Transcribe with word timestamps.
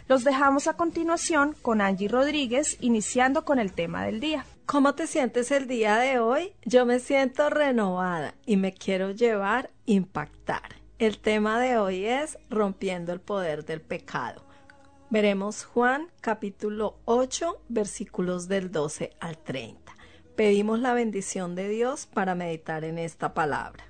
Los 0.09 0.25
dejamos 0.25 0.67
a 0.67 0.75
continuación 0.75 1.55
con 1.63 1.81
Angie 1.81 2.09
Rodríguez, 2.09 2.77
iniciando 2.81 3.45
con 3.45 3.61
el 3.61 3.73
tema 3.73 4.05
del 4.05 4.19
día. 4.19 4.45
¿Cómo 4.67 4.97
te 4.97 5.07
sientes 5.07 5.53
el 5.53 5.69
día 5.69 5.97
de 5.99 6.19
hoy? 6.19 6.55
Yo 6.65 6.87
me 6.87 6.99
siento 6.99 7.51
renovada 7.51 8.35
y 8.45 8.57
me 8.57 8.73
quiero 8.73 9.13
llevar 9.13 9.71
impactar. 9.85 10.75
El 10.99 11.21
tema 11.21 11.61
de 11.61 11.79
hoy 11.79 12.07
es 12.07 12.37
rompiendo 12.51 13.13
el 13.13 13.21
poder 13.21 13.65
del 13.65 13.81
pecado. 13.81 14.46
Veremos 15.09 15.65
Juan 15.65 16.09
capítulo 16.21 16.99
8 17.05 17.61
versículos 17.69 18.49
del 18.49 18.73
12 18.73 19.13
al 19.21 19.39
30. 19.39 19.95
Pedimos 20.35 20.81
la 20.81 20.95
bendición 20.95 21.55
de 21.55 21.69
Dios 21.69 22.07
para 22.07 22.35
meditar 22.35 22.83
en 22.83 22.99
esta 22.99 23.33
palabra. 23.33 23.85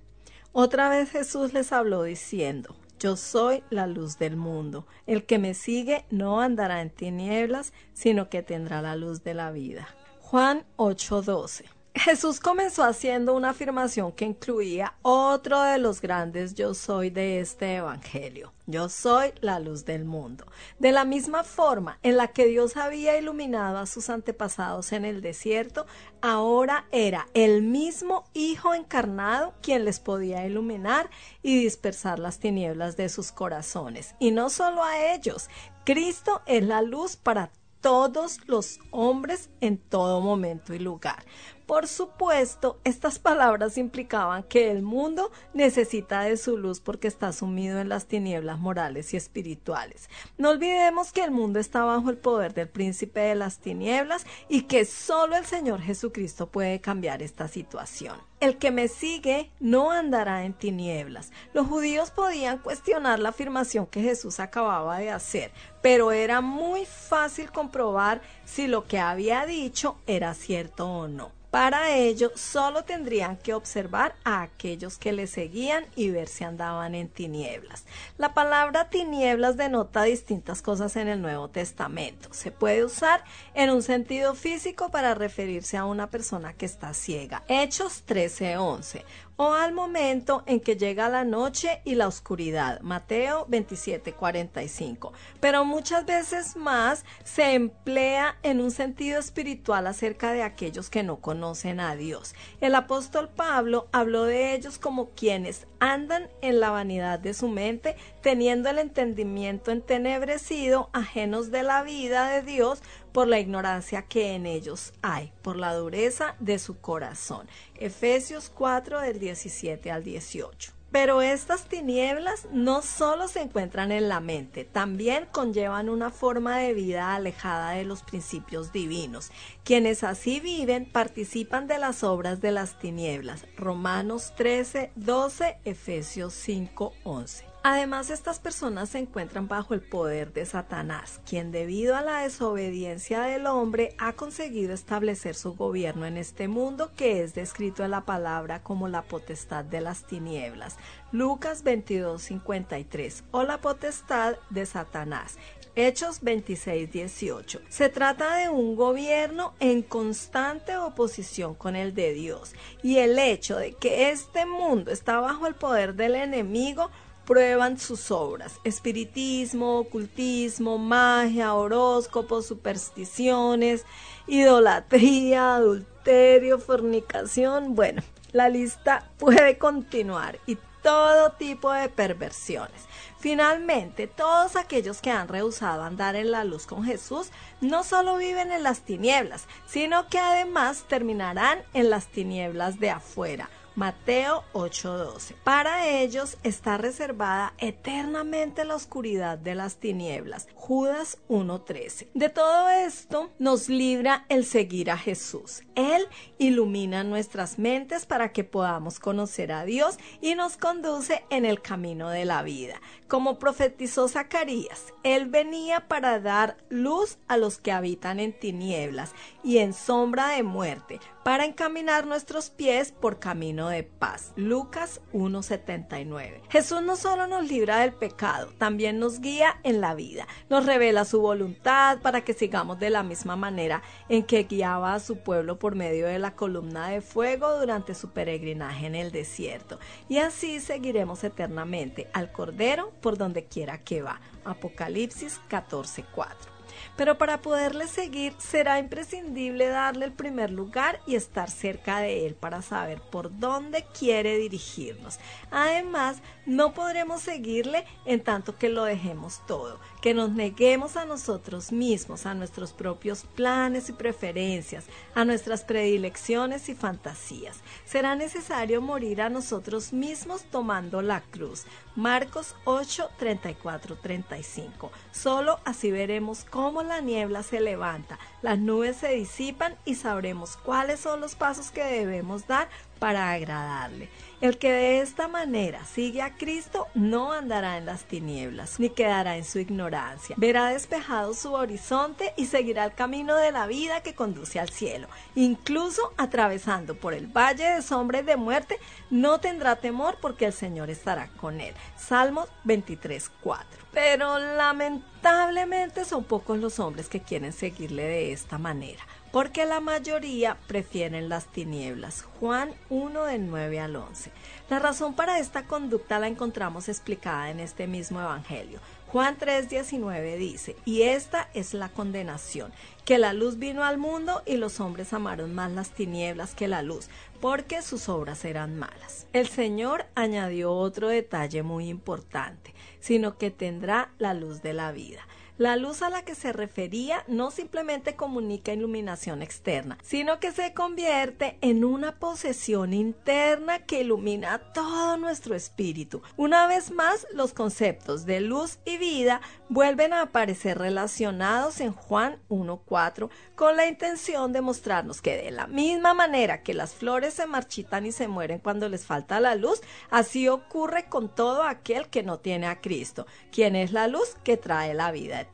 Otra 0.52 0.90
vez 0.90 1.10
Jesús 1.10 1.54
les 1.54 1.72
habló 1.72 2.02
diciendo, 2.02 2.76
Yo 2.98 3.16
soy 3.16 3.64
la 3.70 3.86
luz 3.86 4.18
del 4.18 4.36
mundo. 4.36 4.86
El 5.06 5.24
que 5.24 5.38
me 5.38 5.54
sigue 5.54 6.04
no 6.10 6.42
andará 6.42 6.82
en 6.82 6.90
tinieblas, 6.90 7.72
sino 7.94 8.28
que 8.28 8.42
tendrá 8.42 8.82
la 8.82 8.94
luz 8.94 9.24
de 9.24 9.32
la 9.32 9.50
vida. 9.52 9.88
Juan 10.20 10.66
8:12 10.76 11.75
Jesús 11.98 12.40
comenzó 12.40 12.84
haciendo 12.84 13.34
una 13.34 13.50
afirmación 13.50 14.12
que 14.12 14.26
incluía 14.26 14.94
otro 15.00 15.62
de 15.62 15.78
los 15.78 16.02
grandes 16.02 16.54
yo 16.54 16.74
soy 16.74 17.08
de 17.08 17.40
este 17.40 17.76
Evangelio. 17.76 18.52
Yo 18.66 18.90
soy 18.90 19.32
la 19.40 19.60
luz 19.60 19.86
del 19.86 20.04
mundo. 20.04 20.44
De 20.78 20.92
la 20.92 21.06
misma 21.06 21.42
forma 21.42 21.98
en 22.02 22.18
la 22.18 22.28
que 22.28 22.46
Dios 22.46 22.76
había 22.76 23.16
iluminado 23.16 23.78
a 23.78 23.86
sus 23.86 24.10
antepasados 24.10 24.92
en 24.92 25.06
el 25.06 25.22
desierto, 25.22 25.86
ahora 26.20 26.86
era 26.92 27.28
el 27.32 27.62
mismo 27.62 28.24
Hijo 28.34 28.74
encarnado 28.74 29.54
quien 29.62 29.86
les 29.86 29.98
podía 29.98 30.44
iluminar 30.44 31.08
y 31.42 31.58
dispersar 31.58 32.18
las 32.18 32.38
tinieblas 32.40 32.98
de 32.98 33.08
sus 33.08 33.32
corazones. 33.32 34.14
Y 34.18 34.32
no 34.32 34.50
solo 34.50 34.84
a 34.84 35.14
ellos, 35.14 35.48
Cristo 35.84 36.42
es 36.44 36.62
la 36.62 36.82
luz 36.82 37.16
para 37.16 37.50
todos 37.80 38.40
los 38.48 38.80
hombres 38.90 39.48
en 39.60 39.78
todo 39.78 40.20
momento 40.20 40.74
y 40.74 40.80
lugar. 40.80 41.24
Por 41.66 41.88
supuesto, 41.88 42.78
estas 42.84 43.18
palabras 43.18 43.76
implicaban 43.76 44.44
que 44.44 44.70
el 44.70 44.82
mundo 44.82 45.32
necesita 45.52 46.20
de 46.20 46.36
su 46.36 46.56
luz 46.56 46.78
porque 46.78 47.08
está 47.08 47.32
sumido 47.32 47.80
en 47.80 47.88
las 47.88 48.06
tinieblas 48.06 48.60
morales 48.60 49.12
y 49.12 49.16
espirituales. 49.16 50.08
No 50.38 50.50
olvidemos 50.50 51.10
que 51.10 51.24
el 51.24 51.32
mundo 51.32 51.58
está 51.58 51.82
bajo 51.82 52.08
el 52.10 52.18
poder 52.18 52.54
del 52.54 52.68
príncipe 52.68 53.18
de 53.18 53.34
las 53.34 53.58
tinieblas 53.58 54.26
y 54.48 54.62
que 54.62 54.84
solo 54.84 55.36
el 55.36 55.44
Señor 55.44 55.80
Jesucristo 55.80 56.46
puede 56.46 56.80
cambiar 56.80 57.20
esta 57.20 57.48
situación. 57.48 58.16
El 58.38 58.58
que 58.58 58.70
me 58.70 58.86
sigue 58.86 59.50
no 59.58 59.90
andará 59.90 60.44
en 60.44 60.52
tinieblas. 60.52 61.32
Los 61.52 61.66
judíos 61.66 62.12
podían 62.12 62.58
cuestionar 62.58 63.18
la 63.18 63.30
afirmación 63.30 63.86
que 63.86 64.02
Jesús 64.02 64.38
acababa 64.38 64.98
de 64.98 65.10
hacer, 65.10 65.50
pero 65.82 66.12
era 66.12 66.40
muy 66.40 66.84
fácil 66.84 67.50
comprobar 67.50 68.20
si 68.44 68.68
lo 68.68 68.86
que 68.86 69.00
había 69.00 69.46
dicho 69.46 69.96
era 70.06 70.32
cierto 70.34 70.86
o 70.86 71.08
no. 71.08 71.35
Para 71.56 71.96
ello, 71.96 72.32
solo 72.34 72.84
tendrían 72.84 73.38
que 73.38 73.54
observar 73.54 74.14
a 74.24 74.42
aquellos 74.42 74.98
que 74.98 75.12
le 75.12 75.26
seguían 75.26 75.86
y 75.96 76.10
ver 76.10 76.28
si 76.28 76.44
andaban 76.44 76.94
en 76.94 77.08
tinieblas. 77.08 77.86
La 78.18 78.34
palabra 78.34 78.90
tinieblas 78.90 79.56
denota 79.56 80.02
distintas 80.02 80.60
cosas 80.60 80.96
en 80.96 81.08
el 81.08 81.22
Nuevo 81.22 81.48
Testamento. 81.48 82.28
Se 82.32 82.50
puede 82.50 82.84
usar 82.84 83.24
en 83.54 83.70
un 83.70 83.82
sentido 83.82 84.34
físico 84.34 84.90
para 84.90 85.14
referirse 85.14 85.78
a 85.78 85.86
una 85.86 86.10
persona 86.10 86.52
que 86.52 86.66
está 86.66 86.92
ciega. 86.92 87.42
Hechos 87.48 88.04
13:11 88.06 89.06
o 89.36 89.52
al 89.52 89.72
momento 89.72 90.42
en 90.46 90.60
que 90.60 90.76
llega 90.76 91.08
la 91.08 91.24
noche 91.24 91.80
y 91.84 91.94
la 91.94 92.08
oscuridad. 92.08 92.80
Mateo 92.80 93.46
27:45. 93.48 95.12
Pero 95.40 95.64
muchas 95.64 96.06
veces 96.06 96.56
más 96.56 97.04
se 97.24 97.54
emplea 97.54 98.36
en 98.42 98.60
un 98.60 98.70
sentido 98.70 99.18
espiritual 99.18 99.86
acerca 99.86 100.32
de 100.32 100.42
aquellos 100.42 100.90
que 100.90 101.02
no 101.02 101.16
conocen 101.16 101.80
a 101.80 101.96
Dios. 101.96 102.34
El 102.60 102.74
apóstol 102.74 103.28
Pablo 103.28 103.88
habló 103.92 104.24
de 104.24 104.54
ellos 104.54 104.78
como 104.78 105.10
quienes 105.10 105.66
andan 105.78 106.28
en 106.40 106.60
la 106.60 106.70
vanidad 106.70 107.18
de 107.18 107.34
su 107.34 107.48
mente, 107.48 107.96
teniendo 108.26 108.68
el 108.68 108.80
entendimiento 108.80 109.70
entenebrecido, 109.70 110.90
ajenos 110.92 111.52
de 111.52 111.62
la 111.62 111.84
vida 111.84 112.28
de 112.28 112.42
Dios, 112.42 112.82
por 113.12 113.28
la 113.28 113.38
ignorancia 113.38 114.02
que 114.02 114.34
en 114.34 114.46
ellos 114.46 114.92
hay, 115.00 115.32
por 115.42 115.54
la 115.54 115.76
dureza 115.76 116.34
de 116.40 116.58
su 116.58 116.76
corazón. 116.80 117.46
Efesios 117.76 118.50
4 118.52 119.00
del 119.00 119.20
17 119.20 119.92
al 119.92 120.02
18. 120.02 120.72
Pero 120.90 121.22
estas 121.22 121.66
tinieblas 121.66 122.48
no 122.50 122.82
solo 122.82 123.28
se 123.28 123.42
encuentran 123.42 123.92
en 123.92 124.08
la 124.08 124.18
mente, 124.18 124.64
también 124.64 125.28
conllevan 125.30 125.88
una 125.88 126.10
forma 126.10 126.58
de 126.58 126.74
vida 126.74 127.14
alejada 127.14 127.70
de 127.70 127.84
los 127.84 128.02
principios 128.02 128.72
divinos. 128.72 129.30
Quienes 129.62 130.02
así 130.02 130.40
viven 130.40 130.84
participan 130.90 131.68
de 131.68 131.78
las 131.78 132.02
obras 132.02 132.40
de 132.40 132.50
las 132.50 132.76
tinieblas. 132.80 133.46
Romanos 133.56 134.32
13, 134.36 134.90
12, 134.96 135.58
Efesios 135.64 136.34
5, 136.34 136.92
11. 137.04 137.55
Además, 137.68 138.10
estas 138.10 138.38
personas 138.38 138.90
se 138.90 138.98
encuentran 138.98 139.48
bajo 139.48 139.74
el 139.74 139.80
poder 139.80 140.32
de 140.32 140.46
Satanás, 140.46 141.20
quien 141.28 141.50
debido 141.50 141.96
a 141.96 142.00
la 142.00 142.20
desobediencia 142.20 143.22
del 143.22 143.48
hombre 143.48 143.96
ha 143.98 144.12
conseguido 144.12 144.72
establecer 144.72 145.34
su 145.34 145.56
gobierno 145.56 146.06
en 146.06 146.16
este 146.16 146.46
mundo 146.46 146.92
que 146.96 147.24
es 147.24 147.34
descrito 147.34 147.82
en 147.82 147.90
la 147.90 148.04
palabra 148.04 148.62
como 148.62 148.86
la 148.86 149.02
potestad 149.02 149.64
de 149.64 149.80
las 149.80 150.06
tinieblas. 150.06 150.76
Lucas 151.10 151.64
22:53 151.64 153.24
o 153.32 153.42
la 153.42 153.60
potestad 153.60 154.36
de 154.48 154.64
Satanás. 154.64 155.36
Hechos 155.74 156.22
26:18. 156.22 157.60
Se 157.68 157.88
trata 157.88 158.36
de 158.36 158.48
un 158.48 158.76
gobierno 158.76 159.54
en 159.58 159.82
constante 159.82 160.76
oposición 160.76 161.56
con 161.56 161.74
el 161.74 161.96
de 161.96 162.12
Dios 162.12 162.54
y 162.84 162.98
el 162.98 163.18
hecho 163.18 163.58
de 163.58 163.72
que 163.72 164.10
este 164.10 164.46
mundo 164.46 164.92
está 164.92 165.18
bajo 165.18 165.48
el 165.48 165.56
poder 165.56 165.94
del 165.94 166.14
enemigo 166.14 166.90
prueban 167.26 167.78
sus 167.78 168.10
obras, 168.10 168.60
espiritismo, 168.64 169.80
ocultismo, 169.80 170.78
magia, 170.78 171.54
horóscopos, 171.54 172.46
supersticiones, 172.46 173.84
idolatría, 174.26 175.56
adulterio, 175.56 176.58
fornicación, 176.58 177.74
bueno, 177.74 178.02
la 178.32 178.48
lista 178.48 179.10
puede 179.18 179.58
continuar 179.58 180.38
y 180.46 180.56
todo 180.82 181.32
tipo 181.32 181.72
de 181.72 181.88
perversiones. 181.88 182.86
Finalmente, 183.18 184.06
todos 184.06 184.54
aquellos 184.54 185.02
que 185.02 185.10
han 185.10 185.26
rehusado 185.26 185.82
andar 185.82 186.14
en 186.14 186.30
la 186.30 186.44
luz 186.44 186.66
con 186.66 186.84
Jesús 186.84 187.30
no 187.60 187.82
solo 187.82 188.18
viven 188.18 188.52
en 188.52 188.62
las 188.62 188.82
tinieblas, 188.82 189.48
sino 189.66 190.06
que 190.06 190.20
además 190.20 190.84
terminarán 190.86 191.58
en 191.74 191.90
las 191.90 192.06
tinieblas 192.06 192.78
de 192.78 192.90
afuera 192.90 193.50
Mateo 193.76 194.42
8:12. 194.54 195.34
Para 195.44 195.86
ellos 195.86 196.38
está 196.42 196.78
reservada 196.78 197.52
eternamente 197.58 198.64
la 198.64 198.74
oscuridad 198.74 199.36
de 199.36 199.54
las 199.54 199.76
tinieblas. 199.76 200.48
Judas 200.54 201.18
1:13. 201.28 202.08
De 202.14 202.30
todo 202.30 202.70
esto 202.70 203.30
nos 203.38 203.68
libra 203.68 204.24
el 204.30 204.46
seguir 204.46 204.90
a 204.90 204.96
Jesús. 204.96 205.60
Él 205.74 206.08
ilumina 206.38 207.04
nuestras 207.04 207.58
mentes 207.58 208.06
para 208.06 208.32
que 208.32 208.44
podamos 208.44 208.98
conocer 208.98 209.52
a 209.52 209.66
Dios 209.66 209.98
y 210.22 210.36
nos 210.36 210.56
conduce 210.56 211.26
en 211.28 211.44
el 211.44 211.60
camino 211.60 212.08
de 212.08 212.24
la 212.24 212.42
vida. 212.42 212.80
Como 213.08 213.38
profetizó 213.38 214.08
Zacarías, 214.08 214.94
Él 215.02 215.26
venía 215.26 215.86
para 215.86 216.18
dar 216.18 216.56
luz 216.70 217.18
a 217.28 217.36
los 217.36 217.58
que 217.58 217.72
habitan 217.72 218.20
en 218.20 218.32
tinieblas 218.32 219.12
y 219.44 219.58
en 219.58 219.74
sombra 219.74 220.30
de 220.30 220.42
muerte, 220.42 220.98
para 221.22 221.44
encaminar 221.44 222.06
nuestros 222.06 222.50
pies 222.50 222.90
por 222.90 223.18
camino 223.20 223.65
de 223.68 223.82
paz. 223.82 224.32
Lucas 224.36 225.00
1.79. 225.12 226.42
Jesús 226.48 226.82
no 226.82 226.96
solo 226.96 227.26
nos 227.26 227.48
libra 227.48 227.78
del 227.78 227.92
pecado, 227.92 228.48
también 228.58 228.98
nos 228.98 229.20
guía 229.20 229.60
en 229.62 229.80
la 229.80 229.94
vida. 229.94 230.26
Nos 230.48 230.66
revela 230.66 231.04
su 231.04 231.20
voluntad 231.20 232.00
para 232.00 232.22
que 232.22 232.34
sigamos 232.34 232.78
de 232.78 232.90
la 232.90 233.02
misma 233.02 233.36
manera 233.36 233.82
en 234.08 234.24
que 234.24 234.44
guiaba 234.44 234.94
a 234.94 235.00
su 235.00 235.18
pueblo 235.18 235.58
por 235.58 235.74
medio 235.74 236.06
de 236.06 236.18
la 236.18 236.34
columna 236.34 236.88
de 236.88 237.00
fuego 237.00 237.58
durante 237.58 237.94
su 237.94 238.10
peregrinaje 238.10 238.86
en 238.86 238.94
el 238.94 239.12
desierto. 239.12 239.78
Y 240.08 240.18
así 240.18 240.60
seguiremos 240.60 241.24
eternamente 241.24 242.08
al 242.12 242.32
Cordero 242.32 242.92
por 243.00 243.18
donde 243.18 243.44
quiera 243.44 243.78
que 243.78 244.02
va. 244.02 244.20
Apocalipsis 244.44 245.40
14.4. 245.50 246.55
Pero 246.96 247.18
para 247.18 247.42
poderle 247.42 247.86
seguir 247.88 248.34
será 248.38 248.78
imprescindible 248.78 249.68
darle 249.68 250.06
el 250.06 250.12
primer 250.12 250.50
lugar 250.50 251.00
y 251.06 251.14
estar 251.14 251.50
cerca 251.50 251.98
de 251.98 252.26
él 252.26 252.34
para 252.34 252.62
saber 252.62 253.00
por 253.00 253.38
dónde 253.38 253.84
quiere 253.98 254.38
dirigirnos. 254.38 255.18
Además, 255.50 256.18
no 256.46 256.72
podremos 256.74 257.22
seguirle 257.22 257.84
en 258.04 258.22
tanto 258.22 258.56
que 258.56 258.68
lo 258.68 258.84
dejemos 258.84 259.42
todo, 259.46 259.80
que 260.00 260.14
nos 260.14 260.30
neguemos 260.30 260.96
a 260.96 261.04
nosotros 261.04 261.72
mismos, 261.72 262.24
a 262.24 262.34
nuestros 262.34 262.72
propios 262.72 263.24
planes 263.34 263.88
y 263.88 263.92
preferencias, 263.92 264.84
a 265.14 265.24
nuestras 265.24 265.64
predilecciones 265.64 266.68
y 266.68 266.74
fantasías. 266.74 267.58
Será 267.84 268.14
necesario 268.14 268.80
morir 268.80 269.20
a 269.20 269.28
nosotros 269.28 269.92
mismos 269.92 270.44
tomando 270.44 271.02
la 271.02 271.20
cruz. 271.20 271.64
Marcos 271.96 272.54
8, 272.64 273.10
34, 273.18 273.96
35. 273.96 274.92
Solo 275.12 275.58
así 275.64 275.90
veremos 275.90 276.44
cómo 276.48 276.82
la 276.82 277.00
niebla 277.00 277.42
se 277.42 277.60
levanta, 277.60 278.18
las 278.42 278.58
nubes 278.58 278.96
se 278.96 279.08
disipan 279.08 279.76
y 279.84 279.96
sabremos 279.96 280.56
cuáles 280.56 281.00
son 281.00 281.20
los 281.20 281.34
pasos 281.34 281.70
que 281.70 281.82
debemos 281.82 282.46
dar 282.46 282.68
para 282.98 283.32
agradarle. 283.32 284.08
El 284.42 284.58
que 284.58 284.70
de 284.70 285.00
esta 285.00 285.28
manera 285.28 285.82
sigue 285.86 286.20
a 286.20 286.36
Cristo 286.36 286.88
no 286.92 287.32
andará 287.32 287.78
en 287.78 287.86
las 287.86 288.04
tinieblas, 288.04 288.78
ni 288.78 288.90
quedará 288.90 289.38
en 289.38 289.44
su 289.44 289.58
ignorancia. 289.58 290.36
Verá 290.38 290.66
despejado 290.66 291.32
su 291.32 291.54
horizonte 291.54 292.34
y 292.36 292.44
seguirá 292.44 292.84
el 292.84 292.92
camino 292.92 293.34
de 293.36 293.50
la 293.50 293.66
vida 293.66 294.02
que 294.02 294.14
conduce 294.14 294.60
al 294.60 294.68
cielo. 294.68 295.08
Incluso 295.36 296.12
atravesando 296.18 296.94
por 296.96 297.14
el 297.14 297.28
valle 297.28 297.64
de 297.64 297.80
sombra 297.80 298.20
y 298.20 298.24
de 298.24 298.36
muerte, 298.36 298.78
no 299.08 299.40
tendrá 299.40 299.76
temor 299.76 300.18
porque 300.20 300.44
el 300.44 300.52
Señor 300.52 300.90
estará 300.90 301.28
con 301.38 301.62
él. 301.62 301.74
Salmos 301.96 302.46
23, 302.64 303.30
4. 303.40 303.66
Pero 303.92 304.38
lamentablemente 304.38 306.04
son 306.04 306.24
pocos 306.24 306.58
los 306.58 306.78
hombres 306.78 307.08
que 307.08 307.22
quieren 307.22 307.54
seguirle 307.54 308.02
de 308.02 308.32
esta 308.32 308.58
manera 308.58 309.02
porque 309.36 309.66
la 309.66 309.80
mayoría 309.80 310.56
prefieren 310.66 311.28
las 311.28 311.44
tinieblas. 311.44 312.22
Juan 312.40 312.72
1 312.88 313.24
del 313.24 313.46
9 313.46 313.80
al 313.80 313.94
11. 313.94 314.32
La 314.70 314.78
razón 314.78 315.14
para 315.14 315.38
esta 315.38 315.66
conducta 315.66 316.18
la 316.18 316.26
encontramos 316.26 316.88
explicada 316.88 317.50
en 317.50 317.60
este 317.60 317.86
mismo 317.86 318.18
Evangelio. 318.18 318.80
Juan 319.08 319.36
3:19 319.36 320.38
dice, 320.38 320.74
y 320.86 321.02
esta 321.02 321.50
es 321.52 321.74
la 321.74 321.90
condenación, 321.90 322.72
que 323.04 323.18
la 323.18 323.34
luz 323.34 323.58
vino 323.58 323.84
al 323.84 323.98
mundo 323.98 324.42
y 324.46 324.56
los 324.56 324.80
hombres 324.80 325.12
amaron 325.12 325.54
más 325.54 325.70
las 325.70 325.90
tinieblas 325.90 326.54
que 326.54 326.66
la 326.66 326.80
luz, 326.80 327.10
porque 327.42 327.82
sus 327.82 328.08
obras 328.08 328.42
eran 328.46 328.78
malas. 328.78 329.26
El 329.34 329.48
Señor 329.48 330.06
añadió 330.14 330.72
otro 330.72 331.08
detalle 331.08 331.62
muy 331.62 331.90
importante, 331.90 332.72
sino 333.00 333.36
que 333.36 333.50
tendrá 333.50 334.08
la 334.16 334.32
luz 334.32 334.62
de 334.62 334.72
la 334.72 334.92
vida. 334.92 335.26
La 335.58 335.76
luz 335.76 336.02
a 336.02 336.10
la 336.10 336.22
que 336.22 336.34
se 336.34 336.52
refería 336.52 337.24
no 337.28 337.50
simplemente 337.50 338.14
comunica 338.14 338.74
iluminación 338.74 339.40
externa, 339.40 339.96
sino 340.02 340.38
que 340.38 340.52
se 340.52 340.74
convierte 340.74 341.56
en 341.62 341.82
una 341.82 342.18
posesión 342.18 342.92
interna 342.92 343.78
que 343.78 344.02
ilumina 344.02 344.58
todo 344.74 345.16
nuestro 345.16 345.54
espíritu. 345.54 346.20
Una 346.36 346.66
vez 346.66 346.90
más, 346.90 347.26
los 347.32 347.54
conceptos 347.54 348.26
de 348.26 348.40
luz 348.40 348.80
y 348.84 348.98
vida 348.98 349.40
vuelven 349.70 350.12
a 350.12 350.20
aparecer 350.20 350.76
relacionados 350.76 351.80
en 351.80 351.92
Juan 351.92 352.38
1.4 352.50 353.30
con 353.54 353.76
la 353.76 353.86
intención 353.86 354.52
de 354.52 354.60
mostrarnos 354.60 355.22
que 355.22 355.38
de 355.38 355.50
la 355.52 355.66
misma 355.66 356.12
manera 356.12 356.62
que 356.62 356.74
las 356.74 356.94
flores 356.94 357.32
se 357.32 357.46
marchitan 357.46 358.04
y 358.04 358.12
se 358.12 358.28
mueren 358.28 358.58
cuando 358.58 358.90
les 358.90 359.06
falta 359.06 359.40
la 359.40 359.54
luz, 359.54 359.80
así 360.10 360.48
ocurre 360.48 361.08
con 361.08 361.34
todo 361.34 361.62
aquel 361.62 362.08
que 362.08 362.22
no 362.22 362.40
tiene 362.40 362.66
a 362.66 362.82
Cristo, 362.82 363.26
quien 363.50 363.74
es 363.74 363.92
la 363.92 364.06
luz 364.06 364.36
que 364.44 364.58
trae 364.58 364.92
la 364.92 365.10
vida 365.12 365.45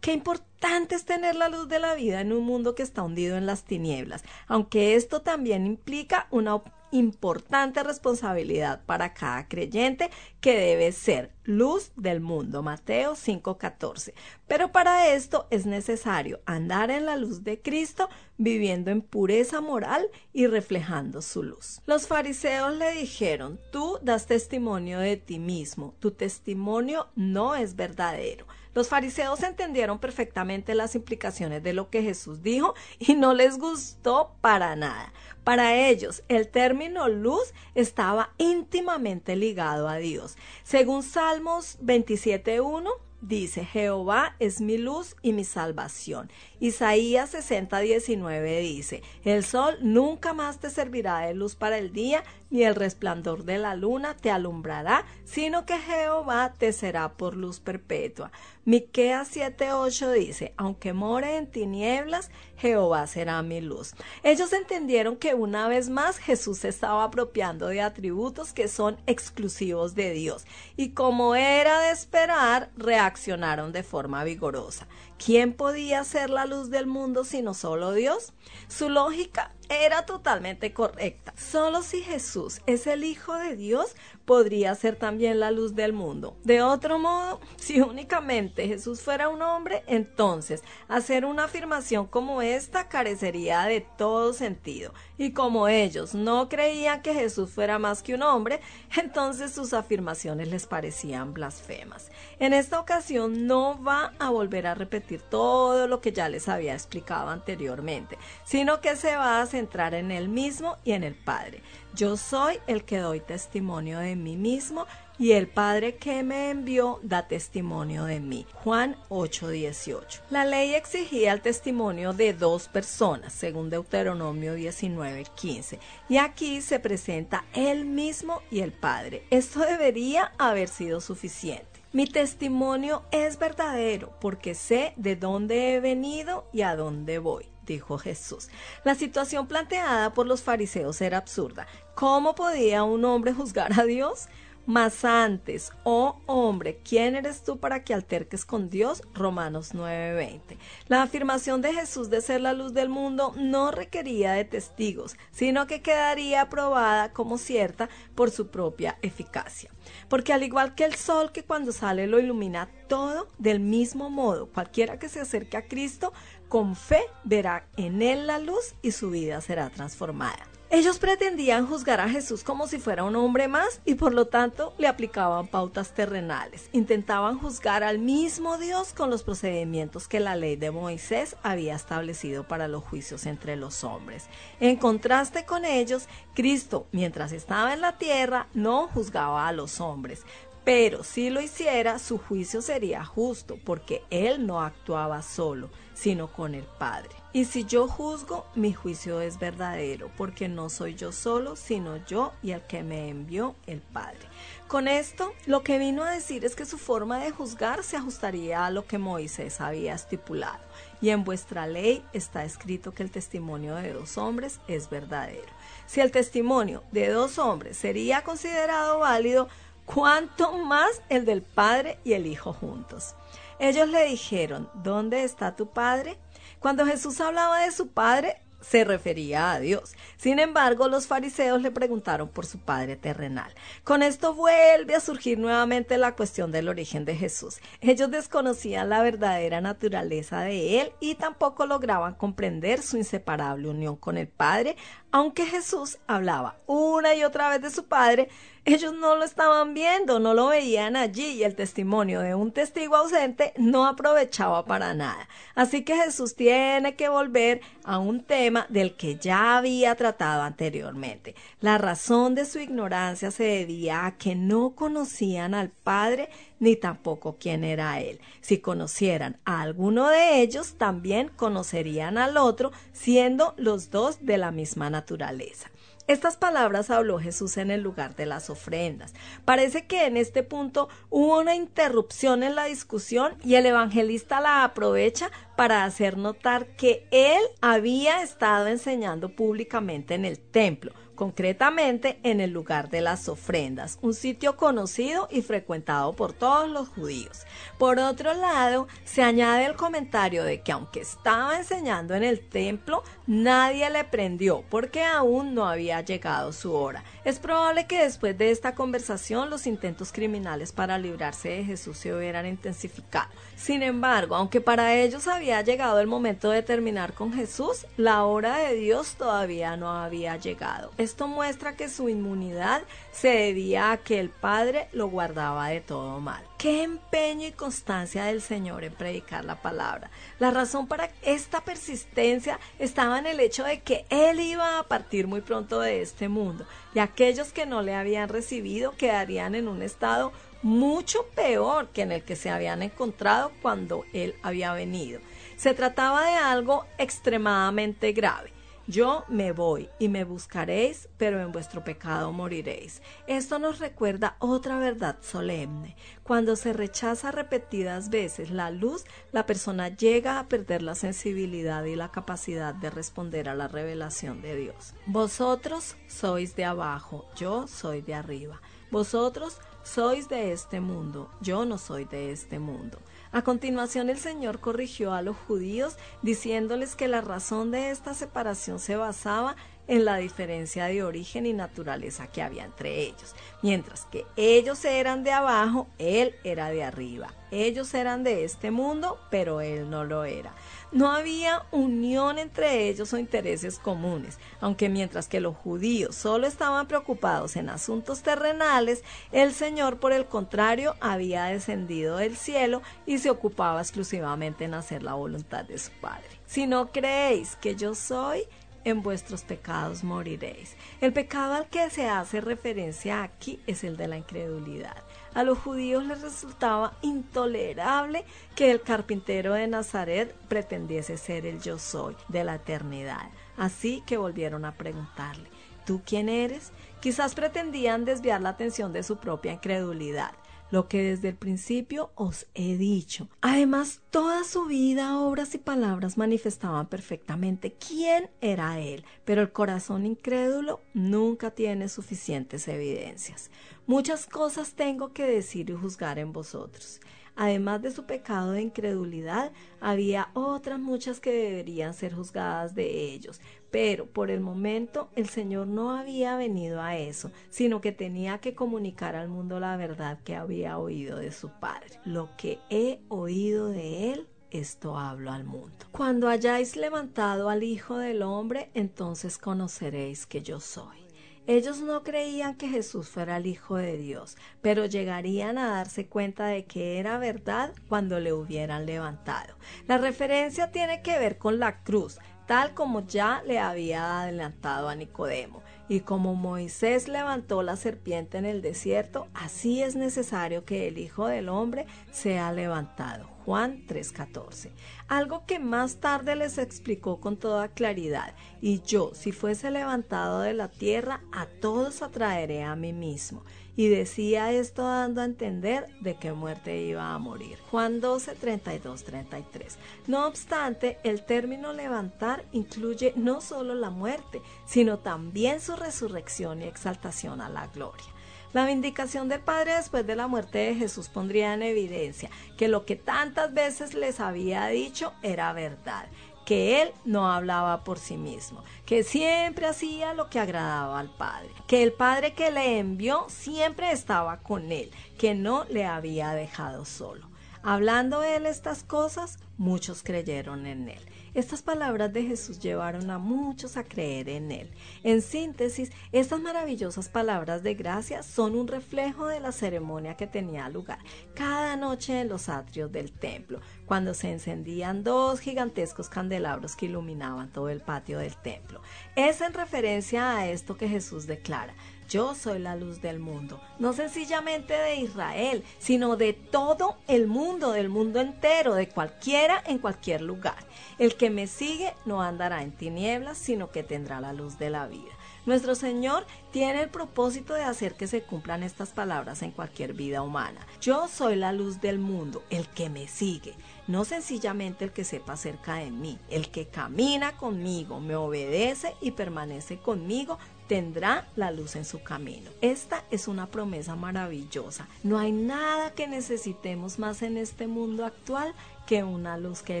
Qué 0.00 0.12
importante 0.12 0.94
es 0.94 1.04
tener 1.04 1.36
la 1.36 1.48
luz 1.48 1.68
de 1.68 1.78
la 1.78 1.94
vida 1.94 2.20
en 2.20 2.32
un 2.32 2.44
mundo 2.44 2.74
que 2.74 2.82
está 2.82 3.02
hundido 3.02 3.36
en 3.36 3.46
las 3.46 3.64
tinieblas, 3.64 4.24
aunque 4.46 4.94
esto 4.94 5.22
también 5.22 5.66
implica 5.66 6.26
una 6.30 6.62
importante 6.92 7.82
responsabilidad 7.82 8.82
para 8.86 9.12
cada 9.12 9.48
creyente 9.48 10.10
que 10.40 10.58
debe 10.58 10.92
ser 10.92 11.32
luz 11.44 11.92
del 11.96 12.20
mundo. 12.20 12.62
Mateo 12.62 13.14
5:14. 13.14 14.14
Pero 14.46 14.72
para 14.72 15.12
esto 15.12 15.46
es 15.50 15.66
necesario 15.66 16.40
andar 16.46 16.90
en 16.90 17.06
la 17.06 17.16
luz 17.16 17.42
de 17.44 17.60
Cristo, 17.60 18.08
viviendo 18.38 18.90
en 18.90 19.02
pureza 19.02 19.60
moral 19.60 20.08
y 20.32 20.46
reflejando 20.46 21.22
su 21.22 21.42
luz. 21.42 21.80
Los 21.86 22.06
fariseos 22.06 22.74
le 22.76 22.92
dijeron, 22.92 23.58
tú 23.72 23.98
das 24.02 24.26
testimonio 24.26 25.00
de 25.00 25.16
ti 25.16 25.38
mismo, 25.38 25.94
tu 25.98 26.12
testimonio 26.12 27.08
no 27.14 27.54
es 27.54 27.74
verdadero. 27.74 28.46
Los 28.76 28.88
fariseos 28.88 29.42
entendieron 29.42 29.98
perfectamente 29.98 30.74
las 30.74 30.94
implicaciones 30.94 31.62
de 31.62 31.72
lo 31.72 31.88
que 31.88 32.02
Jesús 32.02 32.42
dijo 32.42 32.74
y 32.98 33.14
no 33.14 33.32
les 33.32 33.56
gustó 33.56 34.36
para 34.42 34.76
nada. 34.76 35.14
Para 35.44 35.88
ellos, 35.88 36.22
el 36.28 36.48
término 36.48 37.08
luz 37.08 37.54
estaba 37.74 38.34
íntimamente 38.36 39.34
ligado 39.34 39.88
a 39.88 39.96
Dios. 39.96 40.36
Según 40.62 41.02
Salmos 41.02 41.78
27.1, 41.80 42.90
dice, 43.22 43.64
Jehová 43.64 44.36
es 44.40 44.60
mi 44.60 44.76
luz 44.76 45.16
y 45.22 45.32
mi 45.32 45.44
salvación. 45.44 46.30
Isaías 46.60 47.30
60, 47.30 47.78
19 47.78 48.60
dice, 48.60 49.02
el 49.24 49.42
sol 49.42 49.78
nunca 49.80 50.34
más 50.34 50.60
te 50.60 50.68
servirá 50.68 51.20
de 51.20 51.32
luz 51.32 51.56
para 51.56 51.78
el 51.78 51.92
día, 51.92 52.24
ni 52.50 52.64
el 52.64 52.74
resplandor 52.74 53.44
de 53.44 53.58
la 53.58 53.74
luna 53.74 54.14
te 54.16 54.30
alumbrará, 54.30 55.04
sino 55.24 55.66
que 55.66 55.78
Jehová 55.78 56.54
te 56.56 56.72
será 56.72 57.12
por 57.14 57.36
luz 57.36 57.60
perpetua. 57.60 58.30
Miqueas 58.64 59.30
7:8 59.34 60.12
dice, 60.12 60.54
aunque 60.56 60.92
more 60.92 61.36
en 61.36 61.46
tinieblas, 61.48 62.30
Jehová 62.56 63.06
será 63.06 63.42
mi 63.42 63.60
luz. 63.60 63.94
Ellos 64.22 64.52
entendieron 64.52 65.16
que 65.16 65.34
una 65.34 65.68
vez 65.68 65.88
más 65.88 66.18
Jesús 66.18 66.58
se 66.58 66.68
estaba 66.68 67.04
apropiando 67.04 67.68
de 67.68 67.82
atributos 67.82 68.52
que 68.52 68.68
son 68.68 68.96
exclusivos 69.06 69.94
de 69.94 70.12
Dios 70.12 70.46
y 70.76 70.90
como 70.90 71.34
era 71.34 71.80
de 71.80 71.90
esperar, 71.90 72.70
reaccionaron 72.76 73.72
de 73.72 73.82
forma 73.82 74.24
vigorosa. 74.24 74.88
¿Quién 75.18 75.54
podía 75.54 76.04
ser 76.04 76.28
la 76.30 76.44
luz 76.44 76.70
del 76.70 76.86
mundo 76.86 77.24
sino 77.24 77.54
solo 77.54 77.92
Dios? 77.92 78.34
Su 78.68 78.90
lógica 78.90 79.52
era 79.68 80.06
totalmente 80.06 80.72
correcta. 80.72 81.32
Solo 81.36 81.82
si 81.82 82.02
Jesús 82.02 82.60
es 82.66 82.86
el 82.86 83.02
Hijo 83.02 83.34
de 83.34 83.56
Dios 83.56 83.96
podría 84.24 84.74
ser 84.74 84.96
también 84.96 85.40
la 85.40 85.50
luz 85.50 85.74
del 85.74 85.92
mundo. 85.92 86.36
De 86.44 86.60
otro 86.62 86.98
modo, 86.98 87.40
si 87.56 87.80
únicamente 87.80 88.68
Jesús 88.68 89.00
fuera 89.00 89.28
un 89.28 89.42
hombre, 89.42 89.82
entonces 89.86 90.62
hacer 90.86 91.24
una 91.24 91.44
afirmación 91.44 92.06
como 92.06 92.42
esta 92.42 92.88
carecería 92.88 93.62
de 93.64 93.80
todo 93.80 94.32
sentido. 94.32 94.92
Y 95.18 95.32
como 95.32 95.66
ellos 95.66 96.14
no 96.14 96.48
creían 96.48 97.02
que 97.02 97.14
Jesús 97.14 97.50
fuera 97.50 97.78
más 97.78 98.02
que 98.02 98.14
un 98.14 98.22
hombre, 98.22 98.60
entonces 99.00 99.52
sus 99.52 99.72
afirmaciones 99.72 100.48
les 100.48 100.66
parecían 100.66 101.32
blasfemas. 101.32 102.10
En 102.38 102.52
esta 102.52 102.78
ocasión 102.78 103.46
no 103.46 103.82
va 103.82 104.12
a 104.18 104.30
volver 104.30 104.66
a 104.66 104.74
repetir 104.74 105.05
todo 105.30 105.86
lo 105.86 106.00
que 106.00 106.12
ya 106.12 106.28
les 106.28 106.48
había 106.48 106.74
explicado 106.74 107.30
anteriormente, 107.30 108.18
sino 108.44 108.80
que 108.80 108.96
se 108.96 109.16
va 109.16 109.40
a 109.40 109.46
centrar 109.46 109.94
en 109.94 110.10
él 110.10 110.28
mismo 110.28 110.76
y 110.84 110.92
en 110.92 111.04
el 111.04 111.14
Padre. 111.14 111.62
Yo 111.94 112.16
soy 112.16 112.58
el 112.66 112.84
que 112.84 112.98
doy 112.98 113.20
testimonio 113.20 113.98
de 114.00 114.16
mí 114.16 114.36
mismo 114.36 114.86
y 115.18 115.32
el 115.32 115.48
Padre 115.48 115.96
que 115.96 116.22
me 116.22 116.50
envió 116.50 117.00
da 117.02 117.26
testimonio 117.26 118.04
de 118.04 118.20
mí. 118.20 118.46
Juan 118.64 118.96
8:18. 119.08 120.20
La 120.30 120.44
ley 120.44 120.74
exigía 120.74 121.32
el 121.32 121.40
testimonio 121.40 122.12
de 122.12 122.34
dos 122.34 122.68
personas, 122.68 123.32
según 123.32 123.70
Deuteronomio 123.70 124.54
19:15, 124.54 125.78
y 126.08 126.18
aquí 126.18 126.60
se 126.60 126.80
presenta 126.80 127.44
él 127.54 127.86
mismo 127.86 128.42
y 128.50 128.60
el 128.60 128.72
Padre. 128.72 129.26
Esto 129.30 129.60
debería 129.60 130.32
haber 130.38 130.68
sido 130.68 131.00
suficiente. 131.00 131.75
Mi 131.96 132.06
testimonio 132.06 133.04
es 133.10 133.38
verdadero 133.38 134.12
porque 134.20 134.54
sé 134.54 134.92
de 134.96 135.16
dónde 135.16 135.72
he 135.72 135.80
venido 135.80 136.46
y 136.52 136.60
a 136.60 136.76
dónde 136.76 137.18
voy 137.18 137.48
dijo 137.64 137.96
Jesús. 137.96 138.50
La 138.84 138.94
situación 138.94 139.46
planteada 139.46 140.12
por 140.12 140.26
los 140.26 140.42
fariseos 140.42 141.00
era 141.00 141.16
absurda. 141.16 141.66
¿Cómo 141.94 142.34
podía 142.34 142.84
un 142.84 143.02
hombre 143.06 143.32
juzgar 143.32 143.80
a 143.80 143.84
Dios? 143.84 144.28
Mas 144.66 145.04
antes, 145.04 145.70
oh 145.84 146.18
hombre, 146.26 146.80
¿quién 146.82 147.14
eres 147.14 147.44
tú 147.44 147.58
para 147.58 147.84
que 147.84 147.94
alterques 147.94 148.44
con 148.44 148.68
Dios? 148.68 149.00
Romanos 149.14 149.74
9:20. 149.74 150.58
La 150.88 151.02
afirmación 151.02 151.62
de 151.62 151.72
Jesús 151.72 152.10
de 152.10 152.20
ser 152.20 152.40
la 152.40 152.52
luz 152.52 152.74
del 152.74 152.88
mundo 152.88 153.32
no 153.36 153.70
requería 153.70 154.32
de 154.32 154.44
testigos, 154.44 155.14
sino 155.30 155.68
que 155.68 155.82
quedaría 155.82 156.48
probada 156.48 157.12
como 157.12 157.38
cierta 157.38 157.88
por 158.16 158.32
su 158.32 158.48
propia 158.48 158.98
eficacia. 159.02 159.70
Porque 160.08 160.32
al 160.32 160.42
igual 160.42 160.74
que 160.74 160.84
el 160.84 160.96
sol 160.96 161.30
que 161.30 161.44
cuando 161.44 161.70
sale 161.70 162.08
lo 162.08 162.18
ilumina 162.18 162.68
todo, 162.88 163.28
del 163.38 163.60
mismo 163.60 164.10
modo, 164.10 164.48
cualquiera 164.48 164.98
que 164.98 165.08
se 165.08 165.20
acerque 165.20 165.56
a 165.56 165.68
Cristo 165.68 166.12
con 166.48 166.74
fe 166.74 167.02
verá 167.22 167.68
en 167.76 168.02
él 168.02 168.26
la 168.26 168.40
luz 168.40 168.74
y 168.82 168.90
su 168.90 169.10
vida 169.10 169.40
será 169.40 169.70
transformada. 169.70 170.55
Ellos 170.68 170.98
pretendían 170.98 171.64
juzgar 171.66 172.00
a 172.00 172.08
Jesús 172.08 172.42
como 172.42 172.66
si 172.66 172.78
fuera 172.78 173.04
un 173.04 173.14
hombre 173.14 173.46
más 173.46 173.80
y 173.84 173.94
por 173.94 174.12
lo 174.12 174.26
tanto 174.26 174.74
le 174.78 174.88
aplicaban 174.88 175.46
pautas 175.46 175.94
terrenales. 175.94 176.68
Intentaban 176.72 177.38
juzgar 177.38 177.84
al 177.84 178.00
mismo 178.00 178.58
Dios 178.58 178.92
con 178.92 179.08
los 179.08 179.22
procedimientos 179.22 180.08
que 180.08 180.18
la 180.18 180.34
ley 180.34 180.56
de 180.56 180.72
Moisés 180.72 181.36
había 181.44 181.76
establecido 181.76 182.48
para 182.48 182.66
los 182.66 182.82
juicios 182.82 183.26
entre 183.26 183.54
los 183.54 183.84
hombres. 183.84 184.28
En 184.58 184.76
contraste 184.76 185.44
con 185.44 185.64
ellos, 185.64 186.08
Cristo, 186.34 186.88
mientras 186.90 187.30
estaba 187.30 187.72
en 187.72 187.80
la 187.80 187.96
tierra, 187.96 188.48
no 188.52 188.88
juzgaba 188.88 189.46
a 189.46 189.52
los 189.52 189.80
hombres, 189.80 190.24
pero 190.66 191.04
si 191.04 191.30
lo 191.30 191.40
hiciera, 191.40 192.00
su 192.00 192.18
juicio 192.18 192.60
sería 192.60 193.04
justo, 193.04 193.56
porque 193.64 194.02
él 194.10 194.48
no 194.48 194.60
actuaba 194.60 195.22
solo, 195.22 195.70
sino 195.94 196.26
con 196.26 196.56
el 196.56 196.64
Padre. 196.64 197.14
Y 197.36 197.44
si 197.44 197.66
yo 197.66 197.86
juzgo, 197.86 198.46
mi 198.54 198.72
juicio 198.72 199.20
es 199.20 199.38
verdadero, 199.38 200.10
porque 200.16 200.48
no 200.48 200.70
soy 200.70 200.94
yo 200.94 201.12
solo, 201.12 201.54
sino 201.54 201.98
yo 202.06 202.32
y 202.42 202.52
el 202.52 202.62
que 202.62 202.82
me 202.82 203.10
envió 203.10 203.54
el 203.66 203.82
Padre. 203.82 204.26
Con 204.68 204.88
esto, 204.88 205.34
lo 205.44 205.62
que 205.62 205.78
vino 205.78 206.02
a 206.02 206.10
decir 206.10 206.46
es 206.46 206.56
que 206.56 206.64
su 206.64 206.78
forma 206.78 207.18
de 207.18 207.32
juzgar 207.32 207.84
se 207.84 207.98
ajustaría 207.98 208.64
a 208.64 208.70
lo 208.70 208.86
que 208.86 208.96
Moisés 208.96 209.60
había 209.60 209.92
estipulado. 209.92 210.64
Y 211.02 211.10
en 211.10 211.24
vuestra 211.24 211.66
ley 211.66 212.02
está 212.14 212.42
escrito 212.42 212.94
que 212.94 213.02
el 213.02 213.10
testimonio 213.10 213.74
de 213.74 213.92
dos 213.92 214.16
hombres 214.16 214.58
es 214.66 214.88
verdadero. 214.88 215.52
Si 215.86 216.00
el 216.00 216.12
testimonio 216.12 216.84
de 216.90 217.10
dos 217.10 217.38
hombres 217.38 217.76
sería 217.76 218.24
considerado 218.24 219.00
válido, 219.00 219.46
cuánto 219.84 220.52
más 220.52 221.02
el 221.10 221.26
del 221.26 221.42
Padre 221.42 221.98
y 222.02 222.14
el 222.14 222.26
Hijo 222.26 222.54
juntos. 222.54 223.14
Ellos 223.58 223.88
le 223.88 224.04
dijeron, 224.04 224.68
¿dónde 224.74 225.24
está 225.24 225.54
tu 225.54 225.66
Padre? 225.66 226.18
Cuando 226.58 226.86
Jesús 226.86 227.20
hablaba 227.20 227.60
de 227.60 227.72
su 227.72 227.88
Padre, 227.88 228.42
se 228.60 228.84
refería 228.84 229.52
a 229.52 229.60
Dios. 229.60 229.94
Sin 230.16 230.38
embargo, 230.38 230.88
los 230.88 231.06
fariseos 231.06 231.62
le 231.62 231.70
preguntaron 231.70 232.28
por 232.28 232.46
su 232.46 232.58
Padre 232.58 232.96
terrenal. 232.96 233.52
Con 233.84 234.02
esto 234.02 234.34
vuelve 234.34 234.94
a 234.94 235.00
surgir 235.00 235.38
nuevamente 235.38 235.98
la 235.98 236.16
cuestión 236.16 236.50
del 236.50 236.68
origen 236.68 237.04
de 237.04 237.14
Jesús. 237.14 237.60
Ellos 237.80 238.10
desconocían 238.10 238.88
la 238.88 239.02
verdadera 239.02 239.60
naturaleza 239.60 240.40
de 240.40 240.80
Él 240.80 240.92
y 241.00 241.14
tampoco 241.14 241.66
lograban 241.66 242.14
comprender 242.14 242.82
su 242.82 242.96
inseparable 242.96 243.68
unión 243.68 243.96
con 243.96 244.16
el 244.16 244.28
Padre, 244.28 244.76
aunque 245.12 245.46
Jesús 245.46 245.98
hablaba 246.06 246.56
una 246.66 247.14
y 247.14 247.24
otra 247.24 247.48
vez 247.50 247.62
de 247.62 247.70
su 247.70 247.86
Padre, 247.86 248.28
ellos 248.66 248.92
no 248.94 249.14
lo 249.14 249.24
estaban 249.24 249.74
viendo, 249.74 250.18
no 250.18 250.34
lo 250.34 250.48
veían 250.48 250.96
allí 250.96 251.34
y 251.34 251.44
el 251.44 251.54
testimonio 251.54 252.20
de 252.20 252.34
un 252.34 252.50
testigo 252.50 252.96
ausente 252.96 253.52
no 253.56 253.86
aprovechaba 253.86 254.64
para 254.64 254.92
nada. 254.92 255.28
Así 255.54 255.84
que 255.84 255.94
Jesús 255.94 256.34
tiene 256.34 256.96
que 256.96 257.08
volver 257.08 257.60
a 257.84 258.00
un 258.00 258.24
tema 258.24 258.66
del 258.68 258.96
que 258.96 259.16
ya 259.16 259.56
había 259.56 259.94
tratado 259.94 260.42
anteriormente. 260.42 261.36
La 261.60 261.78
razón 261.78 262.34
de 262.34 262.44
su 262.44 262.58
ignorancia 262.58 263.30
se 263.30 263.44
debía 263.44 264.04
a 264.04 264.18
que 264.18 264.34
no 264.34 264.74
conocían 264.74 265.54
al 265.54 265.70
Padre 265.70 266.28
ni 266.58 266.74
tampoco 266.74 267.36
quién 267.38 267.62
era 267.62 268.00
Él. 268.00 268.20
Si 268.40 268.58
conocieran 268.58 269.38
a 269.44 269.60
alguno 269.60 270.08
de 270.08 270.40
ellos, 270.40 270.74
también 270.76 271.30
conocerían 271.36 272.18
al 272.18 272.36
otro, 272.36 272.72
siendo 272.92 273.54
los 273.56 273.90
dos 273.90 274.26
de 274.26 274.38
la 274.38 274.50
misma 274.50 274.90
naturaleza. 274.90 275.70
Estas 276.06 276.36
palabras 276.36 276.90
habló 276.90 277.18
Jesús 277.18 277.56
en 277.56 277.72
el 277.72 277.80
lugar 277.80 278.14
de 278.14 278.26
las 278.26 278.48
ofrendas. 278.48 279.12
Parece 279.44 279.86
que 279.86 280.06
en 280.06 280.16
este 280.16 280.44
punto 280.44 280.88
hubo 281.10 281.40
una 281.40 281.56
interrupción 281.56 282.44
en 282.44 282.54
la 282.54 282.66
discusión 282.66 283.34
y 283.42 283.56
el 283.56 283.66
evangelista 283.66 284.40
la 284.40 284.62
aprovecha 284.62 285.32
para 285.56 285.84
hacer 285.84 286.16
notar 286.16 286.68
que 286.76 287.08
él 287.10 287.40
había 287.60 288.22
estado 288.22 288.68
enseñando 288.68 289.34
públicamente 289.34 290.14
en 290.14 290.24
el 290.24 290.38
templo 290.38 290.92
concretamente 291.16 292.20
en 292.22 292.40
el 292.40 292.52
lugar 292.52 292.88
de 292.88 293.00
las 293.00 293.28
ofrendas, 293.28 293.98
un 294.02 294.14
sitio 294.14 294.56
conocido 294.56 295.26
y 295.30 295.42
frecuentado 295.42 296.12
por 296.12 296.32
todos 296.32 296.70
los 296.70 296.88
judíos. 296.90 297.44
Por 297.78 297.98
otro 297.98 298.34
lado, 298.34 298.86
se 299.04 299.22
añade 299.22 299.64
el 299.64 299.74
comentario 299.74 300.44
de 300.44 300.60
que 300.60 300.70
aunque 300.70 301.00
estaba 301.00 301.56
enseñando 301.56 302.14
en 302.14 302.22
el 302.22 302.46
templo, 302.48 303.02
nadie 303.26 303.90
le 303.90 304.04
prendió 304.04 304.62
porque 304.70 305.02
aún 305.02 305.54
no 305.54 305.66
había 305.66 306.00
llegado 306.02 306.52
su 306.52 306.72
hora. 306.72 307.02
Es 307.26 307.40
probable 307.40 307.88
que 307.88 308.04
después 308.04 308.38
de 308.38 308.52
esta 308.52 308.76
conversación 308.76 309.50
los 309.50 309.66
intentos 309.66 310.12
criminales 310.12 310.70
para 310.70 310.96
librarse 310.96 311.48
de 311.48 311.64
Jesús 311.64 311.98
se 311.98 312.14
hubieran 312.14 312.46
intensificado. 312.46 313.28
Sin 313.56 313.82
embargo, 313.82 314.36
aunque 314.36 314.60
para 314.60 314.94
ellos 314.94 315.26
había 315.26 315.60
llegado 315.60 315.98
el 315.98 316.06
momento 316.06 316.50
de 316.50 316.62
terminar 316.62 317.14
con 317.14 317.32
Jesús, 317.32 317.84
la 317.96 318.24
hora 318.26 318.58
de 318.58 318.76
Dios 318.76 319.16
todavía 319.16 319.76
no 319.76 319.90
había 319.90 320.36
llegado. 320.36 320.92
Esto 320.98 321.26
muestra 321.26 321.74
que 321.74 321.88
su 321.88 322.08
inmunidad 322.08 322.82
se 323.10 323.30
debía 323.30 323.90
a 323.90 323.96
que 323.96 324.20
el 324.20 324.30
Padre 324.30 324.86
lo 324.92 325.08
guardaba 325.08 325.70
de 325.70 325.80
todo 325.80 326.20
mal. 326.20 326.44
Qué 326.58 326.82
empeño 326.84 327.46
y 327.46 327.52
constancia 327.52 328.24
del 328.24 328.40
Señor 328.40 328.82
en 328.82 328.94
predicar 328.94 329.44
la 329.44 329.60
palabra. 329.60 330.10
La 330.38 330.50
razón 330.50 330.86
para 330.86 331.10
esta 331.20 331.60
persistencia 331.60 332.58
estaba 332.78 333.18
en 333.18 333.26
el 333.26 333.40
hecho 333.40 333.62
de 333.64 333.80
que 333.80 334.06
Él 334.08 334.40
iba 334.40 334.78
a 334.78 334.84
partir 334.84 335.26
muy 335.26 335.42
pronto 335.42 335.80
de 335.80 336.00
este 336.00 336.30
mundo 336.30 336.66
y 336.94 336.98
aquellos 337.00 337.52
que 337.52 337.66
no 337.66 337.82
le 337.82 337.94
habían 337.94 338.30
recibido 338.30 338.92
quedarían 338.96 339.54
en 339.54 339.68
un 339.68 339.82
estado 339.82 340.32
mucho 340.62 341.26
peor 341.34 341.88
que 341.88 342.02
en 342.02 342.10
el 342.10 342.22
que 342.22 342.36
se 342.36 342.48
habían 342.48 342.82
encontrado 342.82 343.52
cuando 343.60 344.04
él 344.14 344.34
había 344.42 344.72
venido. 344.72 345.20
Se 345.56 345.74
trataba 345.74 346.24
de 346.26 346.36
algo 346.36 346.86
extremadamente 346.98 348.12
grave. 348.12 348.55
Yo 348.88 349.24
me 349.26 349.50
voy 349.50 349.88
y 349.98 350.08
me 350.08 350.22
buscaréis, 350.22 351.08
pero 351.16 351.40
en 351.40 351.50
vuestro 351.50 351.82
pecado 351.82 352.32
moriréis. 352.32 353.02
Esto 353.26 353.58
nos 353.58 353.80
recuerda 353.80 354.36
otra 354.38 354.78
verdad 354.78 355.16
solemne. 355.22 355.96
Cuando 356.22 356.54
se 356.54 356.72
rechaza 356.72 357.32
repetidas 357.32 358.10
veces 358.10 358.50
la 358.50 358.70
luz, 358.70 359.04
la 359.32 359.44
persona 359.44 359.88
llega 359.88 360.38
a 360.38 360.48
perder 360.48 360.82
la 360.82 360.94
sensibilidad 360.94 361.84
y 361.84 361.96
la 361.96 362.12
capacidad 362.12 362.74
de 362.74 362.90
responder 362.90 363.48
a 363.48 363.56
la 363.56 363.66
revelación 363.66 364.40
de 364.40 364.54
Dios. 364.54 364.94
Vosotros 365.06 365.96
sois 366.06 366.54
de 366.54 366.64
abajo, 366.64 367.26
yo 367.36 367.66
soy 367.66 368.02
de 368.02 368.14
arriba. 368.14 368.60
Vosotros 368.92 369.58
sois 369.82 370.28
de 370.28 370.52
este 370.52 370.78
mundo, 370.78 371.28
yo 371.40 371.64
no 371.64 371.76
soy 371.76 372.04
de 372.04 372.30
este 372.30 372.60
mundo. 372.60 372.98
A 373.32 373.42
continuación 373.42 374.08
el 374.08 374.18
Señor 374.18 374.60
corrigió 374.60 375.12
a 375.12 375.22
los 375.22 375.36
judíos 375.36 375.96
diciéndoles 376.22 376.94
que 376.96 377.08
la 377.08 377.20
razón 377.20 377.70
de 377.70 377.90
esta 377.90 378.14
separación 378.14 378.78
se 378.78 378.96
basaba 378.96 379.56
en 379.56 379.75
la 379.88 380.16
diferencia 380.16 380.86
de 380.86 381.02
origen 381.02 381.46
y 381.46 381.52
naturaleza 381.52 382.26
que 382.26 382.42
había 382.42 382.64
entre 382.64 383.02
ellos. 383.02 383.34
Mientras 383.62 384.06
que 384.06 384.26
ellos 384.36 384.84
eran 384.84 385.24
de 385.24 385.32
abajo, 385.32 385.86
Él 385.98 386.34
era 386.44 386.70
de 386.70 386.84
arriba. 386.84 387.32
Ellos 387.52 387.94
eran 387.94 388.24
de 388.24 388.44
este 388.44 388.72
mundo, 388.72 389.18
pero 389.30 389.60
Él 389.60 389.88
no 389.88 390.04
lo 390.04 390.24
era. 390.24 390.52
No 390.90 391.12
había 391.12 391.64
unión 391.70 392.38
entre 392.38 392.88
ellos 392.88 393.12
o 393.12 393.18
intereses 393.18 393.78
comunes, 393.78 394.38
aunque 394.60 394.88
mientras 394.88 395.28
que 395.28 395.40
los 395.40 395.56
judíos 395.56 396.14
solo 396.16 396.46
estaban 396.46 396.86
preocupados 396.88 397.56
en 397.56 397.68
asuntos 397.68 398.22
terrenales, 398.22 399.02
el 399.30 399.52
Señor 399.52 399.98
por 399.98 400.12
el 400.12 400.26
contrario 400.26 400.96
había 401.00 401.44
descendido 401.44 402.16
del 402.16 402.36
cielo 402.36 402.82
y 403.04 403.18
se 403.18 403.30
ocupaba 403.30 403.80
exclusivamente 403.80 404.64
en 404.64 404.74
hacer 404.74 405.02
la 405.02 405.14
voluntad 405.14 405.64
de 405.64 405.78
su 405.78 405.90
Padre. 406.00 406.28
Si 406.46 406.66
no 406.66 406.92
creéis 406.92 407.56
que 407.56 407.74
yo 407.74 407.94
soy, 407.94 408.44
en 408.86 409.02
vuestros 409.02 409.42
pecados 409.42 410.04
moriréis. 410.04 410.76
El 411.00 411.12
pecado 411.12 411.54
al 411.54 411.66
que 411.66 411.90
se 411.90 412.08
hace 412.08 412.40
referencia 412.40 413.24
aquí 413.24 413.60
es 413.66 413.82
el 413.82 413.96
de 413.96 414.06
la 414.06 414.16
incredulidad. 414.16 415.02
A 415.34 415.42
los 415.42 415.58
judíos 415.58 416.06
les 416.06 416.22
resultaba 416.22 416.96
intolerable 417.02 418.24
que 418.54 418.70
el 418.70 418.80
carpintero 418.80 419.54
de 419.54 419.66
Nazaret 419.66 420.32
pretendiese 420.48 421.18
ser 421.18 421.46
el 421.46 421.60
yo 421.60 421.80
soy 421.80 422.16
de 422.28 422.44
la 422.44 422.54
eternidad. 422.54 423.28
Así 423.56 424.04
que 424.06 424.18
volvieron 424.18 424.64
a 424.64 424.76
preguntarle, 424.76 425.50
¿tú 425.84 426.00
quién 426.06 426.28
eres? 426.28 426.70
Quizás 427.00 427.34
pretendían 427.34 428.04
desviar 428.04 428.40
la 428.40 428.50
atención 428.50 428.92
de 428.92 429.02
su 429.02 429.16
propia 429.16 429.54
incredulidad 429.54 430.30
lo 430.70 430.88
que 430.88 431.02
desde 431.02 431.28
el 431.28 431.36
principio 431.36 432.10
os 432.14 432.46
he 432.54 432.76
dicho. 432.76 433.28
Además, 433.40 434.02
toda 434.10 434.44
su 434.44 434.66
vida, 434.66 435.18
obras 435.18 435.54
y 435.54 435.58
palabras 435.58 436.16
manifestaban 436.16 436.88
perfectamente 436.88 437.72
quién 437.74 438.30
era 438.40 438.78
él, 438.78 439.04
pero 439.24 439.42
el 439.42 439.52
corazón 439.52 440.06
incrédulo 440.06 440.80
nunca 440.94 441.50
tiene 441.50 441.88
suficientes 441.88 442.68
evidencias. 442.68 443.50
Muchas 443.86 444.26
cosas 444.26 444.74
tengo 444.74 445.12
que 445.12 445.24
decir 445.24 445.70
y 445.70 445.74
juzgar 445.74 446.18
en 446.18 446.32
vosotros. 446.32 447.00
Además 447.38 447.82
de 447.82 447.90
su 447.90 448.06
pecado 448.06 448.52
de 448.52 448.62
incredulidad, 448.62 449.52
había 449.78 450.30
otras 450.32 450.80
muchas 450.80 451.20
que 451.20 451.30
deberían 451.30 451.92
ser 451.92 452.14
juzgadas 452.14 452.74
de 452.74 453.12
ellos, 453.12 453.42
pero 453.76 454.06
por 454.06 454.30
el 454.30 454.40
momento 454.40 455.10
el 455.16 455.28
Señor 455.28 455.66
no 455.66 455.90
había 455.94 456.34
venido 456.38 456.80
a 456.80 456.96
eso, 456.96 457.30
sino 457.50 457.82
que 457.82 457.92
tenía 457.92 458.38
que 458.38 458.54
comunicar 458.54 459.16
al 459.16 459.28
mundo 459.28 459.60
la 459.60 459.76
verdad 459.76 460.18
que 460.24 460.34
había 460.34 460.78
oído 460.78 461.18
de 461.18 461.30
su 461.30 461.50
Padre. 461.50 462.00
Lo 462.06 462.30
que 462.38 462.58
he 462.70 463.00
oído 463.10 463.68
de 463.68 464.14
Él, 464.14 464.28
esto 464.50 464.96
hablo 464.96 465.30
al 465.30 465.44
mundo. 465.44 465.84
Cuando 465.92 466.30
hayáis 466.30 466.74
levantado 466.74 467.50
al 467.50 467.64
Hijo 467.64 467.98
del 467.98 468.22
Hombre, 468.22 468.70
entonces 468.72 469.36
conoceréis 469.36 470.24
que 470.24 470.40
yo 470.40 470.58
soy. 470.58 471.06
Ellos 471.48 471.80
no 471.80 472.02
creían 472.02 472.56
que 472.56 472.68
Jesús 472.68 473.08
fuera 473.08 473.36
el 473.36 473.46
Hijo 473.46 473.76
de 473.76 473.96
Dios, 473.98 474.36
pero 474.62 474.86
llegarían 474.86 475.58
a 475.58 475.68
darse 475.68 476.06
cuenta 476.08 476.46
de 476.46 476.64
que 476.64 476.98
era 476.98 477.18
verdad 477.18 477.72
cuando 477.88 478.18
le 478.18 478.32
hubieran 478.32 478.84
levantado. 478.84 479.54
La 479.86 479.98
referencia 479.98 480.72
tiene 480.72 481.02
que 481.02 481.16
ver 481.20 481.38
con 481.38 481.60
la 481.60 481.84
cruz, 481.84 482.18
tal 482.46 482.74
como 482.74 483.06
ya 483.06 483.42
le 483.46 483.58
había 483.58 484.22
adelantado 484.22 484.88
a 484.88 484.94
Nicodemo. 484.94 485.62
Y 485.88 486.00
como 486.00 486.34
Moisés 486.34 487.06
levantó 487.06 487.62
la 487.62 487.76
serpiente 487.76 488.38
en 488.38 488.44
el 488.44 488.60
desierto, 488.60 489.28
así 489.34 489.82
es 489.82 489.94
necesario 489.94 490.64
que 490.64 490.88
el 490.88 490.98
Hijo 490.98 491.28
del 491.28 491.48
Hombre 491.48 491.86
sea 492.10 492.52
levantado. 492.52 493.28
Juan 493.44 493.86
3:14. 493.86 494.72
Algo 495.06 495.46
que 495.46 495.60
más 495.60 495.98
tarde 495.98 496.34
les 496.34 496.58
explicó 496.58 497.20
con 497.20 497.36
toda 497.36 497.68
claridad. 497.68 498.34
Y 498.60 498.80
yo, 498.80 499.12
si 499.14 499.30
fuese 499.30 499.70
levantado 499.70 500.40
de 500.40 500.52
la 500.52 500.68
tierra, 500.68 501.20
a 501.32 501.46
todos 501.46 502.02
atraeré 502.02 502.64
a 502.64 502.74
mí 502.74 502.92
mismo 502.92 503.44
y 503.76 503.88
decía 503.88 504.50
esto 504.52 504.82
dando 504.82 505.20
a 505.20 505.26
entender 505.26 505.86
de 506.00 506.16
qué 506.16 506.32
muerte 506.32 506.82
iba 506.82 507.14
a 507.14 507.18
morir. 507.18 507.58
Juan 507.70 508.00
12, 508.00 508.34
32, 508.34 509.04
33. 509.04 509.78
No 510.06 510.26
obstante, 510.26 510.98
el 511.04 511.24
término 511.24 511.72
levantar 511.72 512.44
incluye 512.52 513.12
no 513.16 513.40
solo 513.40 513.74
la 513.74 513.90
muerte, 513.90 514.40
sino 514.64 514.98
también 514.98 515.60
su 515.60 515.76
resurrección 515.76 516.62
y 516.62 516.64
exaltación 516.64 517.40
a 517.40 517.48
la 517.48 517.66
gloria. 517.68 518.06
La 518.52 518.64
vindicación 518.64 519.28
del 519.28 519.40
Padre 519.40 519.74
después 519.74 520.06
de 520.06 520.16
la 520.16 520.28
muerte 520.28 520.58
de 520.58 520.74
Jesús 520.74 521.08
pondría 521.08 521.52
en 521.52 521.62
evidencia 521.62 522.30
que 522.56 522.68
lo 522.68 522.86
que 522.86 522.96
tantas 522.96 523.52
veces 523.52 523.92
les 523.92 524.18
había 524.18 524.66
dicho 524.68 525.12
era 525.22 525.52
verdad 525.52 526.06
que 526.46 526.80
él 526.80 526.92
no 527.04 527.30
hablaba 527.30 527.82
por 527.84 527.98
sí 527.98 528.16
mismo, 528.16 528.64
que 528.86 529.02
siempre 529.02 529.66
hacía 529.66 530.14
lo 530.14 530.30
que 530.30 530.38
agradaba 530.38 531.00
al 531.00 531.10
Padre, 531.10 531.50
que 531.66 531.82
el 531.82 531.92
Padre 531.92 532.34
que 532.34 532.52
le 532.52 532.78
envió 532.78 533.26
siempre 533.28 533.90
estaba 533.90 534.38
con 534.38 534.70
él, 534.70 534.90
que 535.18 535.34
no 535.34 535.64
le 535.64 535.84
había 535.84 536.30
dejado 536.30 536.84
solo. 536.84 537.28
Hablando 537.64 538.22
él 538.22 538.46
estas 538.46 538.84
cosas, 538.84 539.40
muchos 539.58 540.04
creyeron 540.04 540.66
en 540.66 540.88
él. 540.88 541.02
Estas 541.36 541.60
palabras 541.60 542.14
de 542.14 542.22
Jesús 542.22 542.60
llevaron 542.60 543.10
a 543.10 543.18
muchos 543.18 543.76
a 543.76 543.84
creer 543.84 544.30
en 544.30 544.50
Él. 544.50 544.70
En 545.02 545.20
síntesis, 545.20 545.92
estas 546.10 546.40
maravillosas 546.40 547.10
palabras 547.10 547.62
de 547.62 547.74
gracia 547.74 548.22
son 548.22 548.56
un 548.56 548.66
reflejo 548.66 549.26
de 549.26 549.38
la 549.38 549.52
ceremonia 549.52 550.16
que 550.16 550.26
tenía 550.26 550.70
lugar 550.70 550.98
cada 551.34 551.76
noche 551.76 552.22
en 552.22 552.30
los 552.30 552.48
atrios 552.48 552.90
del 552.90 553.12
templo, 553.12 553.60
cuando 553.84 554.14
se 554.14 554.32
encendían 554.32 555.04
dos 555.04 555.40
gigantescos 555.40 556.08
candelabros 556.08 556.74
que 556.74 556.86
iluminaban 556.86 557.52
todo 557.52 557.68
el 557.68 557.82
patio 557.82 558.18
del 558.18 558.34
templo. 558.36 558.80
Es 559.14 559.42
en 559.42 559.52
referencia 559.52 560.38
a 560.38 560.48
esto 560.48 560.78
que 560.78 560.88
Jesús 560.88 561.26
declara, 561.26 561.74
yo 562.08 562.36
soy 562.36 562.60
la 562.60 562.76
luz 562.76 563.02
del 563.02 563.18
mundo, 563.18 563.60
no 563.78 563.92
sencillamente 563.92 564.72
de 564.72 564.96
Israel, 564.96 565.64
sino 565.78 566.16
de 566.16 566.32
todo 566.32 566.98
el 567.08 567.26
mundo, 567.26 567.72
del 567.72 567.88
mundo 567.88 568.20
entero, 568.20 568.74
de 568.74 568.88
cualquiera 568.88 569.62
en 569.66 569.78
cualquier 569.78 570.22
lugar. 570.22 570.64
El 570.98 571.16
que 571.16 571.28
me 571.28 571.46
sigue 571.46 571.92
no 572.06 572.22
andará 572.22 572.62
en 572.62 572.72
tinieblas, 572.72 573.36
sino 573.36 573.70
que 573.70 573.82
tendrá 573.82 574.20
la 574.20 574.32
luz 574.32 574.58
de 574.58 574.70
la 574.70 574.86
vida. 574.86 575.12
Nuestro 575.44 575.74
Señor 575.74 576.26
tiene 576.52 576.80
el 576.80 576.88
propósito 576.88 577.54
de 577.54 577.62
hacer 577.62 577.94
que 577.94 578.08
se 578.08 578.22
cumplan 578.22 578.62
estas 578.62 578.90
palabras 578.90 579.42
en 579.42 579.52
cualquier 579.52 579.92
vida 579.92 580.22
humana. 580.22 580.66
Yo 580.80 581.06
soy 581.06 581.36
la 581.36 581.52
luz 581.52 581.80
del 581.80 581.98
mundo, 581.98 582.42
el 582.50 582.66
que 582.68 582.88
me 582.88 583.06
sigue, 583.06 583.54
no 583.86 584.04
sencillamente 584.04 584.84
el 584.84 584.92
que 584.92 585.04
sepa 585.04 585.34
acerca 585.34 585.74
de 585.74 585.92
mí, 585.92 586.18
el 586.30 586.50
que 586.50 586.66
camina 586.66 587.36
conmigo, 587.36 588.00
me 588.00 588.16
obedece 588.16 588.94
y 589.00 589.12
permanece 589.12 589.78
conmigo, 589.78 590.38
tendrá 590.66 591.28
la 591.36 591.52
luz 591.52 591.76
en 591.76 591.84
su 591.84 592.02
camino. 592.02 592.50
Esta 592.60 593.04
es 593.12 593.28
una 593.28 593.46
promesa 593.46 593.94
maravillosa. 593.94 594.88
No 595.04 595.18
hay 595.18 595.30
nada 595.30 595.92
que 595.92 596.08
necesitemos 596.08 596.98
más 596.98 597.22
en 597.22 597.36
este 597.36 597.68
mundo 597.68 598.04
actual 598.04 598.52
que 598.86 599.02
una 599.02 599.36
luz 599.36 599.62
que 599.62 599.80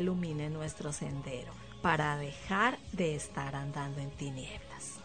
ilumine 0.00 0.50
nuestro 0.50 0.92
sendero 0.92 1.52
para 1.80 2.16
dejar 2.16 2.78
de 2.92 3.14
estar 3.14 3.54
andando 3.54 4.00
en 4.00 4.10
tinieblas. 4.10 5.00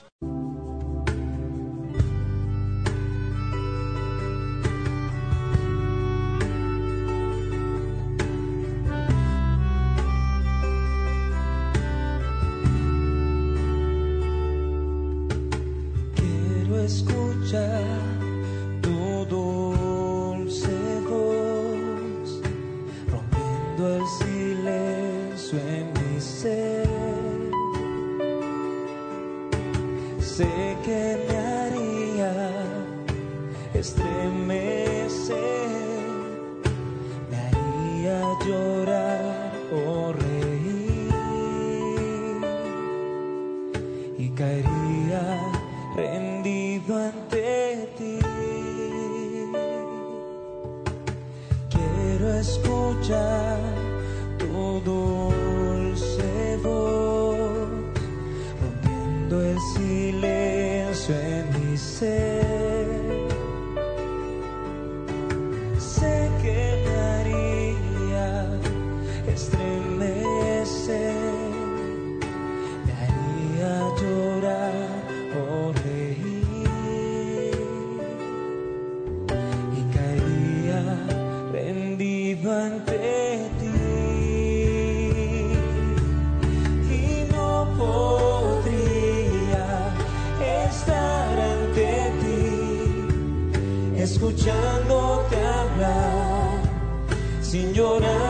sin. 97.52 98.21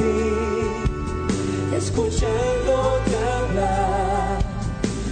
ti, 0.00 1.76
escuchándote 1.76 3.12
hablar, 3.36 4.38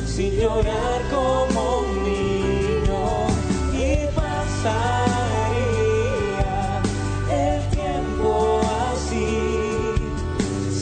sin 0.06 0.32
llorar 0.40 1.00
como 1.10 1.60
un 1.80 1.88
niño 2.04 3.04
y 3.72 3.84
pasaría 4.18 4.80
el 7.30 7.58
tiempo 7.76 8.60
así, 8.90 9.30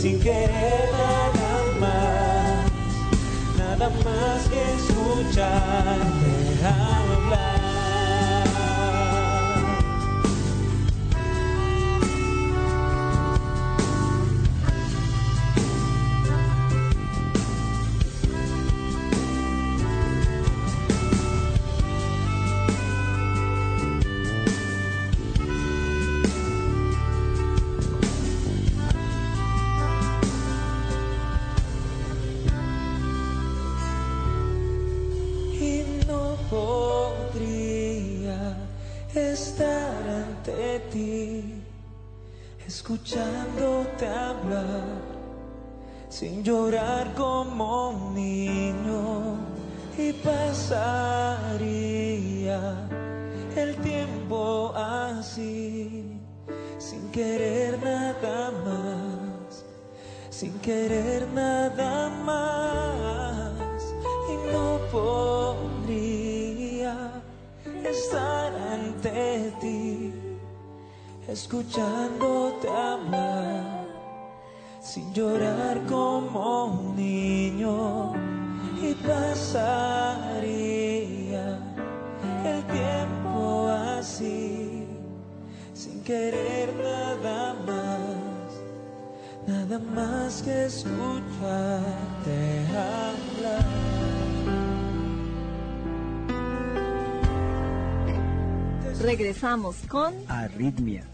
sin 0.01 0.17
querer 0.21 0.85
nada 0.93 1.53
más, 1.83 2.59
nada 3.59 3.87
más 4.05 4.39
que 4.51 4.61
escuchar. 4.79 6.26
sin 46.19 46.43
llorar 46.43 47.13
como 47.15 47.91
un 47.91 48.15
niño 48.15 49.37
y 49.99 50.15
pasaría 50.15 51.69
el 53.55 53.77
tiempo 53.83 54.73
así, 54.75 56.19
sin 56.79 57.11
querer 57.11 57.79
nada 57.85 58.51
más, 58.65 59.67
sin 60.31 60.59
querer 60.61 61.29
nada 61.35 62.09
más. 62.25 63.53
Y 64.33 64.37
no 64.55 64.81
podría 64.91 66.97
estar 67.85 68.55
ante 68.73 69.53
ti 69.61 70.15
escuchándote 71.29 72.71
hablar 72.71 73.76
sin 74.97 75.13
llorar 75.13 75.77
como 75.87 76.65
un 76.65 76.97
niño 76.97 78.15
y 78.81 78.95
pasaría 79.07 80.49
el 82.43 82.65
tiempo 82.65 83.69
así 83.69 84.87
sin 85.75 86.03
querer 86.03 86.75
nada 86.83 87.55
más, 87.67 88.55
nada 89.47 89.79
más 89.79 90.41
que 90.41 90.65
escucharte 90.65 92.39
hablar. 92.73 93.67
Regresamos 99.03 99.77
con 99.91 100.15
Arritmia 100.27 101.05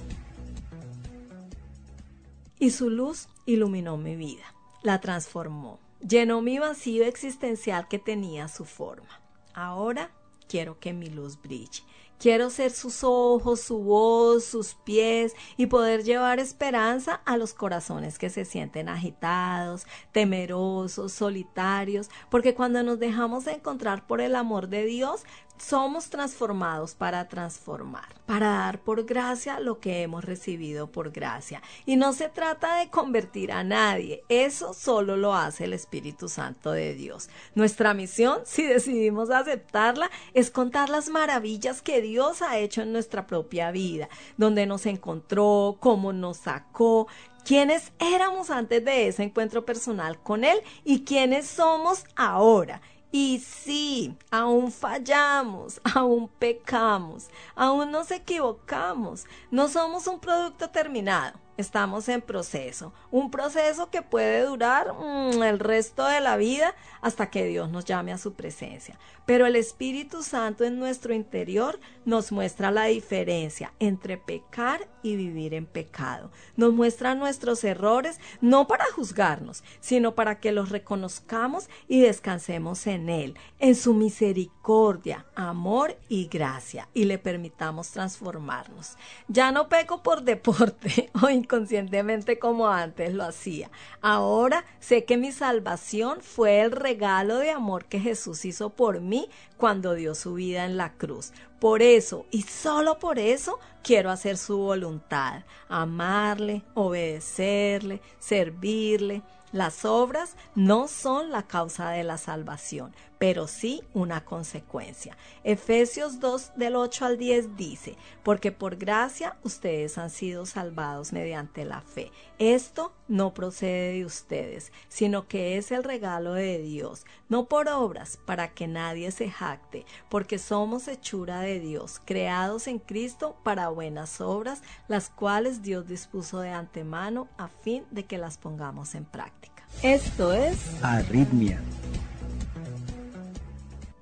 y 2.62 2.70
su 2.70 2.90
luz 2.90 3.26
iluminó 3.44 3.96
mi 3.96 4.14
vida, 4.14 4.54
la 4.84 5.00
transformó, 5.00 5.80
llenó 5.98 6.42
mi 6.42 6.60
vacío 6.60 7.04
existencial 7.04 7.88
que 7.88 7.98
tenía 7.98 8.46
su 8.46 8.64
forma. 8.64 9.20
Ahora 9.52 10.12
quiero 10.46 10.78
que 10.78 10.92
mi 10.92 11.06
luz 11.06 11.42
brille. 11.42 11.82
Quiero 12.20 12.50
ser 12.50 12.70
sus 12.70 13.02
ojos, 13.02 13.62
su 13.62 13.78
voz, 13.78 14.44
sus 14.44 14.74
pies 14.74 15.32
y 15.56 15.66
poder 15.66 16.04
llevar 16.04 16.38
esperanza 16.38 17.14
a 17.24 17.36
los 17.36 17.52
corazones 17.52 18.16
que 18.16 18.30
se 18.30 18.44
sienten 18.44 18.88
agitados, 18.88 19.84
temerosos, 20.12 21.10
solitarios, 21.12 22.10
porque 22.30 22.54
cuando 22.54 22.84
nos 22.84 23.00
dejamos 23.00 23.48
encontrar 23.48 24.06
por 24.06 24.20
el 24.20 24.36
amor 24.36 24.68
de 24.68 24.84
Dios, 24.84 25.24
somos 25.62 26.10
transformados 26.10 26.94
para 26.94 27.28
transformar, 27.28 28.08
para 28.26 28.48
dar 28.48 28.80
por 28.80 29.04
gracia 29.04 29.60
lo 29.60 29.78
que 29.78 30.02
hemos 30.02 30.24
recibido 30.24 30.88
por 30.88 31.12
gracia. 31.12 31.62
Y 31.86 31.96
no 31.96 32.12
se 32.12 32.28
trata 32.28 32.78
de 32.78 32.90
convertir 32.90 33.52
a 33.52 33.62
nadie, 33.62 34.24
eso 34.28 34.74
solo 34.74 35.16
lo 35.16 35.34
hace 35.34 35.64
el 35.64 35.72
Espíritu 35.72 36.28
Santo 36.28 36.72
de 36.72 36.94
Dios. 36.94 37.28
Nuestra 37.54 37.94
misión, 37.94 38.40
si 38.44 38.64
decidimos 38.64 39.30
aceptarla, 39.30 40.10
es 40.34 40.50
contar 40.50 40.88
las 40.88 41.08
maravillas 41.08 41.80
que 41.80 42.02
Dios 42.02 42.42
ha 42.42 42.58
hecho 42.58 42.82
en 42.82 42.92
nuestra 42.92 43.26
propia 43.26 43.70
vida, 43.70 44.08
donde 44.36 44.66
nos 44.66 44.86
encontró, 44.86 45.76
cómo 45.80 46.12
nos 46.12 46.38
sacó, 46.38 47.06
quiénes 47.44 47.92
éramos 47.98 48.50
antes 48.50 48.84
de 48.84 49.08
ese 49.08 49.22
encuentro 49.22 49.64
personal 49.64 50.20
con 50.22 50.44
Él 50.44 50.58
y 50.84 51.04
quiénes 51.04 51.46
somos 51.46 52.04
ahora. 52.16 52.80
Y 53.14 53.40
sí, 53.40 54.16
aún 54.30 54.72
fallamos, 54.72 55.80
aún 55.94 56.28
pecamos, 56.38 57.28
aún 57.54 57.90
nos 57.90 58.10
equivocamos. 58.10 59.26
No 59.50 59.68
somos 59.68 60.06
un 60.06 60.18
producto 60.18 60.70
terminado 60.70 61.38
estamos 61.62 62.08
en 62.08 62.20
proceso, 62.20 62.92
un 63.10 63.30
proceso 63.30 63.88
que 63.88 64.02
puede 64.02 64.44
durar 64.44 64.92
mm, 64.92 65.42
el 65.42 65.58
resto 65.58 66.04
de 66.04 66.20
la 66.20 66.36
vida 66.36 66.74
hasta 67.00 67.30
que 67.30 67.46
Dios 67.46 67.70
nos 67.70 67.84
llame 67.84 68.12
a 68.12 68.18
su 68.18 68.34
presencia. 68.34 68.98
Pero 69.24 69.46
el 69.46 69.56
Espíritu 69.56 70.22
Santo 70.22 70.64
en 70.64 70.78
nuestro 70.78 71.14
interior 71.14 71.78
nos 72.04 72.32
muestra 72.32 72.70
la 72.70 72.84
diferencia 72.86 73.72
entre 73.78 74.18
pecar 74.18 74.88
y 75.02 75.16
vivir 75.16 75.54
en 75.54 75.66
pecado. 75.66 76.30
Nos 76.56 76.72
muestra 76.72 77.14
nuestros 77.14 77.62
errores 77.64 78.20
no 78.40 78.66
para 78.66 78.84
juzgarnos, 78.92 79.62
sino 79.80 80.14
para 80.14 80.40
que 80.40 80.52
los 80.52 80.70
reconozcamos 80.70 81.68
y 81.88 82.00
descansemos 82.00 82.86
en 82.86 83.08
Él, 83.08 83.34
en 83.58 83.74
su 83.74 83.94
misericordia, 83.94 85.26
amor 85.34 85.96
y 86.08 86.26
gracia, 86.26 86.88
y 86.94 87.04
le 87.04 87.18
permitamos 87.18 87.90
transformarnos. 87.90 88.96
Ya 89.28 89.52
no 89.52 89.68
peco 89.68 90.02
por 90.02 90.22
deporte 90.22 91.10
o 91.22 91.28
inconscientemente 91.52 92.38
como 92.38 92.68
antes 92.68 93.12
lo 93.12 93.24
hacía. 93.24 93.70
Ahora 94.00 94.64
sé 94.80 95.04
que 95.04 95.18
mi 95.18 95.32
salvación 95.32 96.20
fue 96.22 96.62
el 96.62 96.70
regalo 96.70 97.38
de 97.38 97.50
amor 97.50 97.84
que 97.84 98.00
Jesús 98.00 98.44
hizo 98.46 98.70
por 98.70 99.00
mí 99.00 99.28
cuando 99.58 99.94
dio 99.94 100.14
su 100.14 100.34
vida 100.34 100.64
en 100.64 100.78
la 100.78 100.94
cruz. 100.94 101.32
Por 101.60 101.82
eso 101.82 102.26
y 102.30 102.42
solo 102.42 102.98
por 102.98 103.18
eso 103.18 103.58
quiero 103.82 104.10
hacer 104.10 104.38
su 104.38 104.56
voluntad, 104.56 105.44
amarle, 105.68 106.62
obedecerle, 106.74 108.00
servirle. 108.18 109.22
Las 109.52 109.84
obras 109.84 110.36
no 110.54 110.88
son 110.88 111.30
la 111.30 111.42
causa 111.42 111.90
de 111.90 112.04
la 112.04 112.16
salvación, 112.16 112.94
pero 113.22 113.46
sí 113.46 113.84
una 113.94 114.24
consecuencia. 114.24 115.16
Efesios 115.44 116.18
2 116.18 116.54
del 116.56 116.74
8 116.74 117.04
al 117.04 117.18
10 117.18 117.56
dice, 117.56 117.96
porque 118.24 118.50
por 118.50 118.74
gracia 118.74 119.36
ustedes 119.44 119.96
han 119.96 120.10
sido 120.10 120.44
salvados 120.44 121.12
mediante 121.12 121.64
la 121.64 121.82
fe. 121.82 122.10
Esto 122.40 122.92
no 123.06 123.32
procede 123.32 123.92
de 123.92 124.04
ustedes, 124.04 124.72
sino 124.88 125.28
que 125.28 125.56
es 125.56 125.70
el 125.70 125.84
regalo 125.84 126.32
de 126.32 126.58
Dios, 126.58 127.06
no 127.28 127.44
por 127.44 127.68
obras, 127.68 128.18
para 128.26 128.54
que 128.54 128.66
nadie 128.66 129.12
se 129.12 129.30
jacte, 129.30 129.86
porque 130.08 130.40
somos 130.40 130.88
hechura 130.88 131.42
de 131.42 131.60
Dios, 131.60 132.00
creados 132.04 132.66
en 132.66 132.80
Cristo 132.80 133.36
para 133.44 133.68
buenas 133.68 134.20
obras, 134.20 134.62
las 134.88 135.10
cuales 135.10 135.62
Dios 135.62 135.86
dispuso 135.86 136.40
de 136.40 136.50
antemano 136.50 137.28
a 137.38 137.46
fin 137.46 137.84
de 137.92 138.04
que 138.04 138.18
las 138.18 138.36
pongamos 138.36 138.96
en 138.96 139.04
práctica. 139.04 139.62
Esto 139.80 140.32
es 140.32 140.82
Arritmia 140.82 141.60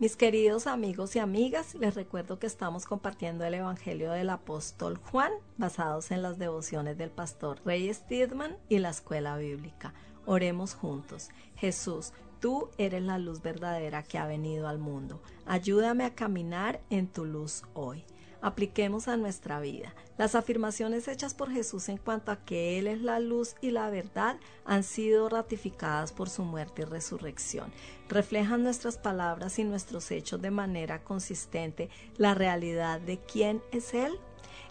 mis 0.00 0.16
queridos 0.16 0.66
amigos 0.66 1.14
y 1.14 1.18
amigas, 1.18 1.74
les 1.74 1.94
recuerdo 1.94 2.38
que 2.38 2.46
estamos 2.46 2.86
compartiendo 2.86 3.44
el 3.44 3.52
Evangelio 3.52 4.12
del 4.12 4.30
apóstol 4.30 4.96
Juan, 4.96 5.30
basados 5.58 6.10
en 6.10 6.22
las 6.22 6.38
devociones 6.38 6.96
del 6.96 7.10
pastor 7.10 7.60
Rey 7.66 7.92
Stidman 7.92 8.56
y 8.70 8.78
la 8.78 8.88
escuela 8.88 9.36
bíblica. 9.36 9.92
Oremos 10.24 10.72
juntos. 10.72 11.28
Jesús, 11.54 12.14
tú 12.40 12.70
eres 12.78 13.02
la 13.02 13.18
luz 13.18 13.42
verdadera 13.42 14.02
que 14.02 14.16
ha 14.16 14.26
venido 14.26 14.68
al 14.68 14.78
mundo. 14.78 15.20
Ayúdame 15.44 16.04
a 16.04 16.14
caminar 16.14 16.80
en 16.88 17.06
tu 17.06 17.26
luz 17.26 17.64
hoy 17.74 18.02
apliquemos 18.42 19.08
a 19.08 19.16
nuestra 19.16 19.60
vida. 19.60 19.94
Las 20.18 20.34
afirmaciones 20.34 21.08
hechas 21.08 21.34
por 21.34 21.50
Jesús 21.50 21.88
en 21.88 21.96
cuanto 21.96 22.32
a 22.32 22.44
que 22.44 22.78
Él 22.78 22.86
es 22.86 23.00
la 23.02 23.20
luz 23.20 23.54
y 23.60 23.70
la 23.70 23.90
verdad 23.90 24.36
han 24.64 24.82
sido 24.82 25.28
ratificadas 25.28 26.12
por 26.12 26.28
su 26.28 26.44
muerte 26.44 26.82
y 26.82 26.84
resurrección. 26.84 27.72
Reflejan 28.08 28.62
nuestras 28.62 28.98
palabras 28.98 29.58
y 29.58 29.64
nuestros 29.64 30.10
hechos 30.10 30.40
de 30.42 30.50
manera 30.50 31.02
consistente 31.02 31.88
la 32.16 32.34
realidad 32.34 33.00
de 33.00 33.18
quién 33.18 33.62
es 33.72 33.94
Él. 33.94 34.18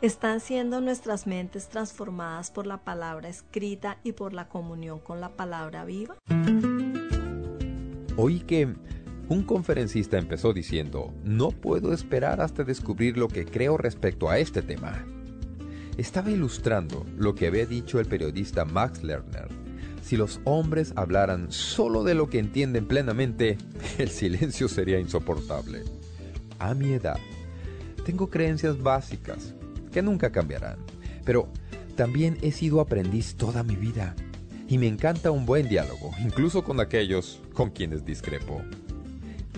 Están 0.02 0.40
siendo 0.40 0.80
nuestras 0.80 1.28
mentes 1.28 1.68
transformadas 1.68 2.52
por 2.52 2.66
la 2.66 2.84
palabra 2.86 3.28
escrita 3.28 3.98
y 4.04 4.14
por 4.14 4.34
la 4.34 4.48
comunión 4.48 5.00
con 5.00 5.20
la 5.20 5.30
palabra 5.36 5.84
viva. 5.84 6.16
Oí 8.16 8.42
que 8.42 8.76
un 9.30 9.44
conferencista 9.44 10.18
empezó 10.18 10.54
diciendo, 10.54 11.14
no 11.24 11.52
puedo 11.52 11.94
esperar 11.94 12.42
hasta 12.42 12.64
descubrir 12.64 13.16
lo 13.16 13.28
que 13.28 13.46
creo 13.46 13.78
respecto 13.78 14.28
a 14.28 14.40
este 14.40 14.64
tema. 14.64 15.06
Estaba 15.98 16.32
ilustrando 16.32 17.06
lo 17.16 17.36
que 17.36 17.46
había 17.46 17.68
dicho 17.68 18.00
el 18.00 18.08
periodista 18.08 18.66
Max 18.66 19.04
Lerner. 19.04 19.48
Si 20.02 20.18
los 20.18 20.42
hombres 20.46 20.94
hablaran 20.96 21.52
solo 21.52 22.04
de 22.04 22.16
lo 22.16 22.28
que 22.28 22.40
entienden 22.40 22.88
plenamente, 22.88 23.60
el 24.00 24.10
silencio 24.10 24.68
sería 24.68 25.00
insoportable. 25.00 25.84
A 26.58 26.74
mi 26.74 26.94
edad, 26.94 27.20
tengo 28.06 28.32
creencias 28.32 28.82
básicas 28.82 29.54
que 29.92 30.02
nunca 30.02 30.32
cambiarán, 30.32 30.80
pero 31.24 31.50
también 31.96 32.40
he 32.42 32.52
sido 32.52 32.82
aprendiz 32.82 33.36
toda 33.36 33.62
mi 33.62 33.76
vida 33.76 34.16
y 34.68 34.80
me 34.80 34.88
encanta 34.88 35.30
un 35.30 35.46
buen 35.46 35.70
diálogo, 35.70 36.12
incluso 36.20 36.64
con 36.64 36.80
aquellos 36.80 37.42
con 37.54 37.70
quienes 37.70 38.06
discrepo 38.06 38.64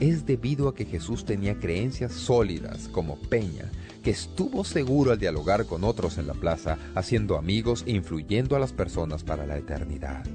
es 0.01 0.25
debido 0.25 0.67
a 0.67 0.75
que 0.75 0.83
Jesús 0.83 1.23
tenía 1.23 1.57
creencias 1.59 2.11
sólidas 2.11 2.89
como 2.89 3.17
Peña, 3.17 3.71
que 4.03 4.09
estuvo 4.09 4.65
seguro 4.65 5.11
al 5.11 5.19
dialogar 5.19 5.67
con 5.67 5.83
otros 5.83 6.17
en 6.17 6.25
la 6.25 6.33
plaza, 6.33 6.79
haciendo 6.95 7.37
amigos 7.37 7.83
e 7.85 7.91
influyendo 7.91 8.55
a 8.55 8.59
las 8.59 8.73
personas 8.73 9.23
para 9.23 9.45
la 9.45 9.57
eternidad. 9.57 10.25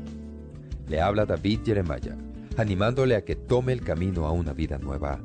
Le 0.88 1.00
habla 1.00 1.26
David 1.26 1.62
Jeremiah, 1.64 2.16
animándole 2.56 3.16
a 3.16 3.24
que 3.24 3.34
tome 3.34 3.72
el 3.72 3.82
camino 3.82 4.26
a 4.26 4.30
una 4.30 4.52
vida 4.52 4.78
nueva. 4.78 5.18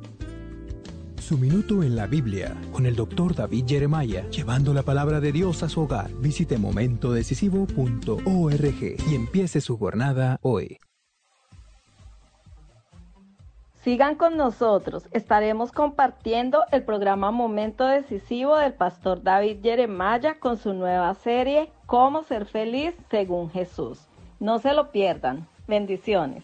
Su 1.19 1.37
minuto 1.37 1.83
en 1.83 1.95
la 1.95 2.07
Biblia 2.07 2.59
con 2.71 2.87
el 2.87 2.95
doctor 2.95 3.35
David 3.35 3.65
Jeremiah, 3.67 4.27
llevando 4.31 4.73
la 4.73 4.81
palabra 4.81 5.21
de 5.21 5.31
Dios 5.31 5.61
a 5.61 5.69
su 5.69 5.81
hogar. 5.81 6.11
Visite 6.19 6.57
momentodecisivo.org 6.57 8.95
y 9.07 9.15
empiece 9.15 9.61
su 9.61 9.77
jornada 9.77 10.39
hoy. 10.41 10.79
Sigan 13.83 14.13
con 14.13 14.37
nosotros, 14.37 15.07
estaremos 15.11 15.71
compartiendo 15.71 16.63
el 16.71 16.83
programa 16.83 17.31
Momento 17.31 17.87
Decisivo 17.87 18.55
del 18.55 18.73
pastor 18.73 19.23
David 19.23 19.57
Jeremiah 19.63 20.35
con 20.39 20.57
su 20.57 20.73
nueva 20.73 21.15
serie 21.15 21.71
Cómo 21.87 22.21
ser 22.21 22.45
feliz 22.45 22.93
según 23.09 23.49
Jesús. 23.49 24.07
No 24.39 24.59
se 24.59 24.73
lo 24.73 24.91
pierdan. 24.91 25.47
Bendiciones. 25.67 26.43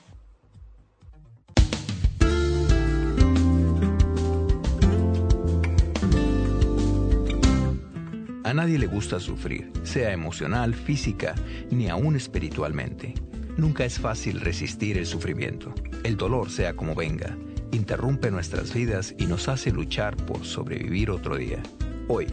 A 8.43 8.54
nadie 8.54 8.80
le 8.80 8.88
gusta 8.88 9.19
sufrir, 9.19 9.71
sea 9.84 10.12
emocional, 10.12 10.73
física, 10.73 11.36
ni 11.69 11.88
aún 11.88 12.15
espiritualmente. 12.15 13.13
Nunca 13.58 13.86
es 13.86 13.98
fácil 13.98 14.39
resistir 14.39 15.00
el 15.00 15.08
sufrimiento. 15.08 15.74
El 16.04 16.15
dolor, 16.15 16.52
sea 16.52 16.76
como 16.76 16.93
venga, 16.93 17.36
interrumpe 17.72 18.30
nuestras 18.30 18.72
vidas 18.72 19.15
y 19.17 19.26
nos 19.26 19.48
hace 19.48 19.72
luchar 19.72 20.15
por 20.15 20.46
sobrevivir 20.46 21.10
otro 21.10 21.38
día. 21.38 21.63
Hoy, 22.08 22.28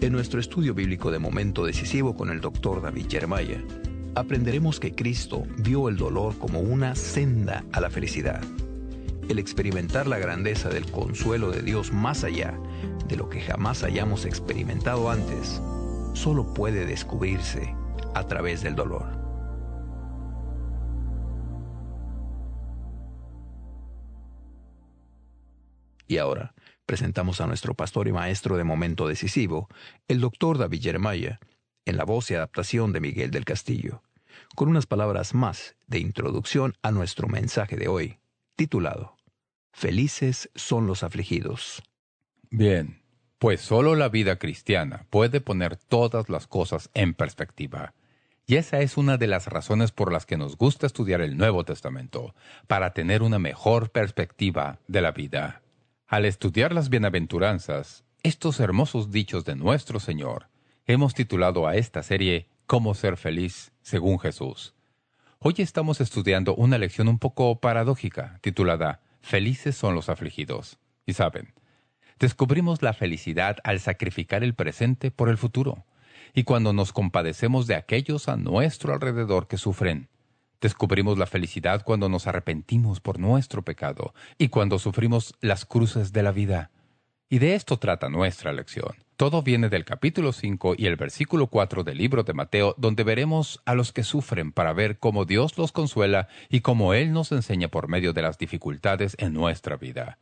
en 0.00 0.12
nuestro 0.12 0.40
estudio 0.40 0.72
bíblico 0.72 1.10
de 1.10 1.18
momento 1.18 1.66
decisivo 1.66 2.16
con 2.16 2.30
el 2.30 2.40
doctor 2.40 2.80
David 2.80 3.08
Jeremiah, 3.10 3.62
aprenderemos 4.14 4.80
que 4.80 4.94
Cristo 4.94 5.42
vio 5.58 5.90
el 5.90 5.98
dolor 5.98 6.38
como 6.38 6.60
una 6.60 6.94
senda 6.94 7.62
a 7.72 7.80
la 7.82 7.90
felicidad. 7.90 8.40
El 9.28 9.38
experimentar 9.38 10.06
la 10.06 10.18
grandeza 10.18 10.70
del 10.70 10.90
consuelo 10.90 11.50
de 11.50 11.60
Dios 11.60 11.92
más 11.92 12.24
allá 12.24 12.58
de 13.06 13.16
lo 13.16 13.28
que 13.28 13.42
jamás 13.42 13.82
hayamos 13.82 14.24
experimentado 14.24 15.10
antes, 15.10 15.60
solo 16.14 16.54
puede 16.54 16.86
descubrirse 16.86 17.74
a 18.14 18.26
través 18.26 18.62
del 18.62 18.76
dolor. 18.76 19.19
Y 26.10 26.18
ahora 26.18 26.54
presentamos 26.86 27.40
a 27.40 27.46
nuestro 27.46 27.74
pastor 27.74 28.08
y 28.08 28.12
maestro 28.12 28.56
de 28.56 28.64
momento 28.64 29.06
decisivo, 29.06 29.68
el 30.08 30.18
doctor 30.18 30.58
David 30.58 30.82
Jeremiah, 30.82 31.38
en 31.84 31.96
la 31.96 32.02
voz 32.02 32.32
y 32.32 32.34
adaptación 32.34 32.92
de 32.92 32.98
Miguel 32.98 33.30
del 33.30 33.44
Castillo, 33.44 34.02
con 34.56 34.68
unas 34.68 34.86
palabras 34.86 35.34
más 35.34 35.76
de 35.86 36.00
introducción 36.00 36.74
a 36.82 36.90
nuestro 36.90 37.28
mensaje 37.28 37.76
de 37.76 37.86
hoy, 37.86 38.18
titulado 38.56 39.18
Felices 39.72 40.50
son 40.56 40.88
los 40.88 41.04
afligidos. 41.04 41.80
Bien, 42.50 43.04
pues 43.38 43.60
solo 43.60 43.94
la 43.94 44.08
vida 44.08 44.40
cristiana 44.40 45.06
puede 45.10 45.40
poner 45.40 45.76
todas 45.76 46.28
las 46.28 46.48
cosas 46.48 46.90
en 46.92 47.14
perspectiva. 47.14 47.94
Y 48.46 48.56
esa 48.56 48.80
es 48.80 48.96
una 48.96 49.16
de 49.16 49.28
las 49.28 49.46
razones 49.46 49.92
por 49.92 50.12
las 50.12 50.26
que 50.26 50.36
nos 50.36 50.56
gusta 50.56 50.88
estudiar 50.88 51.20
el 51.20 51.36
Nuevo 51.36 51.62
Testamento, 51.64 52.34
para 52.66 52.94
tener 52.94 53.22
una 53.22 53.38
mejor 53.38 53.90
perspectiva 53.90 54.80
de 54.88 55.02
la 55.02 55.12
vida. 55.12 55.62
Al 56.10 56.24
estudiar 56.24 56.72
las 56.72 56.88
bienaventuranzas, 56.88 58.02
estos 58.24 58.58
hermosos 58.58 59.12
dichos 59.12 59.44
de 59.44 59.54
nuestro 59.54 60.00
Señor, 60.00 60.48
hemos 60.86 61.14
titulado 61.14 61.68
a 61.68 61.76
esta 61.76 62.02
serie 62.02 62.48
Cómo 62.66 62.96
ser 62.96 63.16
feliz 63.16 63.70
según 63.82 64.18
Jesús. 64.18 64.74
Hoy 65.38 65.54
estamos 65.58 66.00
estudiando 66.00 66.56
una 66.56 66.78
lección 66.78 67.06
un 67.06 67.20
poco 67.20 67.60
paradójica, 67.60 68.40
titulada 68.40 69.02
Felices 69.20 69.76
son 69.76 69.94
los 69.94 70.08
afligidos. 70.08 70.80
Y 71.06 71.12
saben, 71.12 71.54
descubrimos 72.18 72.82
la 72.82 72.92
felicidad 72.92 73.58
al 73.62 73.78
sacrificar 73.78 74.42
el 74.42 74.54
presente 74.54 75.12
por 75.12 75.28
el 75.28 75.38
futuro 75.38 75.84
y 76.34 76.42
cuando 76.42 76.72
nos 76.72 76.92
compadecemos 76.92 77.68
de 77.68 77.76
aquellos 77.76 78.28
a 78.28 78.36
nuestro 78.36 78.94
alrededor 78.94 79.46
que 79.46 79.58
sufren. 79.58 80.08
Descubrimos 80.60 81.18
la 81.18 81.26
felicidad 81.26 81.82
cuando 81.84 82.08
nos 82.08 82.26
arrepentimos 82.26 83.00
por 83.00 83.18
nuestro 83.18 83.62
pecado 83.62 84.14
y 84.36 84.48
cuando 84.48 84.78
sufrimos 84.78 85.34
las 85.40 85.64
cruces 85.64 86.12
de 86.12 86.22
la 86.22 86.32
vida. 86.32 86.70
Y 87.28 87.38
de 87.38 87.54
esto 87.54 87.78
trata 87.78 88.08
nuestra 88.08 88.52
lección. 88.52 88.92
Todo 89.16 89.42
viene 89.42 89.68
del 89.68 89.84
capítulo 89.84 90.32
5 90.32 90.74
y 90.76 90.86
el 90.86 90.96
versículo 90.96 91.46
4 91.46 91.84
del 91.84 91.98
libro 91.98 92.24
de 92.24 92.32
Mateo, 92.32 92.74
donde 92.76 93.04
veremos 93.04 93.60
a 93.66 93.74
los 93.74 93.92
que 93.92 94.02
sufren 94.02 94.50
para 94.50 94.72
ver 94.72 94.98
cómo 94.98 95.24
Dios 95.24 95.56
los 95.56 95.72
consuela 95.72 96.28
y 96.48 96.60
cómo 96.60 96.92
Él 96.92 97.12
nos 97.12 97.30
enseña 97.30 97.68
por 97.68 97.88
medio 97.88 98.12
de 98.12 98.22
las 98.22 98.38
dificultades 98.38 99.14
en 99.18 99.32
nuestra 99.32 99.76
vida. 99.76 100.18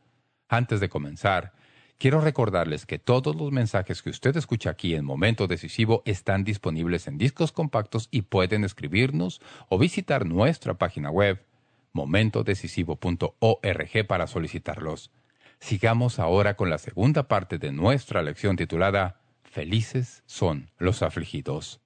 Antes 0.49 0.79
de 0.79 0.89
comenzar, 0.89 1.53
Quiero 1.99 2.21
recordarles 2.21 2.85
que 2.85 2.97
todos 2.97 3.35
los 3.35 3.51
mensajes 3.51 4.01
que 4.01 4.09
usted 4.09 4.37
escucha 4.37 4.69
aquí 4.69 4.95
en 4.95 5.03
Momento 5.03 5.47
Decisivo 5.47 6.01
están 6.05 6.45
disponibles 6.45 7.09
en 7.09 7.17
discos 7.17 7.51
compactos 7.51 8.07
y 8.09 8.21
pueden 8.21 8.63
escribirnos 8.63 9.41
o 9.67 9.77
visitar 9.77 10.25
nuestra 10.25 10.75
página 10.75 11.11
web 11.11 11.43
momentodecisivo.org 11.91 14.07
para 14.07 14.27
solicitarlos. 14.27 15.11
Sigamos 15.59 16.19
ahora 16.19 16.55
con 16.55 16.69
la 16.69 16.77
segunda 16.77 17.27
parte 17.27 17.57
de 17.57 17.73
nuestra 17.73 18.21
lección 18.21 18.55
titulada 18.55 19.19
Felices 19.43 20.23
son 20.25 20.71
los 20.77 21.03
afligidos. 21.03 21.81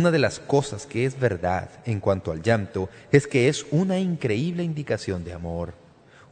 Una 0.00 0.10
de 0.10 0.18
las 0.18 0.40
cosas 0.40 0.86
que 0.86 1.04
es 1.04 1.20
verdad 1.20 1.68
en 1.84 2.00
cuanto 2.00 2.32
al 2.32 2.40
llanto 2.40 2.88
es 3.12 3.26
que 3.26 3.50
es 3.50 3.66
una 3.70 3.98
increíble 3.98 4.62
indicación 4.62 5.24
de 5.24 5.34
amor. 5.34 5.74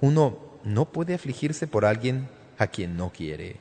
Uno 0.01 0.39
no 0.65 0.87
puede 0.87 1.13
afligirse 1.13 1.67
por 1.67 1.85
alguien 1.85 2.31
a 2.57 2.69
quien 2.69 2.97
no 2.97 3.13
quiere. 3.13 3.57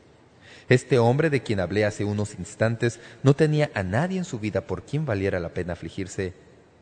Este 0.70 0.98
hombre 0.98 1.30
de 1.30 1.44
quien 1.44 1.60
hablé 1.60 1.84
hace 1.84 2.06
unos 2.06 2.36
instantes 2.40 3.02
no 3.22 3.34
tenía 3.34 3.70
a 3.74 3.84
nadie 3.84 4.18
en 4.18 4.24
su 4.24 4.40
vida 4.40 4.62
por 4.62 4.84
quien 4.84 5.06
valiera 5.06 5.42
la 5.42 5.50
pena 5.50 5.74
afligirse, 5.74 6.32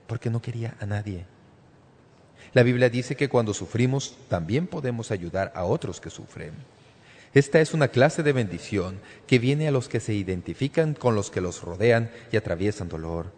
porque 0.05 0.29
no 0.29 0.39
quería 0.39 0.75
a 0.79 0.85
nadie. 0.85 1.25
La 2.53 2.61
Biblia 2.61 2.91
dice 2.91 3.15
que 3.15 3.27
cuando 3.27 3.55
sufrimos 3.55 4.19
también 4.29 4.67
podemos 4.67 5.09
ayudar 5.09 5.51
a 5.55 5.63
otros 5.65 5.99
que 5.99 6.11
sufren. 6.11 6.53
Esta 7.35 7.59
es 7.59 7.73
una 7.73 7.89
clase 7.89 8.23
de 8.23 8.31
bendición 8.31 9.01
que 9.27 9.39
viene 9.39 9.67
a 9.67 9.71
los 9.71 9.89
que 9.89 9.99
se 9.99 10.13
identifican 10.13 10.93
con 10.93 11.15
los 11.15 11.29
que 11.29 11.41
los 11.41 11.61
rodean 11.63 12.09
y 12.31 12.37
atraviesan 12.37 12.87
dolor. 12.87 13.33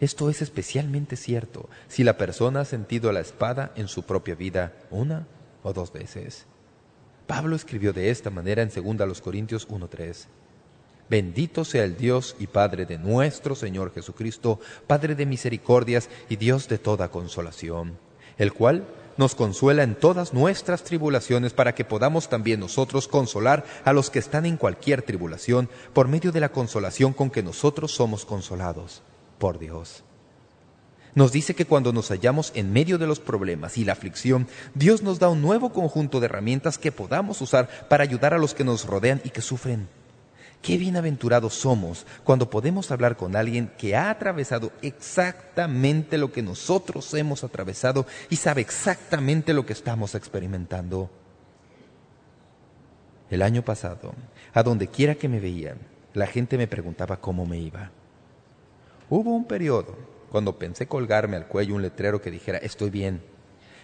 Esto 0.00 0.30
es 0.30 0.42
especialmente 0.42 1.14
cierto 1.14 1.68
si 1.86 2.02
la 2.02 2.18
persona 2.18 2.62
ha 2.62 2.64
sentido 2.64 3.12
la 3.12 3.20
espada 3.20 3.72
en 3.76 3.86
su 3.86 4.02
propia 4.02 4.34
vida 4.34 4.72
una 4.90 5.28
o 5.62 5.72
dos 5.72 5.92
veces. 5.92 6.46
Pablo 7.28 7.54
escribió 7.54 7.92
de 7.92 8.10
esta 8.10 8.30
manera 8.30 8.62
en 8.62 8.70
2 8.70 9.20
Corintios 9.20 9.68
1.3. 9.68 10.26
Bendito 11.08 11.64
sea 11.64 11.84
el 11.84 11.96
Dios 11.96 12.34
y 12.40 12.48
Padre 12.48 12.84
de 12.84 12.98
nuestro 12.98 13.54
Señor 13.54 13.94
Jesucristo, 13.94 14.58
Padre 14.88 15.14
de 15.14 15.24
misericordias 15.24 16.10
y 16.28 16.34
Dios 16.34 16.66
de 16.66 16.78
toda 16.78 17.12
consolación, 17.12 17.96
el 18.38 18.52
cual 18.52 18.84
nos 19.16 19.34
consuela 19.34 19.82
en 19.82 19.94
todas 19.94 20.32
nuestras 20.32 20.84
tribulaciones 20.84 21.52
para 21.52 21.74
que 21.74 21.84
podamos 21.84 22.28
también 22.28 22.60
nosotros 22.60 23.08
consolar 23.08 23.64
a 23.84 23.92
los 23.92 24.10
que 24.10 24.18
están 24.18 24.46
en 24.46 24.56
cualquier 24.56 25.02
tribulación 25.02 25.68
por 25.92 26.08
medio 26.08 26.32
de 26.32 26.40
la 26.40 26.50
consolación 26.50 27.12
con 27.12 27.30
que 27.30 27.42
nosotros 27.42 27.92
somos 27.92 28.24
consolados 28.24 29.02
por 29.38 29.58
Dios. 29.58 30.04
Nos 31.14 31.30
dice 31.30 31.54
que 31.54 31.64
cuando 31.64 31.92
nos 31.92 32.08
hallamos 32.08 32.50
en 32.56 32.72
medio 32.72 32.98
de 32.98 33.06
los 33.06 33.20
problemas 33.20 33.78
y 33.78 33.84
la 33.84 33.92
aflicción, 33.92 34.48
Dios 34.74 35.02
nos 35.02 35.20
da 35.20 35.28
un 35.28 35.42
nuevo 35.42 35.72
conjunto 35.72 36.18
de 36.18 36.26
herramientas 36.26 36.76
que 36.76 36.90
podamos 36.90 37.40
usar 37.40 37.68
para 37.88 38.02
ayudar 38.02 38.34
a 38.34 38.38
los 38.38 38.52
que 38.52 38.64
nos 38.64 38.84
rodean 38.84 39.20
y 39.24 39.30
que 39.30 39.40
sufren. 39.40 39.88
Qué 40.64 40.78
bienaventurados 40.78 41.52
somos 41.52 42.06
cuando 42.24 42.48
podemos 42.48 42.90
hablar 42.90 43.18
con 43.18 43.36
alguien 43.36 43.70
que 43.76 43.94
ha 43.94 44.08
atravesado 44.08 44.72
exactamente 44.80 46.16
lo 46.16 46.32
que 46.32 46.40
nosotros 46.40 47.12
hemos 47.12 47.44
atravesado 47.44 48.06
y 48.30 48.36
sabe 48.36 48.62
exactamente 48.62 49.52
lo 49.52 49.66
que 49.66 49.74
estamos 49.74 50.14
experimentando. 50.14 51.10
El 53.28 53.42
año 53.42 53.62
pasado, 53.62 54.14
a 54.54 54.62
donde 54.62 54.88
quiera 54.88 55.16
que 55.16 55.28
me 55.28 55.38
veían, 55.38 55.76
la 56.14 56.26
gente 56.26 56.56
me 56.56 56.66
preguntaba 56.66 57.20
cómo 57.20 57.44
me 57.44 57.58
iba. 57.58 57.90
Hubo 59.10 59.36
un 59.36 59.44
periodo 59.44 59.98
cuando 60.30 60.58
pensé 60.58 60.88
colgarme 60.88 61.36
al 61.36 61.46
cuello 61.46 61.74
un 61.74 61.82
letrero 61.82 62.22
que 62.22 62.30
dijera 62.30 62.56
«estoy 62.56 62.88
bien» 62.88 63.20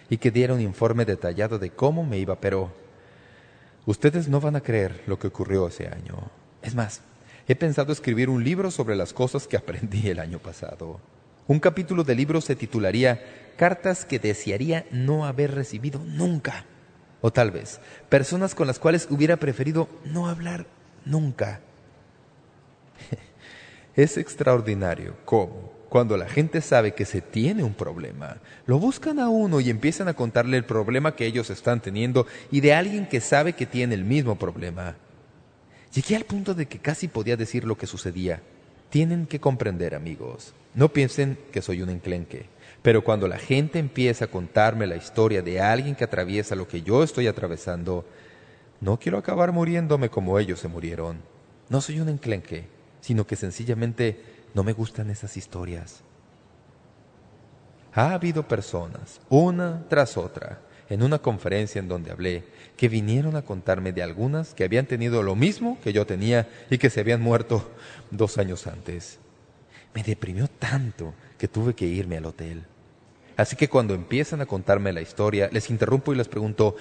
y 0.09 0.17
que 0.17 0.31
diera 0.31 0.55
un 0.55 0.61
informe 0.61 1.05
detallado 1.05 1.59
de 1.59 1.69
cómo 1.69 2.03
me 2.03 2.17
iba, 2.17 2.41
pero 2.41 2.71
ustedes 3.85 4.27
no 4.27 4.41
van 4.41 4.55
a 4.55 4.61
creer 4.61 5.03
lo 5.05 5.19
que 5.19 5.27
ocurrió 5.27 5.67
ese 5.67 5.87
año. 5.87 6.40
Es 6.61 6.75
más, 6.75 7.01
he 7.47 7.55
pensado 7.55 7.91
escribir 7.91 8.29
un 8.29 8.43
libro 8.43 8.71
sobre 8.71 8.95
las 8.95 9.13
cosas 9.13 9.47
que 9.47 9.57
aprendí 9.57 10.09
el 10.09 10.19
año 10.19 10.39
pasado. 10.39 10.99
Un 11.47 11.59
capítulo 11.59 12.03
del 12.03 12.17
libro 12.17 12.39
se 12.39 12.55
titularía 12.55 13.21
Cartas 13.57 14.05
que 14.05 14.19
desearía 14.19 14.85
no 14.91 15.25
haber 15.25 15.53
recibido 15.53 15.99
nunca. 15.99 16.65
O 17.21 17.31
tal 17.31 17.51
vez, 17.51 17.79
personas 18.09 18.55
con 18.55 18.67
las 18.67 18.79
cuales 18.79 19.07
hubiera 19.09 19.37
preferido 19.37 19.89
no 20.05 20.27
hablar 20.27 20.65
nunca. 21.05 21.61
es 23.95 24.17
extraordinario 24.17 25.15
cómo, 25.25 25.73
cuando 25.89 26.15
la 26.15 26.29
gente 26.29 26.61
sabe 26.61 26.93
que 26.93 27.05
se 27.05 27.21
tiene 27.21 27.63
un 27.63 27.73
problema, 27.73 28.37
lo 28.65 28.79
buscan 28.79 29.19
a 29.19 29.29
uno 29.29 29.59
y 29.59 29.69
empiezan 29.69 30.07
a 30.07 30.13
contarle 30.13 30.57
el 30.57 30.63
problema 30.63 31.15
que 31.15 31.25
ellos 31.25 31.49
están 31.49 31.81
teniendo 31.81 32.25
y 32.49 32.61
de 32.61 32.73
alguien 32.73 33.07
que 33.07 33.19
sabe 33.19 33.53
que 33.53 33.65
tiene 33.65 33.93
el 33.93 34.05
mismo 34.05 34.37
problema. 34.37 34.95
Llegué 35.93 36.15
al 36.15 36.23
punto 36.23 36.53
de 36.53 36.67
que 36.67 36.79
casi 36.79 37.07
podía 37.07 37.35
decir 37.35 37.65
lo 37.65 37.77
que 37.77 37.87
sucedía. 37.87 38.41
Tienen 38.89 39.25
que 39.25 39.39
comprender, 39.39 39.93
amigos. 39.93 40.53
No 40.73 40.89
piensen 40.89 41.37
que 41.51 41.61
soy 41.61 41.81
un 41.81 41.89
enclenque. 41.89 42.45
Pero 42.81 43.03
cuando 43.03 43.27
la 43.27 43.37
gente 43.37 43.77
empieza 43.77 44.25
a 44.25 44.29
contarme 44.29 44.87
la 44.87 44.95
historia 44.95 45.41
de 45.41 45.59
alguien 45.59 45.95
que 45.95 46.05
atraviesa 46.05 46.55
lo 46.55 46.67
que 46.67 46.81
yo 46.81 47.03
estoy 47.03 47.27
atravesando, 47.27 48.05
no 48.79 48.97
quiero 48.97 49.17
acabar 49.17 49.51
muriéndome 49.51 50.09
como 50.09 50.39
ellos 50.39 50.59
se 50.59 50.67
murieron. 50.67 51.19
No 51.69 51.81
soy 51.81 51.99
un 51.99 52.09
enclenque, 52.09 52.67
sino 53.01 53.27
que 53.27 53.35
sencillamente 53.35 54.19
no 54.53 54.63
me 54.63 54.73
gustan 54.73 55.09
esas 55.09 55.37
historias. 55.37 56.01
Ha 57.93 58.13
habido 58.13 58.47
personas, 58.47 59.19
una 59.29 59.83
tras 59.89 60.17
otra, 60.17 60.61
en 60.91 61.03
una 61.03 61.19
conferencia 61.19 61.79
en 61.79 61.87
donde 61.87 62.11
hablé, 62.11 62.43
que 62.75 62.89
vinieron 62.89 63.37
a 63.37 63.43
contarme 63.43 63.93
de 63.93 64.03
algunas 64.03 64.53
que 64.53 64.65
habían 64.65 64.87
tenido 64.87 65.23
lo 65.23 65.37
mismo 65.37 65.79
que 65.81 65.93
yo 65.93 66.05
tenía 66.05 66.49
y 66.69 66.79
que 66.79 66.89
se 66.89 66.99
habían 66.99 67.21
muerto 67.21 67.71
dos 68.11 68.37
años 68.37 68.67
antes. 68.67 69.17
Me 69.95 70.03
deprimió 70.03 70.49
tanto 70.49 71.13
que 71.37 71.47
tuve 71.47 71.75
que 71.75 71.85
irme 71.85 72.17
al 72.17 72.25
hotel. 72.25 72.65
Así 73.37 73.55
que 73.55 73.69
cuando 73.69 73.93
empiezan 73.93 74.41
a 74.41 74.45
contarme 74.45 74.91
la 74.91 74.99
historia, 74.99 75.49
les 75.53 75.69
interrumpo 75.69 76.11
y 76.11 76.17
les 76.17 76.27
pregunto, 76.27 76.75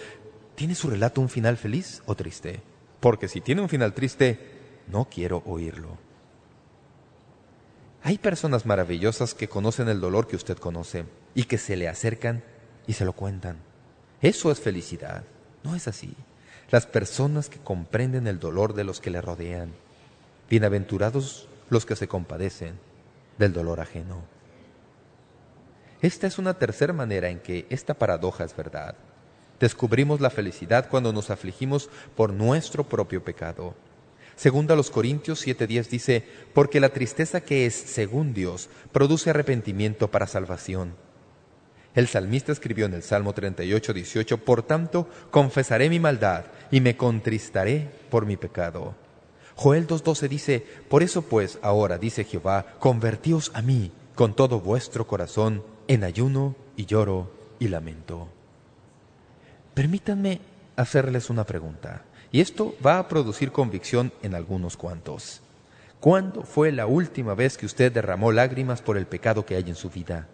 ¿tiene 0.57 0.75
su 0.75 0.91
relato 0.91 1.21
un 1.21 1.29
final 1.29 1.57
feliz 1.57 2.03
o 2.07 2.17
triste? 2.17 2.63
Porque 2.99 3.29
si 3.29 3.41
tiene 3.41 3.63
un 3.63 3.69
final 3.69 3.95
triste, 3.95 4.41
no 4.89 5.05
quiero 5.09 5.45
oírlo. 5.47 5.99
Hay 8.03 8.19
personas 8.19 8.67
maravillosas 8.67 9.35
que 9.35 9.49
conocen 9.49 9.89
el 9.89 10.01
dolor 10.01 10.27
que 10.27 10.35
usted 10.35 10.59
conoce 10.59 11.05
y 11.33 11.45
que 11.45 11.59
se 11.59 11.77
le 11.77 11.87
acercan 11.87 12.43
y 12.89 12.95
se 12.95 13.05
lo 13.05 13.13
cuentan. 13.13 13.70
Eso 14.23 14.51
es 14.51 14.61
felicidad. 14.61 15.25
No 15.63 15.75
es 15.75 15.89
así. 15.89 16.15
Las 16.71 16.87
personas 16.87 17.49
que 17.49 17.59
comprenden 17.59 18.27
el 18.27 18.39
dolor 18.39 18.75
de 18.75 18.85
los 18.85 19.01
que 19.01 19.11
le 19.11 19.21
rodean. 19.21 19.73
Bienaventurados 20.49 21.49
los 21.71 21.87
que 21.87 21.97
se 21.97 22.09
compadecen 22.09 22.79
del 23.39 23.53
dolor 23.53 23.81
ajeno. 23.81 24.23
Esta 26.03 26.27
es 26.27 26.39
una 26.39 26.55
tercera 26.59 26.93
manera 26.93 27.29
en 27.29 27.41
que 27.41 27.67
esta 27.71 27.95
paradoja 27.95 28.45
es 28.45 28.57
verdad. 28.57 28.95
Descubrimos 29.59 30.21
la 30.21 30.31
felicidad 30.31 30.89
cuando 30.89 31.13
nos 31.13 31.31
afligimos 31.31 31.91
por 32.17 32.33
nuestro 32.33 32.89
propio 32.89 33.23
pecado. 33.23 33.75
Segunda 34.37 34.75
los 34.75 34.91
Corintios 34.91 35.47
7.10 35.47 35.89
dice, 35.89 36.25
porque 36.55 36.81
la 36.81 36.89
tristeza 36.89 37.43
que 37.43 37.67
es 37.67 37.75
según 37.75 38.33
Dios 38.33 38.71
produce 38.93 39.31
arrepentimiento 39.31 40.11
para 40.11 40.27
salvación. 40.27 40.95
El 41.95 42.07
salmista 42.07 42.53
escribió 42.53 42.87
en 42.87 42.95
el 42.95 43.03
Salmo 43.03 43.35
38.18, 43.35 44.39
por 44.39 44.63
tanto, 44.63 45.09
confesaré 45.31 45.91
mi 45.91 45.99
maldad 45.99 46.45
y 46.71 46.81
me 46.81 46.97
contristaré 46.97 47.91
por 48.11 48.27
mi 48.27 48.37
pecado. 48.37 48.95
Joel 49.57 49.87
2.12 49.87 50.29
dice, 50.29 50.67
por 50.89 51.03
eso 51.03 51.23
pues 51.23 51.59
ahora, 51.63 51.99
dice 51.99 52.25
Jehová, 52.25 52.65
convertíos 52.79 53.51
a 53.55 53.63
mí 53.63 53.93
con 54.15 54.35
todo 54.35 54.61
vuestro 54.61 55.07
corazón 55.07 55.65
en 55.89 56.05
ayuno 56.05 56.55
y 56.77 56.87
lloro 56.87 57.31
y 57.59 57.69
lamento. 57.69 58.29
Permítanme 59.75 60.41
hacerles 60.77 61.29
una 61.29 61.45
pregunta. 61.45 62.05
Y 62.33 62.41
esto 62.41 62.77
va 62.85 62.99
a 62.99 63.09
producir 63.09 63.51
convicción 63.51 64.13
en 64.23 64.35
algunos 64.35 64.77
cuantos. 64.77 65.43
¿Cuándo 65.99 66.43
fue 66.43 66.71
la 66.71 66.87
última 66.87 67.35
vez 67.35 67.59
que 67.59 67.67
usted 67.67 67.93
derramó 67.93 68.31
lágrimas 68.31 68.81
por 68.81 68.97
el 68.97 69.07
pecado 69.07 69.45
que 69.45 69.57
hay 69.57 69.65
en 69.69 69.75
su 69.75 69.91
vida? 69.91 70.29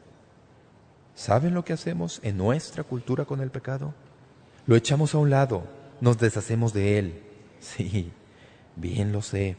¿Saben 1.16 1.52
lo 1.54 1.64
que 1.64 1.72
hacemos 1.72 2.20
en 2.22 2.36
nuestra 2.36 2.84
cultura 2.84 3.24
con 3.24 3.40
el 3.40 3.50
pecado? 3.50 3.92
Lo 4.66 4.76
echamos 4.76 5.12
a 5.14 5.18
un 5.18 5.30
lado, 5.30 5.64
nos 6.00 6.18
deshacemos 6.18 6.72
de 6.72 6.98
él. 6.98 7.22
Sí, 7.58 8.12
bien 8.76 9.10
lo 9.10 9.22
sé. 9.22 9.56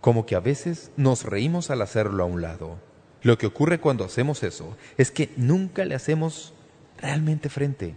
Como 0.00 0.24
que 0.24 0.36
a 0.36 0.40
veces 0.40 0.92
nos 0.96 1.24
reímos 1.24 1.70
al 1.70 1.82
hacerlo 1.82 2.22
a 2.22 2.26
un 2.26 2.40
lado. 2.40 2.76
Lo 3.22 3.38
que 3.38 3.46
ocurre 3.46 3.80
cuando 3.80 4.04
hacemos 4.04 4.44
eso 4.44 4.76
es 4.98 5.10
que 5.10 5.32
nunca 5.36 5.84
le 5.84 5.96
hacemos 5.96 6.52
realmente 6.98 7.48
frente. 7.48 7.96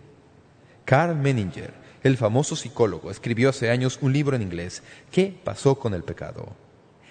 Carl 0.85 1.15
Menninger 1.15 1.85
el 2.05 2.17
famoso 2.17 2.55
psicólogo, 2.55 3.09
escribió 3.09 3.49
hace 3.49 3.71
años 3.71 3.97
un 3.99 4.13
libro 4.13 4.35
en 4.35 4.43
inglés, 4.43 4.83
¿Qué 5.11 5.35
pasó 5.43 5.79
con 5.79 5.95
el 5.95 6.03
pecado? 6.03 6.55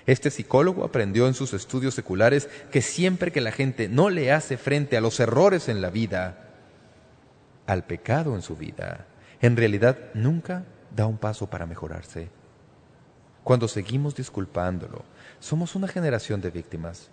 Este 0.06 0.30
psicólogo 0.30 0.84
aprendió 0.84 1.26
en 1.26 1.34
sus 1.34 1.54
estudios 1.54 1.94
seculares 1.94 2.48
que 2.70 2.82
siempre 2.82 3.32
que 3.32 3.40
la 3.40 3.52
gente 3.52 3.88
no 3.88 4.10
le 4.10 4.32
hace 4.32 4.56
frente 4.58 4.96
a 4.96 5.00
los 5.00 5.18
errores 5.18 5.68
en 5.68 5.80
la 5.80 5.90
vida, 5.90 6.50
al 7.66 7.84
pecado 7.84 8.34
en 8.34 8.42
su 8.42 8.56
vida, 8.56 9.06
en 9.40 9.56
realidad 9.56 9.98
nunca 10.12 10.64
da 10.94 11.06
un 11.06 11.16
paso 11.16 11.48
para 11.48 11.66
mejorarse. 11.66 12.28
Cuando 13.42 13.68
seguimos 13.68 14.14
disculpándolo, 14.14 15.04
somos 15.40 15.74
una 15.74 15.88
generación 15.88 16.40
de 16.40 16.50
víctimas. 16.50 17.10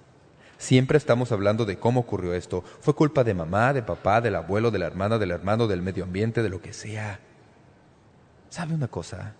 Siempre 0.57 0.97
estamos 0.97 1.31
hablando 1.31 1.65
de 1.65 1.79
cómo 1.79 2.01
ocurrió 2.01 2.33
esto. 2.33 2.63
Fue 2.81 2.93
culpa 2.93 3.23
de 3.23 3.33
mamá, 3.33 3.73
de 3.73 3.81
papá, 3.81 4.21
del 4.21 4.35
abuelo, 4.35 4.69
de 4.69 4.79
la 4.79 4.85
hermana, 4.85 5.17
del 5.17 5.31
hermano, 5.31 5.67
del 5.67 5.81
medio 5.81 6.03
ambiente, 6.03 6.43
de 6.43 6.49
lo 6.49 6.61
que 6.61 6.71
sea. 6.71 7.19
¿Sabe 8.49 8.75
una 8.75 8.87
cosa? 8.87 9.33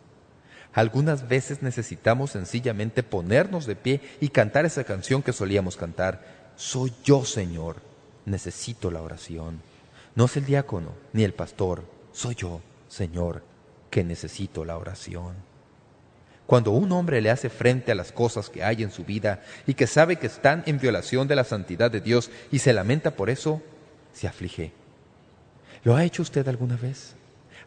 Algunas 0.74 1.28
veces 1.28 1.62
necesitamos 1.62 2.32
sencillamente 2.32 3.04
ponernos 3.04 3.66
de 3.66 3.76
pie 3.76 4.02
y 4.22 4.30
cantar 4.30 4.66
esa 4.66 4.84
canción 4.84 5.22
que 5.22 5.34
solíamos 5.34 5.76
cantar. 5.76 6.52
Soy 6.56 6.94
yo, 7.04 7.26
Señor. 7.26 7.78
Necesito 8.26 8.92
la 8.92 9.02
oración. 9.02 9.62
No 10.16 10.26
es 10.26 10.38
el 10.38 10.46
diácono 10.46 10.94
ni 11.12 11.24
el 11.24 11.34
pastor. 11.34 11.84
Soy 12.14 12.36
yo, 12.36 12.62
Señor, 12.88 13.44
que 13.90 14.04
necesito 14.04 14.64
la 14.64 14.78
oración. 14.78 15.36
Cuando 16.48 16.72
un 16.72 16.92
hombre 16.92 17.22
le 17.22 17.32
hace 17.32 17.50
frente 17.50 17.92
a 17.92 17.96
las 17.96 18.12
cosas 18.12 18.50
que 18.50 18.64
hay 18.64 18.84
en 18.84 18.92
su 18.92 19.06
vida 19.06 19.42
y 19.66 19.74
que 19.74 19.88
sabe 19.88 20.18
que 20.18 20.28
están 20.28 20.64
en 20.66 20.80
violación 20.80 21.28
de 21.28 21.36
la 21.36 21.46
santidad 21.46 21.90
de 21.90 22.02
Dios 22.02 22.30
y 22.52 22.60
se 22.60 22.74
lamenta 22.74 23.12
por 23.12 23.30
eso, 23.30 23.62
se 24.14 24.28
aflige. 24.28 24.74
¿Lo 25.84 25.96
ha 25.96 26.04
hecho 26.04 26.22
usted 26.22 26.48
alguna 26.48 26.76
vez? 26.76 27.16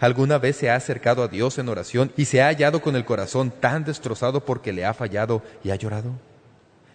¿Alguna 0.01 0.39
vez 0.39 0.57
se 0.57 0.71
ha 0.71 0.77
acercado 0.77 1.23
a 1.23 1.29
Dios 1.29 1.59
en 1.59 1.69
oración 1.69 2.13
y 2.17 2.25
se 2.25 2.43
ha 2.43 2.47
hallado 2.47 2.83
con 2.83 2.97
el 2.97 3.05
corazón 3.05 3.51
tan 3.51 3.85
destrozado 3.85 4.45
porque 4.45 4.73
le 4.73 4.85
ha 4.85 4.95
fallado 4.95 5.43
y 5.63 5.71
ha 5.71 5.77
llorado? 5.77 6.13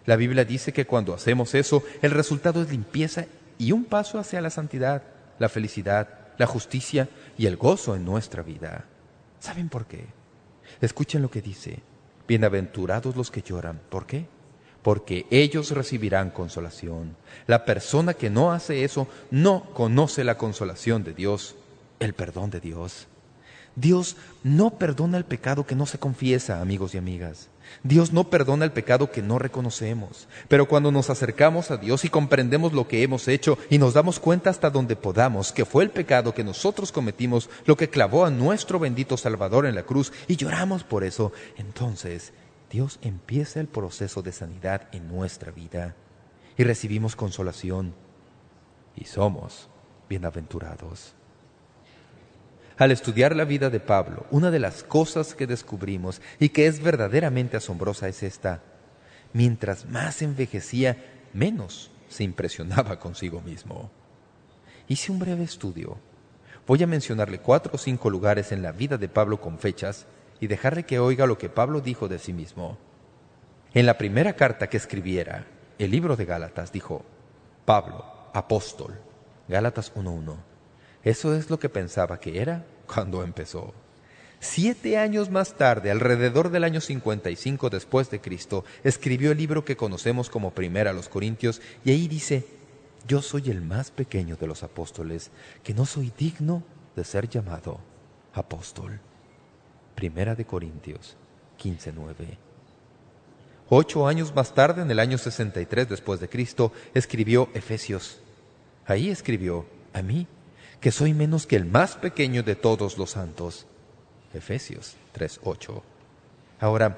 La 0.06 0.16
Biblia 0.16 0.44
dice 0.44 0.74
que 0.74 0.86
cuando 0.86 1.14
hacemos 1.14 1.56
eso, 1.56 1.84
el 2.02 2.12
resultado 2.12 2.62
es 2.62 2.70
limpieza 2.70 3.26
y 3.58 3.72
un 3.72 3.86
paso 3.86 4.20
hacia 4.20 4.42
la 4.42 4.50
santidad, 4.50 5.04
la 5.38 5.50
felicidad, 5.50 6.08
la 6.38 6.48
justicia 6.48 7.10
y 7.38 7.46
el 7.46 7.58
gozo 7.58 7.96
en 7.96 8.06
nuestra 8.06 8.42
vida. 8.42 8.86
¿Saben 9.40 9.70
por 9.70 9.86
qué? 9.86 10.06
Escuchen 10.82 11.22
lo 11.22 11.30
que 11.30 11.42
dice. 11.42 11.80
Bienaventurados 12.28 13.16
los 13.16 13.32
que 13.32 13.42
lloran. 13.42 13.80
¿Por 13.90 14.06
qué? 14.06 14.26
Porque 14.82 15.28
ellos 15.30 15.72
recibirán 15.72 16.32
consolación. 16.32 17.16
La 17.48 17.66
persona 17.66 18.14
que 18.14 18.30
no 18.30 18.52
hace 18.52 18.84
eso 18.84 19.08
no 19.30 19.66
conoce 19.74 20.24
la 20.24 20.38
consolación 20.38 21.04
de 21.04 21.14
Dios 21.14 21.56
el 22.00 22.14
perdón 22.14 22.50
de 22.50 22.60
Dios. 22.60 23.08
Dios 23.76 24.18
no 24.44 24.78
perdona 24.78 25.18
el 25.18 25.26
pecado 25.26 25.66
que 25.66 25.76
no 25.76 25.86
se 25.86 26.00
confiesa, 26.00 26.62
amigos 26.62 26.96
y 26.96 26.98
amigas. 26.98 27.50
Dios 27.84 28.12
no 28.12 28.30
perdona 28.30 28.66
el 28.66 28.72
pecado 28.72 29.12
que 29.12 29.22
no 29.22 29.40
reconocemos. 29.40 30.28
Pero 30.48 30.68
cuando 30.68 30.92
nos 30.92 31.10
acercamos 31.10 31.72
a 31.72 31.78
Dios 31.78 32.04
y 32.04 32.10
comprendemos 32.10 32.74
lo 32.74 32.88
que 32.88 33.04
hemos 33.04 33.28
hecho 33.28 33.58
y 33.70 33.78
nos 33.78 33.94
damos 33.94 34.20
cuenta 34.20 34.50
hasta 34.50 34.70
donde 34.70 34.96
podamos 34.96 35.52
que 35.52 35.66
fue 35.66 35.84
el 35.84 35.92
pecado 35.92 36.34
que 36.34 36.44
nosotros 36.44 36.92
cometimos 36.92 37.50
lo 37.66 37.78
que 37.78 37.90
clavó 37.90 38.26
a 38.26 38.32
nuestro 38.32 38.80
bendito 38.80 39.18
Salvador 39.18 39.66
en 39.66 39.76
la 39.76 39.84
cruz 39.84 40.12
y 40.28 40.36
lloramos 40.36 40.84
por 40.84 41.04
eso, 41.04 41.32
entonces 41.58 42.34
Dios 42.70 43.00
empieza 43.02 43.60
el 43.60 43.68
proceso 43.68 44.22
de 44.22 44.32
sanidad 44.32 44.90
en 44.92 45.08
nuestra 45.08 45.52
vida 45.52 45.96
y 46.58 46.64
recibimos 46.64 47.16
consolación 47.16 47.94
y 48.96 49.06
somos 49.06 49.70
bienaventurados. 50.10 51.19
Al 52.80 52.92
estudiar 52.92 53.36
la 53.36 53.44
vida 53.44 53.70
de 53.70 53.82
Pablo, 53.82 54.26
una 54.32 54.52
de 54.52 54.60
las 54.60 54.84
cosas 54.84 55.36
que 55.36 55.48
descubrimos 55.48 56.22
y 56.40 56.48
que 56.48 56.66
es 56.66 56.82
verdaderamente 56.82 57.58
asombrosa 57.58 58.08
es 58.08 58.24
esta. 58.24 58.62
Mientras 59.34 59.86
más 59.86 60.22
envejecía, 60.22 60.96
menos 61.34 61.92
se 62.08 62.24
impresionaba 62.24 62.98
consigo 62.98 63.42
mismo. 63.42 63.92
Hice 64.88 65.12
un 65.12 65.20
breve 65.20 65.44
estudio. 65.44 65.98
Voy 66.66 66.82
a 66.82 66.88
mencionarle 66.88 67.40
cuatro 67.42 67.74
o 67.76 67.78
cinco 67.78 68.10
lugares 68.10 68.54
en 68.54 68.62
la 68.62 68.72
vida 68.72 68.98
de 68.98 69.10
Pablo 69.10 69.42
con 69.42 69.60
fechas 69.60 70.08
y 70.40 70.48
dejarle 70.48 70.84
que 70.86 71.00
oiga 71.00 71.28
lo 71.28 71.38
que 71.38 71.50
Pablo 71.50 71.82
dijo 71.82 72.08
de 72.08 72.18
sí 72.18 72.32
mismo. 72.32 72.78
En 73.74 73.88
la 73.88 73.98
primera 73.98 74.38
carta 74.38 74.70
que 74.70 74.78
escribiera, 74.78 75.48
el 75.80 75.92
libro 75.92 76.16
de 76.16 76.24
Gálatas, 76.24 76.72
dijo, 76.72 77.04
Pablo, 77.66 78.06
apóstol, 78.34 79.02
Gálatas 79.50 79.94
1.1, 79.96 80.49
eso 81.04 81.36
es 81.36 81.50
lo 81.50 81.60
que 81.60 81.70
pensaba 81.70 82.20
que 82.20 82.42
era 82.42 82.66
cuando 82.88 83.24
empezó. 83.24 83.74
Siete 84.40 84.98
años 84.98 85.30
más 85.30 85.56
tarde, 85.56 85.92
alrededor 85.92 86.50
del 86.50 86.64
año 86.64 86.80
55 86.80 87.70
después 87.70 88.10
de 88.10 88.22
Cristo, 88.22 88.64
escribió 88.84 89.32
el 89.32 89.38
libro 89.38 89.66
que 89.66 89.76
conocemos 89.76 90.30
como 90.30 90.52
Primera 90.52 90.92
a 90.92 90.94
los 90.94 91.10
Corintios, 91.10 91.62
y 91.84 91.92
ahí 91.92 92.08
dice, 92.08 92.48
yo 93.08 93.22
soy 93.22 93.50
el 93.50 93.62
más 93.62 93.92
pequeño 93.92 94.38
de 94.38 94.48
los 94.48 94.64
apóstoles, 94.64 95.32
que 95.62 95.74
no 95.74 95.86
soy 95.86 96.14
digno 96.18 96.64
de 96.96 97.04
ser 97.04 97.28
llamado 97.28 97.80
apóstol. 98.34 99.00
Primera 99.96 100.36
de 100.36 100.46
Corintios 100.46 101.18
15.9 101.62 102.38
Ocho 103.72 104.08
años 104.08 104.34
más 104.34 104.54
tarde, 104.56 104.82
en 104.82 104.90
el 104.90 105.00
año 105.00 105.18
63 105.18 105.88
después 105.90 106.20
de 106.20 106.30
Cristo, 106.30 106.72
escribió 106.94 107.50
Efesios. 107.54 108.20
Ahí 108.86 109.10
escribió, 109.10 109.68
a 109.94 110.02
mí, 110.02 110.26
que 110.80 110.92
soy 110.92 111.14
menos 111.14 111.46
que 111.46 111.56
el 111.56 111.66
más 111.66 111.98
pequeño 111.98 112.44
de 112.44 112.56
todos 112.56 112.98
los 112.98 113.12
santos. 113.12 113.66
Efesios 114.34 114.96
3.8. 115.18 115.82
Ahora, 116.60 116.98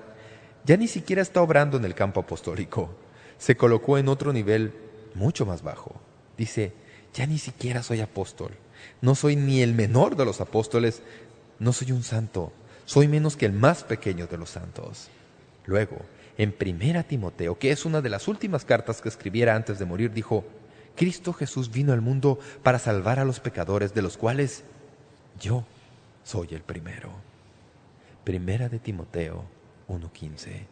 ya 0.66 0.78
ni 0.78 0.88
siquiera 0.88 1.22
está 1.22 1.42
obrando 1.42 1.78
en 1.78 1.86
el 1.86 1.96
campo 1.96 2.20
apostólico. 2.20 2.94
Se 3.38 3.58
colocó 3.58 3.98
en 3.98 4.08
otro 4.08 4.34
nivel 4.34 4.74
mucho 5.16 5.46
más 5.46 5.64
bajo. 5.64 5.96
Dice, 6.38 6.74
ya 7.14 7.26
ni 7.26 7.38
siquiera 7.38 7.82
soy 7.82 8.02
apóstol. 8.02 8.52
No 9.02 9.16
soy 9.16 9.36
ni 9.36 9.62
el 9.62 9.74
menor 9.74 10.16
de 10.16 10.26
los 10.26 10.42
apóstoles. 10.42 11.02
No 11.60 11.74
soy 11.74 11.92
un 11.92 12.04
santo. 12.04 12.52
Soy 12.86 13.08
menos 13.08 13.36
que 13.36 13.46
el 13.46 13.54
más 13.54 13.84
pequeño 13.84 14.28
de 14.28 14.38
los 14.38 14.52
santos. 14.52 15.10
Luego, 15.66 15.98
en 16.38 16.52
Primera 16.52 17.04
Timoteo, 17.04 17.58
que 17.58 17.72
es 17.72 17.86
una 17.86 18.02
de 18.02 18.10
las 18.10 18.28
últimas 18.28 18.66
cartas 18.66 19.02
que 19.02 19.10
escribiera 19.10 19.56
antes 19.56 19.80
de 19.80 19.86
morir, 19.86 20.12
dijo, 20.12 20.44
Cristo 20.96 21.34
Jesús 21.34 21.72
vino 21.72 21.94
al 21.94 22.02
mundo 22.02 22.40
para 22.64 22.80
salvar 22.80 23.20
a 23.20 23.26
los 23.26 23.40
pecadores, 23.40 23.94
de 23.94 24.02
los 24.02 24.18
cuales 24.18 24.64
yo 25.40 25.64
soy 26.24 26.50
el 26.52 26.62
primero. 26.62 27.10
Primera 28.24 28.70
de 28.70 28.80
Timoteo 28.80 29.46
1.15. 29.88 30.66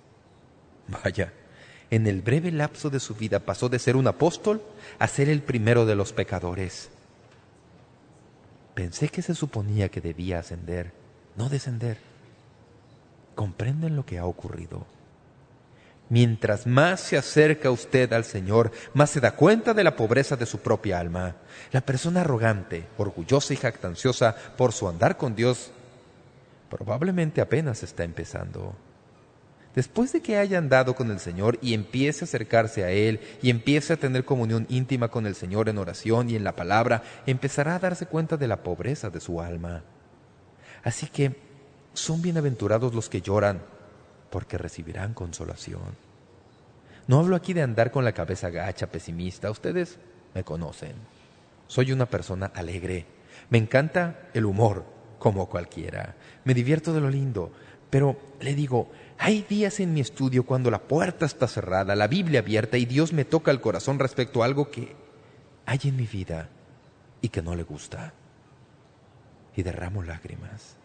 Vaya, 1.04 1.34
En 1.90 2.06
el 2.06 2.22
breve 2.22 2.52
lapso 2.52 2.90
de 2.90 3.00
su 3.00 3.16
vida 3.16 3.40
pasó 3.40 3.70
de 3.70 3.80
ser 3.80 3.96
un 3.96 4.08
apóstol 4.08 4.62
a 5.00 5.08
ser 5.08 5.30
el 5.30 5.42
primero 5.42 5.86
de 5.86 5.96
los 5.96 6.14
pecadores. 6.14 6.90
Pensé 8.76 9.10
que 9.10 9.22
se 9.22 9.36
suponía 9.36 9.90
que 9.90 10.00
debía 10.00 10.40
ascender, 10.40 10.92
no 11.36 11.50
descender. 11.50 11.98
¿Comprenden 13.36 13.96
lo 13.96 14.06
que 14.06 14.20
ha 14.20 14.26
ocurrido? 14.26 14.86
Mientras 16.10 16.66
más 16.66 17.02
se 17.02 17.18
acerca 17.18 17.70
usted 17.70 18.12
al 18.14 18.26
Señor, 18.26 18.72
más 18.94 19.12
se 19.12 19.20
da 19.20 19.36
cuenta 19.36 19.76
de 19.76 19.84
la 19.84 19.96
pobreza 19.96 20.36
de 20.36 20.48
su 20.48 20.60
propia 20.60 21.00
alma. 21.00 21.36
La 21.72 21.82
persona 21.82 22.22
arrogante, 22.22 22.88
orgullosa 22.98 23.54
y 23.54 23.58
jactanciosa 23.58 24.36
por 24.58 24.74
su 24.74 24.90
andar 24.90 25.18
con 25.18 25.36
Dios, 25.36 25.72
probablemente 26.70 27.42
apenas 27.42 27.84
está 27.84 28.04
empezando. 28.04 28.76
Después 29.76 30.12
de 30.12 30.22
que 30.22 30.38
haya 30.38 30.58
andado 30.58 30.96
con 30.96 31.12
el 31.12 31.20
Señor 31.20 31.60
y 31.62 31.76
empiece 31.76 32.24
a 32.24 32.28
acercarse 32.28 32.84
a 32.84 32.90
Él 32.90 33.20
y 33.44 33.52
empiece 33.52 33.94
a 33.94 33.98
tener 33.98 34.26
comunión 34.26 34.66
íntima 34.68 35.10
con 35.10 35.28
el 35.28 35.36
Señor 35.36 35.70
en 35.70 35.78
oración 35.78 36.28
y 36.30 36.36
en 36.36 36.44
la 36.44 36.56
palabra, 36.56 37.04
empezará 37.28 37.76
a 37.76 37.80
darse 37.80 38.08
cuenta 38.08 38.36
de 38.36 38.48
la 38.48 38.64
pobreza 38.64 39.12
de 39.12 39.20
su 39.20 39.42
alma. 39.42 39.84
Así 40.84 41.06
que 41.06 41.36
son 41.94 42.24
bienaventurados 42.24 42.96
los 42.96 43.10
que 43.10 43.22
lloran, 43.22 43.62
porque 44.30 44.58
recibirán 44.58 45.14
consolación. 45.14 45.98
No 47.08 47.20
hablo 47.20 47.36
aquí 47.36 47.54
de 47.54 47.64
andar 47.64 47.92
con 47.92 48.06
la 48.06 48.14
cabeza 48.14 48.50
gacha, 48.50 48.88
pesimista. 48.88 49.50
Ustedes 49.50 49.98
me 50.36 50.44
conocen. 50.44 50.94
Soy 51.68 51.92
una 51.92 52.06
persona 52.06 52.52
alegre. 52.54 53.06
Me 53.50 53.58
encanta 53.58 54.30
el 54.34 54.46
humor, 54.46 54.86
como 55.18 55.50
cualquiera. 55.50 56.16
Me 56.44 56.54
divierto 56.54 56.94
de 56.94 57.02
lo 57.02 57.10
lindo. 57.10 57.52
Pero 57.90 58.18
le 58.40 58.54
digo, 58.54 58.92
hay 59.18 59.42
días 59.42 59.80
en 59.80 59.94
mi 59.94 60.02
estudio 60.02 60.46
cuando 60.46 60.70
la 60.72 60.80
puerta 60.80 61.26
está 61.26 61.48
cerrada, 61.48 61.96
la 61.96 62.08
Biblia 62.08 62.40
abierta 62.40 62.78
y 62.78 62.86
Dios 62.86 63.14
me 63.14 63.26
toca 63.26 63.52
el 63.52 63.62
corazón 63.62 64.00
respecto 64.00 64.42
a 64.42 64.46
algo 64.46 64.70
que 64.70 64.96
hay 65.66 65.80
en 65.84 65.96
mi 65.96 66.06
vida 66.06 66.50
y 67.22 67.30
que 67.30 67.42
no 67.42 67.56
le 67.56 67.64
gusta. 67.64 68.14
Y 69.56 69.64
derramo 69.64 70.04
lágrimas. 70.04 70.79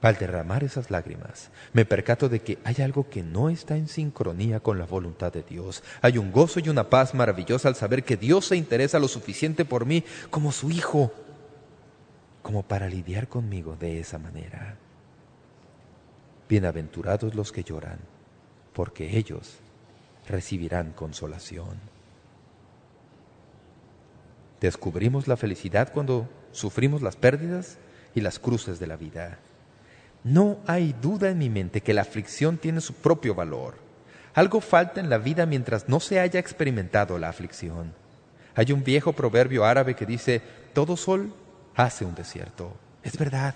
Al 0.00 0.16
derramar 0.16 0.62
esas 0.62 0.92
lágrimas, 0.92 1.50
me 1.72 1.84
percato 1.84 2.28
de 2.28 2.40
que 2.40 2.58
hay 2.62 2.76
algo 2.82 3.10
que 3.10 3.24
no 3.24 3.48
está 3.48 3.76
en 3.76 3.88
sincronía 3.88 4.60
con 4.60 4.78
la 4.78 4.86
voluntad 4.86 5.32
de 5.32 5.42
Dios. 5.42 5.82
Hay 6.02 6.18
un 6.18 6.30
gozo 6.30 6.60
y 6.60 6.68
una 6.68 6.88
paz 6.88 7.14
maravillosa 7.14 7.66
al 7.66 7.74
saber 7.74 8.04
que 8.04 8.16
Dios 8.16 8.46
se 8.46 8.56
interesa 8.56 9.00
lo 9.00 9.08
suficiente 9.08 9.64
por 9.64 9.86
mí 9.86 10.04
como 10.30 10.52
su 10.52 10.70
Hijo, 10.70 11.12
como 12.42 12.62
para 12.62 12.88
lidiar 12.88 13.26
conmigo 13.26 13.74
de 13.74 13.98
esa 13.98 14.18
manera. 14.18 14.76
Bienaventurados 16.48 17.34
los 17.34 17.50
que 17.50 17.64
lloran, 17.64 17.98
porque 18.74 19.18
ellos 19.18 19.56
recibirán 20.28 20.92
consolación. 20.92 21.80
Descubrimos 24.60 25.26
la 25.26 25.36
felicidad 25.36 25.92
cuando 25.92 26.28
sufrimos 26.52 27.02
las 27.02 27.16
pérdidas 27.16 27.78
y 28.14 28.20
las 28.20 28.38
cruces 28.38 28.78
de 28.78 28.86
la 28.86 28.96
vida. 28.96 29.38
No 30.24 30.58
hay 30.66 30.94
duda 31.00 31.30
en 31.30 31.38
mi 31.38 31.48
mente 31.48 31.80
que 31.80 31.94
la 31.94 32.02
aflicción 32.02 32.58
tiene 32.58 32.80
su 32.80 32.94
propio 32.94 33.34
valor. 33.34 33.76
Algo 34.34 34.60
falta 34.60 35.00
en 35.00 35.10
la 35.10 35.18
vida 35.18 35.46
mientras 35.46 35.88
no 35.88 36.00
se 36.00 36.20
haya 36.20 36.38
experimentado 36.38 37.18
la 37.18 37.28
aflicción. 37.28 37.94
Hay 38.54 38.72
un 38.72 38.84
viejo 38.84 39.12
proverbio 39.12 39.64
árabe 39.64 39.94
que 39.94 40.06
dice, 40.06 40.42
todo 40.74 40.96
sol 40.96 41.32
hace 41.74 42.04
un 42.04 42.14
desierto. 42.14 42.76
Es 43.02 43.16
verdad. 43.16 43.54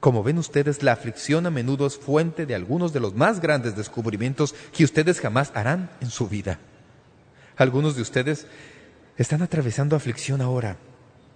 Como 0.00 0.22
ven 0.22 0.38
ustedes, 0.38 0.84
la 0.84 0.92
aflicción 0.92 1.46
a 1.46 1.50
menudo 1.50 1.86
es 1.86 1.98
fuente 1.98 2.46
de 2.46 2.54
algunos 2.54 2.92
de 2.92 3.00
los 3.00 3.14
más 3.14 3.40
grandes 3.40 3.76
descubrimientos 3.76 4.54
que 4.72 4.84
ustedes 4.84 5.20
jamás 5.20 5.50
harán 5.54 5.90
en 6.00 6.10
su 6.10 6.28
vida. 6.28 6.60
Algunos 7.56 7.96
de 7.96 8.02
ustedes 8.02 8.46
están 9.16 9.42
atravesando 9.42 9.96
aflicción 9.96 10.40
ahora. 10.40 10.76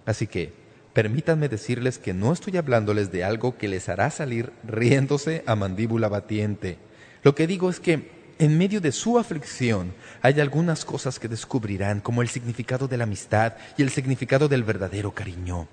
Así 0.05 0.27
que 0.27 0.62
Permítanme 0.93 1.49
decirles 1.49 1.97
que 1.97 2.13
no 2.13 2.31
estoy 2.31 2.57
hablándoles 2.57 3.11
de 3.11 3.23
algo 3.23 3.57
que 3.57 3.67
les 3.67 3.89
hará 3.89 4.11
salir 4.11 4.51
riéndose 4.63 5.43
a 5.47 5.55
mandíbula 5.55 6.07
batiente. 6.07 6.77
Lo 7.23 7.33
que 7.33 7.47
digo 7.47 7.69
es 7.69 7.79
que 7.79 8.11
en 8.37 8.57
medio 8.57 8.79
de 8.79 8.91
su 8.91 9.17
aflicción 9.17 9.93
hay 10.21 10.39
algunas 10.39 10.85
cosas 10.85 11.19
que 11.19 11.27
descubrirán 11.27 11.99
como 11.99 12.21
el 12.21 12.29
significado 12.29 12.87
de 12.87 12.97
la 12.97 13.05
amistad 13.05 13.53
y 13.75 13.81
el 13.81 13.89
significado 13.89 14.47
del 14.47 14.63
verdadero 14.63 15.11
cariño. 15.11 15.67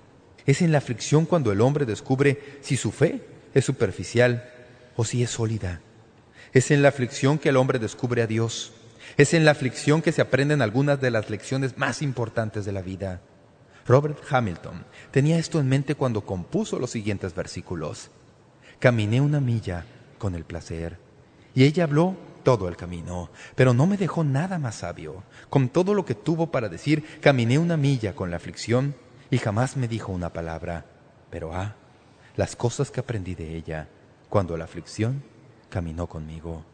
Es 0.47 0.63
en 0.63 0.73
la 0.73 0.79
aflicción 0.79 1.27
cuando 1.27 1.53
el 1.53 1.61
hombre 1.61 1.85
descubre 1.85 2.41
si 2.63 2.79
su 2.79 2.91
fe 2.91 3.21
es 3.53 3.65
superficial 3.65 4.51
o 4.97 5.05
si 5.05 5.23
es 5.23 5.31
sólida. 5.31 5.81
Es 6.55 6.71
en 6.71 6.83
la 6.83 6.89
aflicción 6.89 7.39
que 7.39 7.51
el 7.51 7.57
hombre 7.57 7.79
descubre 7.79 8.23
a 8.23 8.27
Dios. 8.27 8.73
Es 9.19 9.35
en 9.35 9.45
la 9.45 9.51
aflicción 9.51 10.01
que 10.01 10.13
se 10.13 10.23
aprenden 10.23 10.63
algunas 10.63 11.01
de 11.01 11.11
las 11.11 11.29
lecciones 11.29 11.77
más 11.77 12.01
importantes 12.01 12.65
de 12.65 12.73
la 12.73 12.83
vida. 12.83 13.21
Robert 13.91 14.23
Hamilton 14.31 14.85
tenía 15.11 15.37
esto 15.37 15.59
en 15.59 15.69
mente 15.69 15.97
cuando 15.97 16.25
compuso 16.25 16.79
los 16.79 16.93
siguientes 16.93 17.35
versículos. 17.35 18.09
Caminé 18.79 19.21
una 19.21 19.41
milla 19.41 19.85
con 20.17 20.37
el 20.37 20.45
placer, 20.45 20.97
y 21.57 21.65
ella 21.65 21.83
habló 21.83 22.15
todo 22.45 22.69
el 22.69 22.77
camino, 22.77 23.31
pero 23.57 23.75
no 23.75 23.89
me 23.89 23.97
dejó 23.97 24.23
nada 24.23 24.61
más 24.61 24.77
sabio. 24.77 25.25
Con 25.49 25.71
todo 25.71 25.93
lo 25.93 26.05
que 26.05 26.15
tuvo 26.15 26.53
para 26.53 26.69
decir, 26.69 27.05
caminé 27.21 27.59
una 27.59 27.77
milla 27.77 28.15
con 28.15 28.31
la 28.31 28.37
aflicción, 28.37 28.95
y 29.29 29.39
jamás 29.39 29.77
me 29.77 29.89
dijo 29.89 30.13
una 30.13 30.33
palabra. 30.33 30.87
Pero 31.29 31.53
ah, 31.53 31.75
las 32.37 32.55
cosas 32.55 32.93
que 32.93 33.01
aprendí 33.01 33.35
de 33.35 33.57
ella, 33.57 33.89
cuando 34.29 34.57
la 34.57 34.67
aflicción 34.67 35.25
caminó 35.69 36.07
conmigo. 36.07 36.65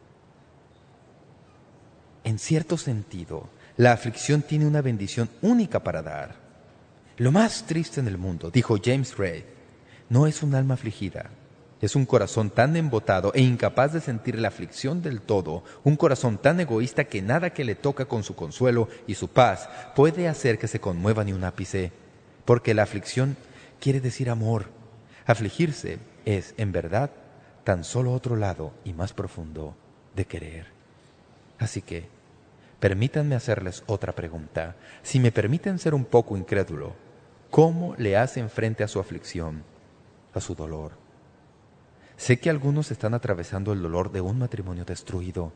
En 2.25 2.39
cierto 2.39 2.77
sentido, 2.77 3.49
la 3.79 3.93
aflicción 3.93 4.43
tiene 4.43 4.67
una 4.67 4.83
bendición 4.83 5.31
única 5.41 5.83
para 5.83 6.03
dar. 6.03 6.46
Lo 7.19 7.33
más 7.33 7.65
triste 7.65 8.01
en 8.01 8.09
el 8.09 8.19
mundo, 8.19 8.51
dijo 8.51 8.77
James 8.83 9.17
Ray, 9.17 9.43
no 10.11 10.27
es 10.27 10.43
un 10.43 10.55
alma 10.55 10.75
afligida, 10.75 11.31
es 11.81 11.97
un 11.97 12.05
corazón 12.05 12.51
tan 12.51 12.77
embotado 12.77 13.33
e 13.35 13.41
incapaz 13.41 13.95
de 13.95 14.03
sentir 14.03 14.39
la 14.39 14.49
aflicción 14.49 15.01
del 15.01 15.23
todo, 15.23 15.65
un 15.83 15.97
corazón 15.97 16.37
tan 16.37 16.61
egoísta 16.61 17.05
que 17.05 17.23
nada 17.23 17.55
que 17.55 17.65
le 17.65 17.75
toca 17.75 18.05
con 18.05 18.23
su 18.23 18.35
consuelo 18.35 18.91
y 19.07 19.15
su 19.15 19.29
paz 19.29 19.71
puede 19.95 20.29
hacer 20.29 20.59
que 20.59 20.69
se 20.69 20.79
conmueva 20.79 21.25
ni 21.25 21.33
un 21.33 21.45
ápice, 21.45 21.91
porque 22.45 22.75
la 22.75 22.83
aflicción 22.83 23.39
quiere 23.81 24.03
decir 24.03 24.29
amor. 24.29 24.67
Afligirse 25.25 25.99
es, 26.27 26.53
en 26.59 26.71
verdad, 26.71 27.11
tan 27.65 27.85
solo 27.85 28.13
otro 28.13 28.37
lado 28.37 28.75
y 28.85 28.93
más 28.93 29.15
profundo 29.15 29.75
de 30.15 30.27
querer. 30.27 30.67
Así 31.59 31.81
que, 31.81 32.09
permítanme 32.79 33.37
hacerles 33.37 33.85
otra 33.87 34.13
pregunta. 34.13 34.77
Si 35.03 35.19
me 35.19 35.33
permiten 35.33 35.79
ser 35.79 35.95
un 35.95 36.05
poco 36.05 36.37
incrédulo, 36.37 37.06
¿Cómo 37.51 37.95
le 37.97 38.17
hacen 38.17 38.51
frente 38.51 38.85
a 38.85 38.89
su 38.89 39.01
aflicción, 39.01 39.63
a 40.35 40.41
su 40.41 40.55
dolor? 40.55 40.93
Sé 42.17 42.39
que 42.39 42.51
algunos 42.51 42.91
están 42.91 43.15
atravesando 43.15 43.73
el 43.73 43.83
dolor 43.83 44.11
de 44.11 44.21
un 44.21 44.39
matrimonio 44.39 44.85
destruido. 44.85 45.53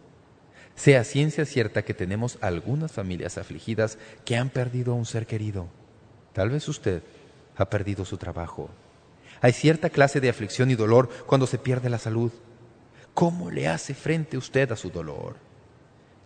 Sea 0.74 1.04
ciencia 1.04 1.44
cierta 1.44 1.82
que 1.82 1.94
tenemos 1.94 2.38
algunas 2.40 2.92
familias 2.92 3.38
afligidas 3.38 3.98
que 4.24 4.36
han 4.36 4.50
perdido 4.50 4.92
a 4.92 4.96
un 4.96 5.06
ser 5.06 5.26
querido. 5.26 5.68
Tal 6.32 6.50
vez 6.50 6.68
usted 6.68 7.02
ha 7.56 7.68
perdido 7.68 8.04
su 8.04 8.16
trabajo. 8.16 8.70
Hay 9.40 9.52
cierta 9.52 9.90
clase 9.90 10.20
de 10.20 10.28
aflicción 10.28 10.70
y 10.70 10.74
dolor 10.74 11.08
cuando 11.26 11.46
se 11.46 11.58
pierde 11.58 11.90
la 11.90 11.98
salud. 11.98 12.30
¿Cómo 13.14 13.50
le 13.50 13.68
hace 13.68 13.94
frente 13.94 14.36
usted 14.36 14.70
a 14.70 14.76
su 14.76 14.90
dolor? 14.90 15.36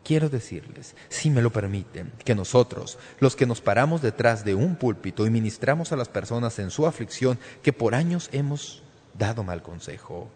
Quiero 0.04 0.28
decirles, 0.28 0.94
si 1.08 1.30
me 1.30 1.40
lo 1.40 1.50
permiten, 1.50 2.12
que 2.24 2.34
nosotros, 2.34 2.98
los 3.20 3.36
que 3.36 3.46
nos 3.46 3.62
paramos 3.62 4.02
detrás 4.02 4.44
de 4.44 4.54
un 4.54 4.76
púlpito 4.76 5.26
y 5.26 5.30
ministramos 5.30 5.92
a 5.92 5.96
las 5.96 6.08
personas 6.08 6.58
en 6.58 6.70
su 6.70 6.86
aflicción, 6.86 7.38
que 7.62 7.72
por 7.72 7.94
años 7.94 8.28
hemos 8.32 8.82
dado 9.18 9.44
mal 9.44 9.62
consejo. 9.62 10.28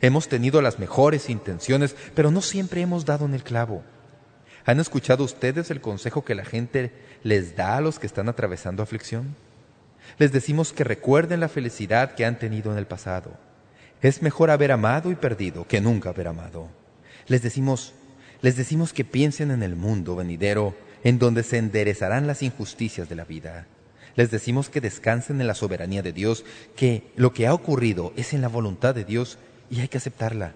Hemos 0.00 0.28
tenido 0.28 0.60
las 0.60 0.80
mejores 0.80 1.30
intenciones, 1.30 1.94
pero 2.16 2.32
no 2.32 2.42
siempre 2.42 2.80
hemos 2.80 3.04
dado 3.04 3.26
en 3.26 3.34
el 3.34 3.44
clavo. 3.44 3.84
¿Han 4.64 4.80
escuchado 4.80 5.22
ustedes 5.22 5.70
el 5.70 5.80
consejo 5.80 6.24
que 6.24 6.34
la 6.34 6.44
gente 6.44 6.92
les 7.22 7.54
da 7.54 7.76
a 7.76 7.80
los 7.80 8.00
que 8.00 8.08
están 8.08 8.28
atravesando 8.28 8.82
aflicción? 8.82 9.36
Les 10.18 10.32
decimos 10.32 10.72
que 10.72 10.82
recuerden 10.82 11.38
la 11.38 11.48
felicidad 11.48 12.16
que 12.16 12.24
han 12.24 12.40
tenido 12.40 12.72
en 12.72 12.78
el 12.78 12.86
pasado. 12.86 13.30
Es 14.02 14.20
mejor 14.20 14.50
haber 14.50 14.72
amado 14.72 15.12
y 15.12 15.14
perdido 15.14 15.66
que 15.68 15.80
nunca 15.80 16.08
haber 16.08 16.26
amado. 16.26 16.68
Les 17.28 17.42
decimos, 17.42 17.94
les 18.42 18.56
decimos 18.56 18.92
que 18.92 19.04
piensen 19.04 19.50
en 19.50 19.62
el 19.62 19.76
mundo 19.76 20.16
venidero, 20.16 20.74
en 21.04 21.18
donde 21.18 21.42
se 21.42 21.58
enderezarán 21.58 22.26
las 22.26 22.42
injusticias 22.42 23.08
de 23.08 23.16
la 23.16 23.24
vida. 23.24 23.66
Les 24.16 24.30
decimos 24.30 24.70
que 24.70 24.80
descansen 24.80 25.40
en 25.40 25.46
la 25.46 25.54
soberanía 25.54 26.02
de 26.02 26.12
Dios, 26.12 26.44
que 26.74 27.10
lo 27.16 27.32
que 27.32 27.46
ha 27.46 27.54
ocurrido 27.54 28.12
es 28.16 28.32
en 28.32 28.40
la 28.40 28.48
voluntad 28.48 28.94
de 28.94 29.04
Dios 29.04 29.38
y 29.70 29.80
hay 29.80 29.88
que 29.88 29.98
aceptarla. 29.98 30.54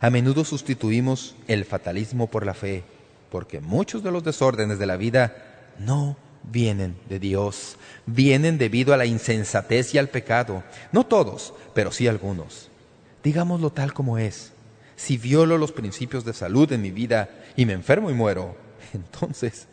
A 0.00 0.10
menudo 0.10 0.44
sustituimos 0.44 1.34
el 1.48 1.64
fatalismo 1.64 2.28
por 2.28 2.46
la 2.46 2.54
fe, 2.54 2.84
porque 3.30 3.60
muchos 3.60 4.02
de 4.04 4.12
los 4.12 4.22
desórdenes 4.22 4.78
de 4.78 4.86
la 4.86 4.96
vida 4.96 5.36
no 5.78 6.16
vienen 6.44 6.96
de 7.08 7.18
Dios, 7.18 7.76
vienen 8.06 8.58
debido 8.58 8.94
a 8.94 8.96
la 8.96 9.06
insensatez 9.06 9.94
y 9.94 9.98
al 9.98 10.08
pecado. 10.08 10.62
No 10.92 11.04
todos, 11.04 11.52
pero 11.74 11.90
sí 11.90 12.06
algunos. 12.06 12.70
Digámoslo 13.24 13.70
tal 13.70 13.92
como 13.92 14.18
es. 14.18 14.52
Si 14.98 15.16
violo 15.16 15.58
los 15.58 15.70
principios 15.70 16.24
de 16.24 16.34
salud 16.34 16.70
en 16.72 16.82
mi 16.82 16.90
vida 16.90 17.30
y 17.54 17.66
me 17.66 17.72
enfermo 17.72 18.10
y 18.10 18.14
muero, 18.14 18.56
entonces 18.92 19.68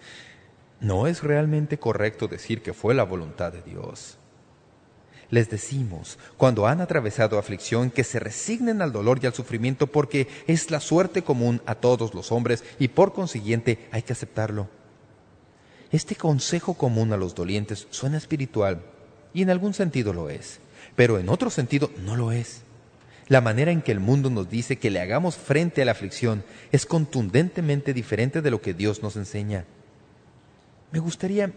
no 0.80 1.07
es 1.07 1.23
realmente 1.23 1.80
correcto 1.80 2.28
decir 2.28 2.61
que 2.61 2.73
fue 2.73 2.93
la 2.93 3.03
voluntad 3.03 3.51
de 3.51 3.63
Dios. 3.63 4.19
Les 5.32 5.49
decimos, 5.49 6.19
cuando 6.38 6.67
han 6.67 6.80
atravesado 6.80 7.39
aflicción, 7.39 7.89
que 7.89 8.03
se 8.03 8.19
resignen 8.19 8.84
al 8.84 8.93
dolor 8.93 9.19
y 9.19 9.26
al 9.26 9.34
sufrimiento 9.34 9.88
porque 9.88 10.28
es 10.45 10.69
la 10.69 10.80
suerte 10.80 11.23
común 11.23 11.59
a 11.65 11.73
todos 11.73 12.13
los 12.13 12.32
hombres 12.32 12.63
y 12.78 12.89
por 12.89 13.11
consiguiente 13.11 13.89
hay 13.91 14.03
que 14.03 14.13
aceptarlo. 14.13 14.69
Este 15.91 16.15
consejo 16.15 16.76
común 16.76 17.11
a 17.13 17.17
los 17.17 17.34
dolientes 17.34 17.88
suena 17.89 18.19
espiritual 18.19 18.84
y 19.34 19.41
en 19.41 19.49
algún 19.49 19.73
sentido 19.73 20.13
lo 20.13 20.30
es, 20.30 20.59
pero 20.95 21.17
en 21.17 21.30
otro 21.30 21.49
sentido 21.49 21.89
no 22.03 22.15
lo 22.15 22.32
es. 22.32 22.64
La 23.28 23.41
manera 23.41 23.71
en 23.71 23.82
que 23.82 23.91
el 23.91 23.99
mundo 23.99 24.30
nos 24.30 24.49
dice 24.49 24.78
que 24.78 24.91
le 24.91 24.99
hagamos 24.99 25.36
frente 25.36 25.82
a 25.82 25.86
la 25.86 25.91
aflicción 25.91 26.43
es 26.71 26.86
contundentemente 26.86 27.93
diferente 27.93 28.41
de 28.41 28.51
lo 28.51 28.61
que 28.61 28.73
Dios 28.73 29.01
nos 29.01 29.15
enseña. 29.15 29.65
Me 30.91 30.99
gustaría 30.99 31.51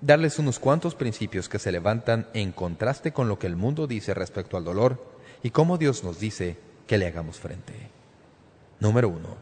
darles 0.00 0.38
unos 0.38 0.60
cuantos 0.60 0.94
principios 0.94 1.48
que 1.48 1.58
se 1.58 1.72
levantan 1.72 2.28
en 2.34 2.52
contraste 2.52 3.12
con 3.12 3.28
lo 3.28 3.38
que 3.38 3.48
el 3.48 3.56
mundo 3.56 3.88
dice 3.88 4.14
respecto 4.14 4.56
al 4.56 4.64
dolor 4.64 5.04
y 5.42 5.50
cómo 5.50 5.76
Dios 5.76 6.04
nos 6.04 6.20
dice 6.20 6.56
que 6.86 6.98
le 6.98 7.06
hagamos 7.06 7.38
frente. 7.38 7.74
Número 8.78 9.08
uno, 9.08 9.36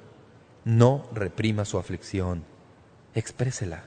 no 0.64 1.08
reprima 1.12 1.66
su 1.66 1.78
aflicción, 1.78 2.42
exprésela. 3.14 3.84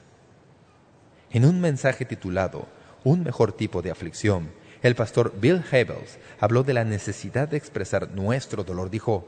En 1.30 1.44
un 1.44 1.60
mensaje 1.60 2.04
titulado 2.04 2.68
Un 3.02 3.22
mejor 3.22 3.52
tipo 3.52 3.82
de 3.82 3.90
aflicción, 3.90 4.50
el 4.82 4.94
pastor 4.94 5.34
Bill 5.40 5.62
Hybels 5.70 6.18
habló 6.38 6.62
de 6.62 6.74
la 6.74 6.84
necesidad 6.84 7.48
de 7.48 7.56
expresar 7.56 8.10
nuestro 8.10 8.64
dolor. 8.64 8.90
Dijo, 8.90 9.26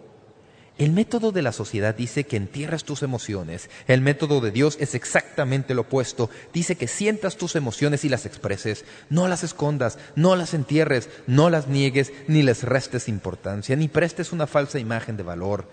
el 0.78 0.90
método 0.90 1.32
de 1.32 1.42
la 1.42 1.52
sociedad 1.52 1.94
dice 1.94 2.24
que 2.24 2.36
entierras 2.36 2.84
tus 2.84 3.02
emociones. 3.02 3.68
El 3.86 4.00
método 4.00 4.40
de 4.40 4.50
Dios 4.50 4.78
es 4.80 4.94
exactamente 4.94 5.74
lo 5.74 5.82
opuesto. 5.82 6.30
Dice 6.54 6.76
que 6.76 6.88
sientas 6.88 7.36
tus 7.36 7.56
emociones 7.56 8.04
y 8.04 8.08
las 8.08 8.24
expreses. 8.24 8.86
No 9.10 9.28
las 9.28 9.44
escondas, 9.44 9.98
no 10.16 10.34
las 10.34 10.54
entierres, 10.54 11.10
no 11.26 11.50
las 11.50 11.68
niegues, 11.68 12.12
ni 12.26 12.42
les 12.42 12.62
restes 12.62 13.08
importancia, 13.08 13.76
ni 13.76 13.88
prestes 13.88 14.32
una 14.32 14.46
falsa 14.46 14.78
imagen 14.78 15.18
de 15.18 15.22
valor. 15.22 15.68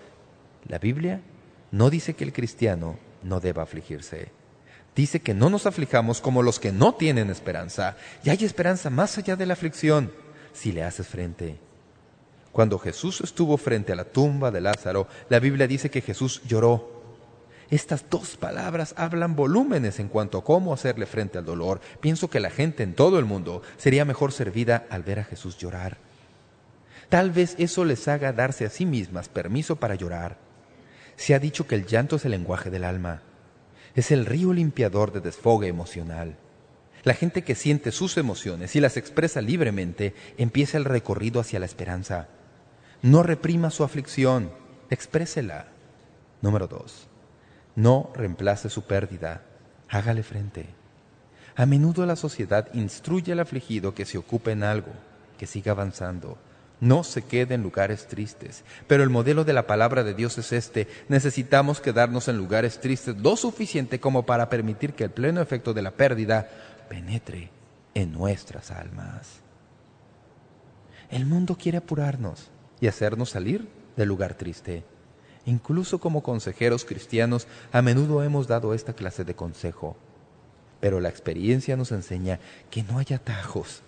La 0.68 0.78
Biblia 0.78 1.22
no 1.70 1.88
dice 1.88 2.14
que 2.14 2.24
el 2.24 2.34
cristiano 2.34 2.98
no 3.22 3.40
deba 3.40 3.62
afligirse. 3.62 4.39
Dice 4.96 5.20
que 5.20 5.34
no 5.34 5.50
nos 5.50 5.66
aflijamos 5.66 6.20
como 6.20 6.42
los 6.42 6.58
que 6.58 6.72
no 6.72 6.94
tienen 6.94 7.30
esperanza. 7.30 7.96
Y 8.24 8.30
hay 8.30 8.44
esperanza 8.44 8.90
más 8.90 9.16
allá 9.18 9.36
de 9.36 9.46
la 9.46 9.54
aflicción 9.54 10.12
si 10.52 10.72
le 10.72 10.82
haces 10.82 11.06
frente. 11.06 11.58
Cuando 12.52 12.78
Jesús 12.78 13.20
estuvo 13.20 13.56
frente 13.56 13.92
a 13.92 13.96
la 13.96 14.04
tumba 14.04 14.50
de 14.50 14.60
Lázaro, 14.60 15.06
la 15.28 15.38
Biblia 15.38 15.68
dice 15.68 15.90
que 15.90 16.00
Jesús 16.00 16.42
lloró. 16.46 17.00
Estas 17.70 18.04
dos 18.10 18.36
palabras 18.36 18.94
hablan 18.96 19.36
volúmenes 19.36 20.00
en 20.00 20.08
cuanto 20.08 20.38
a 20.38 20.44
cómo 20.44 20.74
hacerle 20.74 21.06
frente 21.06 21.38
al 21.38 21.44
dolor. 21.44 21.80
Pienso 22.00 22.28
que 22.28 22.40
la 22.40 22.50
gente 22.50 22.82
en 22.82 22.94
todo 22.94 23.20
el 23.20 23.24
mundo 23.24 23.62
sería 23.78 24.04
mejor 24.04 24.32
servida 24.32 24.86
al 24.90 25.04
ver 25.04 25.20
a 25.20 25.24
Jesús 25.24 25.56
llorar. 25.56 25.98
Tal 27.08 27.30
vez 27.30 27.54
eso 27.58 27.84
les 27.84 28.08
haga 28.08 28.32
darse 28.32 28.64
a 28.64 28.70
sí 28.70 28.86
mismas 28.86 29.28
permiso 29.28 29.76
para 29.76 29.94
llorar. 29.94 30.36
Se 31.14 31.34
ha 31.36 31.38
dicho 31.38 31.68
que 31.68 31.76
el 31.76 31.86
llanto 31.86 32.16
es 32.16 32.24
el 32.24 32.32
lenguaje 32.32 32.70
del 32.70 32.82
alma 32.82 33.22
es 33.94 34.10
el 34.10 34.26
río 34.26 34.52
limpiador 34.52 35.12
de 35.12 35.20
desfogue 35.20 35.68
emocional. 35.68 36.36
La 37.02 37.14
gente 37.14 37.42
que 37.42 37.54
siente 37.54 37.92
sus 37.92 38.16
emociones 38.18 38.76
y 38.76 38.80
las 38.80 38.96
expresa 38.96 39.40
libremente 39.40 40.14
empieza 40.36 40.76
el 40.76 40.84
recorrido 40.84 41.40
hacia 41.40 41.58
la 41.58 41.66
esperanza. 41.66 42.28
No 43.02 43.22
reprima 43.22 43.70
su 43.70 43.84
aflicción, 43.84 44.52
exprésela. 44.90 45.68
Número 46.42 46.66
dos, 46.66 47.08
no 47.74 48.12
reemplace 48.14 48.68
su 48.68 48.82
pérdida, 48.82 49.42
hágale 49.88 50.22
frente. 50.22 50.66
A 51.56 51.66
menudo 51.66 52.06
la 52.06 52.16
sociedad 52.16 52.68
instruye 52.74 53.32
al 53.32 53.40
afligido 53.40 53.94
que 53.94 54.04
se 54.04 54.18
ocupe 54.18 54.52
en 54.52 54.62
algo, 54.62 54.92
que 55.38 55.46
siga 55.46 55.72
avanzando, 55.72 56.38
no 56.80 57.04
se 57.04 57.22
quede 57.22 57.54
en 57.54 57.62
lugares 57.62 58.06
tristes. 58.06 58.64
Pero 58.86 59.02
el 59.02 59.10
modelo 59.10 59.44
de 59.44 59.52
la 59.52 59.66
palabra 59.66 60.02
de 60.02 60.14
Dios 60.14 60.38
es 60.38 60.52
este. 60.52 60.88
Necesitamos 61.08 61.80
quedarnos 61.80 62.28
en 62.28 62.36
lugares 62.36 62.80
tristes 62.80 63.16
lo 63.18 63.36
suficiente 63.36 64.00
como 64.00 64.24
para 64.24 64.48
permitir 64.48 64.94
que 64.94 65.04
el 65.04 65.10
pleno 65.10 65.40
efecto 65.40 65.74
de 65.74 65.82
la 65.82 65.92
pérdida 65.92 66.48
penetre 66.88 67.50
en 67.94 68.12
nuestras 68.12 68.70
almas. 68.70 69.40
El 71.10 71.26
mundo 71.26 71.56
quiere 71.56 71.78
apurarnos 71.78 72.50
y 72.80 72.86
hacernos 72.86 73.30
salir 73.30 73.68
del 73.96 74.08
lugar 74.08 74.34
triste. 74.34 74.84
Incluso 75.44 75.98
como 75.98 76.22
consejeros 76.22 76.84
cristianos 76.84 77.46
a 77.72 77.82
menudo 77.82 78.22
hemos 78.22 78.46
dado 78.46 78.74
esta 78.74 78.92
clase 78.92 79.24
de 79.24 79.34
consejo. 79.34 79.96
Pero 80.80 81.00
la 81.00 81.08
experiencia 81.08 81.76
nos 81.76 81.92
enseña 81.92 82.40
que 82.70 82.82
no 82.82 82.98
hay 82.98 83.14
atajos 83.14 83.82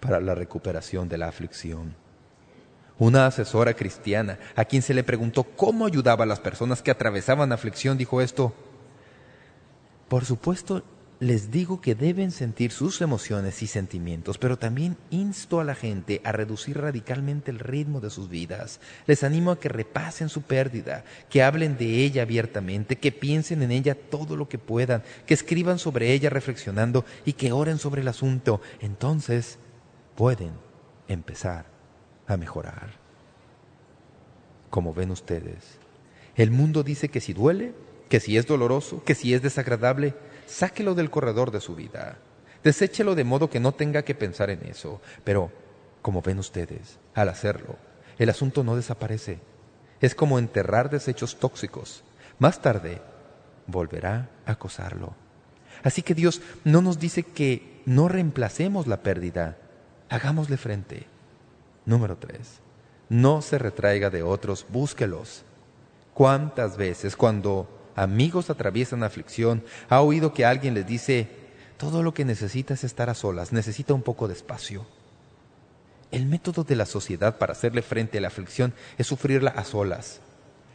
para 0.00 0.20
la 0.20 0.34
recuperación 0.34 1.08
de 1.08 1.18
la 1.18 1.28
aflicción. 1.28 2.07
Una 2.98 3.26
asesora 3.26 3.74
cristiana, 3.74 4.38
a 4.56 4.64
quien 4.64 4.82
se 4.82 4.92
le 4.92 5.04
preguntó 5.04 5.44
cómo 5.44 5.86
ayudaba 5.86 6.24
a 6.24 6.26
las 6.26 6.40
personas 6.40 6.82
que 6.82 6.90
atravesaban 6.90 7.52
aflicción, 7.52 7.96
dijo 7.96 8.20
esto, 8.20 8.52
Por 10.08 10.24
supuesto, 10.24 10.82
les 11.20 11.50
digo 11.50 11.80
que 11.80 11.94
deben 11.94 12.30
sentir 12.30 12.72
sus 12.72 13.00
emociones 13.00 13.62
y 13.62 13.66
sentimientos, 13.66 14.38
pero 14.38 14.56
también 14.56 14.96
insto 15.10 15.60
a 15.60 15.64
la 15.64 15.74
gente 15.74 16.20
a 16.24 16.32
reducir 16.32 16.78
radicalmente 16.78 17.50
el 17.50 17.60
ritmo 17.60 18.00
de 18.00 18.10
sus 18.10 18.28
vidas. 18.28 18.80
Les 19.06 19.22
animo 19.24 19.52
a 19.52 19.60
que 19.60 19.68
repasen 19.68 20.28
su 20.28 20.42
pérdida, 20.42 21.04
que 21.28 21.42
hablen 21.42 21.76
de 21.76 22.04
ella 22.04 22.22
abiertamente, 22.22 22.96
que 22.96 23.12
piensen 23.12 23.62
en 23.62 23.72
ella 23.72 23.96
todo 23.96 24.36
lo 24.36 24.48
que 24.48 24.58
puedan, 24.58 25.02
que 25.26 25.34
escriban 25.34 25.78
sobre 25.78 26.12
ella 26.12 26.30
reflexionando 26.30 27.04
y 27.24 27.34
que 27.34 27.52
oren 27.52 27.78
sobre 27.78 28.02
el 28.02 28.08
asunto. 28.08 28.60
Entonces 28.80 29.58
pueden 30.16 30.52
empezar 31.08 31.77
a 32.28 32.36
mejorar. 32.36 32.90
Como 34.70 34.94
ven 34.94 35.10
ustedes, 35.10 35.78
el 36.36 36.52
mundo 36.52 36.84
dice 36.84 37.08
que 37.08 37.20
si 37.20 37.32
duele, 37.32 37.74
que 38.08 38.20
si 38.20 38.36
es 38.36 38.46
doloroso, 38.46 39.02
que 39.02 39.16
si 39.16 39.34
es 39.34 39.42
desagradable, 39.42 40.14
sáquelo 40.46 40.94
del 40.94 41.10
corredor 41.10 41.50
de 41.50 41.60
su 41.60 41.74
vida. 41.74 42.18
Deséchelo 42.62 43.14
de 43.14 43.24
modo 43.24 43.50
que 43.50 43.60
no 43.60 43.72
tenga 43.72 44.02
que 44.02 44.14
pensar 44.14 44.50
en 44.50 44.64
eso. 44.66 45.00
Pero, 45.24 45.50
como 46.02 46.22
ven 46.22 46.38
ustedes, 46.38 46.98
al 47.14 47.28
hacerlo, 47.28 47.76
el 48.18 48.30
asunto 48.30 48.62
no 48.62 48.76
desaparece. 48.76 49.40
Es 50.00 50.14
como 50.14 50.38
enterrar 50.38 50.90
desechos 50.90 51.38
tóxicos. 51.38 52.04
Más 52.38 52.60
tarde, 52.62 53.00
volverá 53.66 54.30
a 54.46 54.52
acosarlo. 54.52 55.14
Así 55.82 56.02
que 56.02 56.14
Dios 56.14 56.42
no 56.64 56.82
nos 56.82 56.98
dice 56.98 57.22
que 57.22 57.82
no 57.86 58.08
reemplacemos 58.08 58.86
la 58.86 59.02
pérdida. 59.02 59.56
Hagámosle 60.08 60.56
frente. 60.56 61.06
Número 61.88 62.18
tres, 62.18 62.60
no 63.08 63.40
se 63.40 63.56
retraiga 63.56 64.10
de 64.10 64.22
otros, 64.22 64.66
búsquelos. 64.68 65.42
¿Cuántas 66.12 66.76
veces 66.76 67.16
cuando 67.16 67.66
amigos 67.96 68.50
atraviesan 68.50 69.02
aflicción 69.02 69.64
ha 69.88 70.02
oído 70.02 70.34
que 70.34 70.44
alguien 70.44 70.74
les 70.74 70.86
dice, 70.86 71.30
todo 71.78 72.02
lo 72.02 72.12
que 72.12 72.26
necesita 72.26 72.74
es 72.74 72.84
estar 72.84 73.08
a 73.08 73.14
solas, 73.14 73.54
necesita 73.54 73.94
un 73.94 74.02
poco 74.02 74.28
de 74.28 74.34
espacio? 74.34 74.84
El 76.10 76.26
método 76.26 76.62
de 76.62 76.76
la 76.76 76.84
sociedad 76.84 77.38
para 77.38 77.52
hacerle 77.52 77.80
frente 77.80 78.18
a 78.18 78.20
la 78.20 78.28
aflicción 78.28 78.74
es 78.98 79.06
sufrirla 79.06 79.52
a 79.52 79.64
solas. 79.64 80.20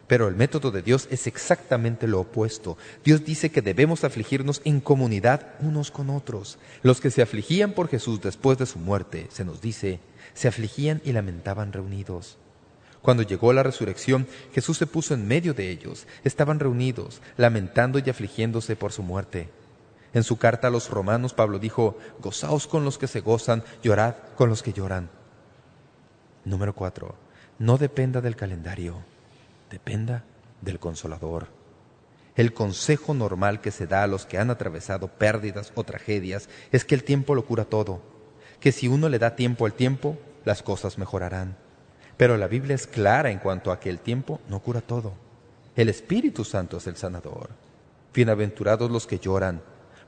Pero 0.07 0.27
el 0.27 0.35
método 0.35 0.71
de 0.71 0.81
Dios 0.81 1.07
es 1.11 1.27
exactamente 1.27 2.07
lo 2.07 2.21
opuesto. 2.21 2.75
Dios 3.05 3.23
dice 3.23 3.51
que 3.51 3.61
debemos 3.61 4.03
afligirnos 4.03 4.63
en 4.65 4.81
comunidad 4.81 5.53
unos 5.59 5.91
con 5.91 6.09
otros. 6.09 6.57
Los 6.81 7.01
que 7.01 7.11
se 7.11 7.21
afligían 7.21 7.73
por 7.73 7.87
Jesús 7.87 8.19
después 8.19 8.57
de 8.57 8.65
su 8.65 8.79
muerte, 8.79 9.27
se 9.31 9.45
nos 9.45 9.61
dice, 9.61 9.99
se 10.33 10.47
afligían 10.47 11.01
y 11.03 11.11
lamentaban 11.11 11.73
reunidos. 11.73 12.37
Cuando 13.01 13.23
llegó 13.23 13.51
la 13.51 13.63
resurrección, 13.63 14.27
Jesús 14.53 14.77
se 14.77 14.87
puso 14.87 15.13
en 15.13 15.27
medio 15.27 15.53
de 15.53 15.69
ellos. 15.69 16.07
Estaban 16.23 16.59
reunidos, 16.59 17.21
lamentando 17.35 17.99
y 17.99 18.09
afligiéndose 18.09 18.77
por 18.77 18.93
su 18.93 19.03
muerte. 19.03 19.49
En 20.13 20.23
su 20.23 20.37
carta 20.37 20.67
a 20.67 20.71
los 20.71 20.89
romanos, 20.89 21.33
Pablo 21.33 21.59
dijo, 21.59 21.97
Gozaos 22.21 22.65
con 22.65 22.85
los 22.85 22.97
que 22.97 23.07
se 23.07 23.19
gozan, 23.19 23.63
llorad 23.81 24.15
con 24.37 24.47
los 24.47 24.63
que 24.63 24.71
lloran. 24.71 25.09
Número 26.45 26.73
cuatro, 26.73 27.15
no 27.59 27.77
dependa 27.77 28.21
del 28.21 28.37
calendario, 28.37 29.03
dependa 29.69 30.23
del 30.61 30.79
Consolador. 30.79 31.47
El 32.35 32.53
consejo 32.53 33.13
normal 33.13 33.59
que 33.59 33.71
se 33.71 33.85
da 33.85 34.03
a 34.03 34.07
los 34.07 34.25
que 34.25 34.37
han 34.37 34.49
atravesado 34.49 35.09
pérdidas 35.09 35.73
o 35.75 35.83
tragedias 35.83 36.47
es 36.71 36.85
que 36.85 36.95
el 36.95 37.03
tiempo 37.03 37.35
lo 37.35 37.45
cura 37.45 37.65
todo 37.65 38.12
que 38.63 38.71
si 38.71 38.87
uno 38.87 39.09
le 39.09 39.19
da 39.19 39.35
tiempo 39.35 39.65
al 39.65 39.73
tiempo, 39.73 40.17
las 40.45 40.63
cosas 40.63 40.97
mejorarán. 40.97 41.57
Pero 42.15 42.37
la 42.37 42.47
Biblia 42.47 42.75
es 42.75 42.87
clara 42.87 43.29
en 43.29 43.39
cuanto 43.39 43.73
a 43.73 43.79
que 43.81 43.89
el 43.89 43.99
tiempo 43.99 44.39
no 44.47 44.61
cura 44.61 44.79
todo. 44.79 45.11
El 45.75 45.89
Espíritu 45.89 46.45
Santo 46.45 46.77
es 46.77 46.87
el 46.87 46.95
sanador. 46.95 47.49
Bienaventurados 48.13 48.89
los 48.89 49.05
que 49.05 49.19
lloran, 49.19 49.61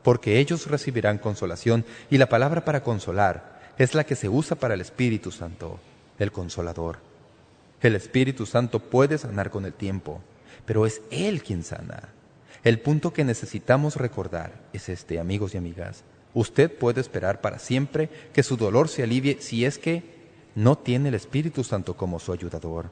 porque 0.03 0.39
ellos 0.39 0.67
recibirán 0.67 1.17
consolación, 1.17 1.83
y 2.09 2.17
la 2.17 2.29
palabra 2.29 2.63
para 2.63 2.81
consolar 2.81 3.59
es 3.77 3.93
la 3.93 4.05
que 4.05 4.15
se 4.15 4.29
usa 4.29 4.55
para 4.55 4.75
el 4.75 4.79
Espíritu 4.79 5.31
Santo, 5.31 5.77
el 6.17 6.31
Consolador. 6.31 6.99
El 7.81 7.93
Espíritu 7.93 8.45
Santo 8.45 8.79
puede 8.79 9.17
sanar 9.17 9.49
con 9.49 9.65
el 9.65 9.73
tiempo, 9.73 10.21
pero 10.65 10.85
es 10.85 11.01
Él 11.11 11.43
quien 11.43 11.61
sana. 11.61 12.07
El 12.63 12.79
punto 12.79 13.11
que 13.11 13.25
necesitamos 13.25 13.97
recordar 13.97 14.53
es 14.71 14.87
este, 14.87 15.19
amigos 15.19 15.55
y 15.55 15.57
amigas. 15.57 16.05
Usted 16.35 16.69
puede 16.77 16.99
esperar 16.99 17.39
para 17.39 17.59
siempre 17.59 18.09
que 18.33 18.43
su 18.43 18.57
dolor 18.57 18.89
se 18.89 19.03
alivie 19.03 19.37
si 19.39 19.63
es 19.63 19.79
que 19.79 20.03
no 20.53 20.77
tiene 20.77 21.07
el 21.07 21.15
Espíritu 21.15 21.63
Santo 21.63 21.95
como 21.95 22.19
su 22.19 22.33
ayudador. 22.33 22.91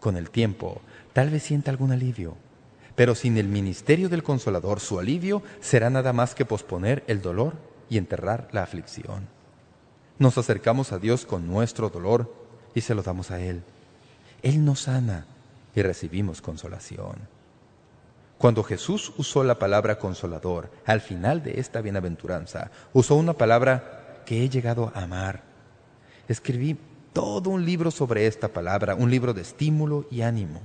Con 0.00 0.16
el 0.16 0.30
tiempo, 0.30 0.80
tal 1.12 1.28
vez 1.28 1.42
sienta 1.42 1.70
algún 1.70 1.92
alivio, 1.92 2.34
pero 2.96 3.14
sin 3.14 3.36
el 3.36 3.46
ministerio 3.46 4.08
del 4.08 4.22
Consolador, 4.22 4.80
su 4.80 4.98
alivio 4.98 5.42
será 5.60 5.90
nada 5.90 6.14
más 6.14 6.34
que 6.34 6.46
posponer 6.46 7.04
el 7.08 7.20
dolor 7.20 7.56
y 7.90 7.98
enterrar 7.98 8.48
la 8.52 8.62
aflicción. 8.62 9.28
Nos 10.18 10.38
acercamos 10.38 10.92
a 10.92 10.98
Dios 10.98 11.26
con 11.26 11.46
nuestro 11.46 11.90
dolor 11.90 12.34
y 12.74 12.80
se 12.80 12.94
lo 12.94 13.02
damos 13.02 13.30
a 13.30 13.40
Él. 13.40 13.62
Él 14.42 14.64
nos 14.64 14.80
sana 14.80 15.26
y 15.74 15.82
recibimos 15.82 16.40
consolación. 16.40 17.41
Cuando 18.42 18.64
Jesús 18.64 19.12
usó 19.18 19.44
la 19.44 19.60
palabra 19.60 20.00
consolador 20.00 20.68
al 20.84 21.00
final 21.00 21.44
de 21.44 21.60
esta 21.60 21.80
bienaventuranza, 21.80 22.72
usó 22.92 23.14
una 23.14 23.34
palabra 23.34 24.24
que 24.26 24.42
he 24.42 24.48
llegado 24.48 24.90
a 24.96 25.04
amar. 25.04 25.44
Escribí 26.26 26.76
todo 27.12 27.50
un 27.50 27.64
libro 27.64 27.92
sobre 27.92 28.26
esta 28.26 28.48
palabra, 28.48 28.96
un 28.96 29.12
libro 29.12 29.32
de 29.32 29.42
estímulo 29.42 30.08
y 30.10 30.22
ánimo. 30.22 30.60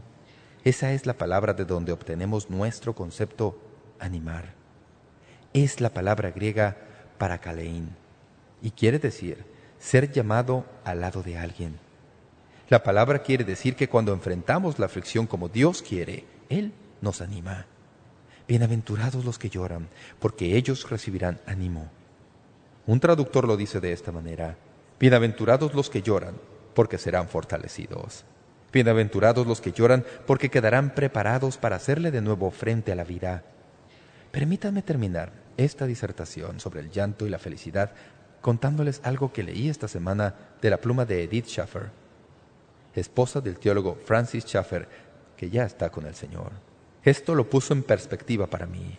Esa 0.64 0.92
es 0.94 1.06
la 1.06 1.14
palabra 1.14 1.54
de 1.54 1.66
donde 1.66 1.92
obtenemos 1.92 2.50
nuestro 2.50 2.96
concepto 2.96 3.62
animar. 4.00 4.56
Es 5.54 5.80
la 5.80 5.92
palabra 5.92 6.32
griega 6.32 6.78
paracalein 7.20 7.96
y 8.60 8.72
quiere 8.72 8.98
decir 8.98 9.46
ser 9.78 10.12
llamado 10.12 10.66
al 10.84 11.02
lado 11.02 11.22
de 11.22 11.38
alguien. 11.38 11.78
La 12.70 12.82
palabra 12.82 13.20
quiere 13.20 13.44
decir 13.44 13.76
que 13.76 13.88
cuando 13.88 14.14
enfrentamos 14.14 14.80
la 14.80 14.88
aflicción 14.88 15.28
como 15.28 15.48
Dios 15.48 15.84
quiere, 15.84 16.26
Él 16.50 16.74
nos 17.02 17.22
anima. 17.22 17.66
Bienaventurados 18.48 19.26
los 19.26 19.38
que 19.40 19.50
lloran, 19.50 19.90
porque 20.20 20.56
ellos 20.56 20.90
recibirán 20.90 21.40
ánimo. 21.46 21.90
Un 22.86 23.00
traductor 23.00 23.48
lo 23.48 23.58
dice 23.58 23.80
de 23.80 23.92
esta 23.92 24.12
manera, 24.12 24.58
Bienaventurados 25.00 25.76
los 25.76 25.92
que 25.92 26.02
lloran, 26.02 26.36
porque 26.74 26.98
serán 26.98 27.28
fortalecidos. 27.28 28.26
Bienaventurados 28.74 29.46
los 29.46 29.62
que 29.62 29.72
lloran, 29.72 30.04
porque 30.26 30.50
quedarán 30.50 30.96
preparados 30.96 31.58
para 31.58 31.76
hacerle 31.76 32.10
de 32.10 32.22
nuevo 32.22 32.50
frente 32.50 32.92
a 32.92 32.96
la 32.96 33.04
vida. 33.04 33.44
Permítanme 34.32 34.82
terminar 34.82 35.32
esta 35.56 35.86
disertación 35.86 36.60
sobre 36.60 36.80
el 36.80 36.90
llanto 36.90 37.28
y 37.28 37.30
la 37.30 37.38
felicidad 37.38 37.92
contándoles 38.42 39.02
algo 39.04 39.32
que 39.34 39.44
leí 39.44 39.70
esta 39.70 39.88
semana 39.88 40.34
de 40.62 40.70
la 40.72 40.78
pluma 40.78 41.06
de 41.06 41.24
Edith 41.24 41.48
Schaffer, 41.48 41.92
esposa 42.96 43.40
del 43.40 43.60
teólogo 43.60 43.96
Francis 44.04 44.46
Schaffer, 44.46 44.88
que 45.36 45.50
ya 45.52 45.64
está 45.64 45.92
con 45.92 46.08
el 46.08 46.16
Señor. 46.16 46.52
Esto 47.08 47.36
lo 47.36 47.50
puso 47.50 47.72
en 47.72 47.84
perspectiva 47.84 48.48
para 48.48 48.66
mí. 48.66 48.98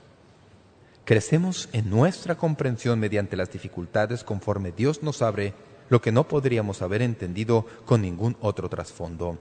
Crecemos 1.04 1.68
en 1.74 1.90
nuestra 1.90 2.38
comprensión 2.38 2.98
mediante 2.98 3.36
las 3.36 3.52
dificultades 3.52 4.24
conforme 4.24 4.72
Dios 4.72 5.02
nos 5.02 5.20
abre 5.20 5.52
lo 5.90 6.00
que 6.00 6.10
no 6.10 6.26
podríamos 6.26 6.80
haber 6.80 7.02
entendido 7.02 7.66
con 7.84 8.00
ningún 8.00 8.34
otro 8.40 8.70
trasfondo 8.70 9.36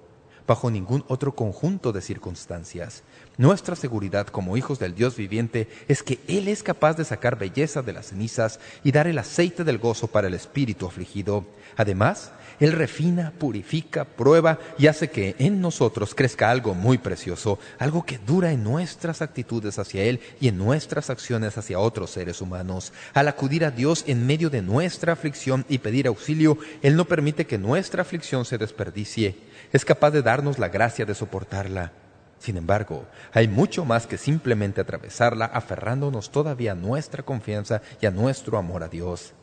bajo 0.48 0.72
ningún 0.72 1.04
otro 1.10 1.36
conjunto 1.36 1.92
de 1.92 2.02
circunstancias. 2.02 3.04
Nuestra 3.38 3.76
seguridad 3.76 4.28
como 4.28 4.58
hijos 4.58 4.80
del 4.80 4.96
Dios 4.96 5.18
viviente 5.18 5.68
es 5.90 6.02
que 6.02 6.20
Él 6.28 6.48
es 6.48 6.64
capaz 6.64 6.96
de 6.96 7.04
sacar 7.04 7.38
belleza 7.38 7.82
de 7.82 7.94
las 7.94 8.08
cenizas 8.08 8.60
y 8.84 8.94
dar 8.94 9.08
el 9.08 9.20
aceite 9.20 9.66
del 9.66 9.78
gozo 9.78 10.08
para 10.08 10.28
el 10.28 10.34
espíritu 10.34 10.88
afligido. 10.88 11.46
Además, 11.76 12.32
Él 12.60 12.72
refina, 12.72 13.34
purifica, 13.38 14.06
prueba 14.06 14.60
y 14.78 14.88
hace 14.88 15.10
que 15.10 15.36
en 15.40 15.62
nosotros 15.62 16.16
crezca 16.16 16.50
algo 16.50 16.74
muy 16.74 16.98
precioso, 16.98 17.60
algo 17.78 18.06
que 18.06 18.18
dura 18.18 18.52
en 18.52 18.64
nuestras 18.64 19.22
actitudes 19.22 19.78
hacia 19.80 20.04
Él 20.04 20.20
y 20.40 20.48
en 20.48 20.58
nuestras 20.58 21.10
acciones 21.10 21.58
hacia 21.58 21.80
otros 21.80 22.12
seres 22.12 22.42
humanos. 22.42 22.94
Al 23.14 23.28
acudir 23.28 23.66
a 23.66 23.72
Dios 23.72 24.04
en 24.08 24.26
medio 24.26 24.50
de 24.50 24.62
nuestra 24.62 25.14
aflicción 25.14 25.66
y 25.70 25.78
pedir 25.78 26.08
auxilio, 26.08 26.58
Él 26.82 26.96
no 26.96 27.06
permite 27.06 27.46
que 27.46 27.58
nuestra 27.58 28.02
aflicción 28.02 28.46
se 28.46 28.58
desperdicie 28.58 29.48
es 29.72 29.86
capaz 29.86 30.12
de 30.12 30.22
darnos 30.22 30.60
la 30.60 30.70
gracia 30.70 31.06
de 31.06 31.16
soportarla. 31.16 31.92
Sin 32.40 32.58
embargo, 32.58 33.06
hay 33.34 33.48
mucho 33.48 33.84
más 33.84 34.06
que 34.06 34.18
simplemente 34.18 34.82
atravesarla 34.82 35.46
aferrándonos 35.46 36.32
todavía 36.32 36.74
a 36.74 36.76
nuestra 36.76 37.24
confianza 37.24 37.82
y 38.00 38.06
a 38.06 38.12
nuestro 38.12 38.58
amor 38.58 38.84
a 38.84 38.88
Dios. 38.88 39.34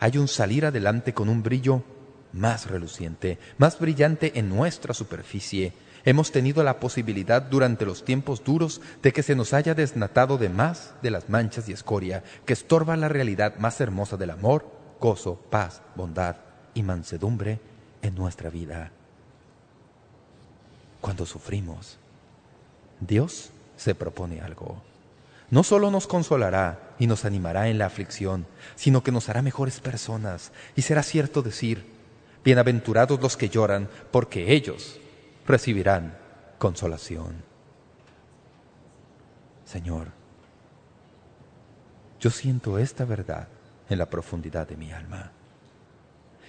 Hay 0.00 0.16
un 0.16 0.28
salir 0.28 0.64
adelante 0.64 1.12
con 1.12 1.28
un 1.28 1.42
brillo 1.42 1.82
más 2.32 2.70
reluciente, 2.70 3.38
más 3.58 3.78
brillante 3.78 4.38
en 4.38 4.48
nuestra 4.48 4.94
superficie. 4.94 5.72
Hemos 6.04 6.32
tenido 6.32 6.62
la 6.62 6.80
posibilidad 6.80 7.42
durante 7.42 7.84
los 7.84 8.04
tiempos 8.04 8.44
duros 8.44 8.80
de 9.02 9.12
que 9.12 9.22
se 9.22 9.34
nos 9.34 9.52
haya 9.52 9.74
desnatado 9.74 10.38
de 10.38 10.48
más 10.48 10.94
de 11.02 11.10
las 11.10 11.28
manchas 11.28 11.68
y 11.68 11.72
escoria 11.72 12.22
que 12.46 12.52
estorba 12.52 12.96
la 12.96 13.08
realidad 13.08 13.56
más 13.58 13.80
hermosa 13.80 14.16
del 14.16 14.30
amor, 14.30 14.70
gozo, 15.00 15.36
paz, 15.50 15.82
bondad 15.96 16.36
y 16.74 16.82
mansedumbre 16.82 17.60
en 18.02 18.14
nuestra 18.14 18.50
vida 18.50 18.92
cuando 21.00 21.26
sufrimos. 21.26 21.98
Dios 23.00 23.50
se 23.76 23.94
propone 23.94 24.40
algo. 24.40 24.82
No 25.50 25.62
solo 25.62 25.90
nos 25.90 26.06
consolará 26.06 26.94
y 26.98 27.06
nos 27.06 27.24
animará 27.24 27.68
en 27.68 27.78
la 27.78 27.86
aflicción, 27.86 28.46
sino 28.76 29.02
que 29.02 29.12
nos 29.12 29.28
hará 29.28 29.40
mejores 29.40 29.80
personas. 29.80 30.52
Y 30.76 30.82
será 30.82 31.02
cierto 31.02 31.42
decir, 31.42 31.86
bienaventurados 32.44 33.20
los 33.20 33.36
que 33.36 33.48
lloran, 33.48 33.88
porque 34.10 34.52
ellos 34.52 34.98
recibirán 35.46 36.16
consolación. 36.58 37.42
Señor, 39.64 40.08
yo 42.20 42.30
siento 42.30 42.78
esta 42.78 43.04
verdad 43.04 43.48
en 43.88 43.98
la 43.98 44.06
profundidad 44.06 44.66
de 44.66 44.76
mi 44.76 44.92
alma. 44.92 45.30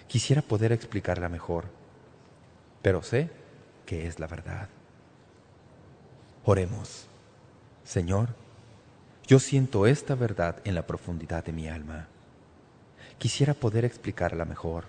Quisiera 0.08 0.42
poder 0.42 0.72
explicarla 0.72 1.30
mejor, 1.30 1.66
pero 2.82 3.04
sé 3.04 3.30
que 3.86 4.08
es 4.08 4.20
la 4.20 4.28
verdad. 4.28 4.70
Oremos. 6.46 7.06
Señor, 7.84 8.30
yo 9.28 9.40
siento 9.40 9.86
esta 9.86 10.16
verdad 10.16 10.58
en 10.64 10.74
la 10.74 10.88
profundidad 10.88 11.46
de 11.46 11.54
mi 11.54 11.68
alma. 11.68 12.08
Quisiera 13.20 13.54
poder 13.54 13.86
explicarla 13.86 14.46
mejor, 14.46 14.86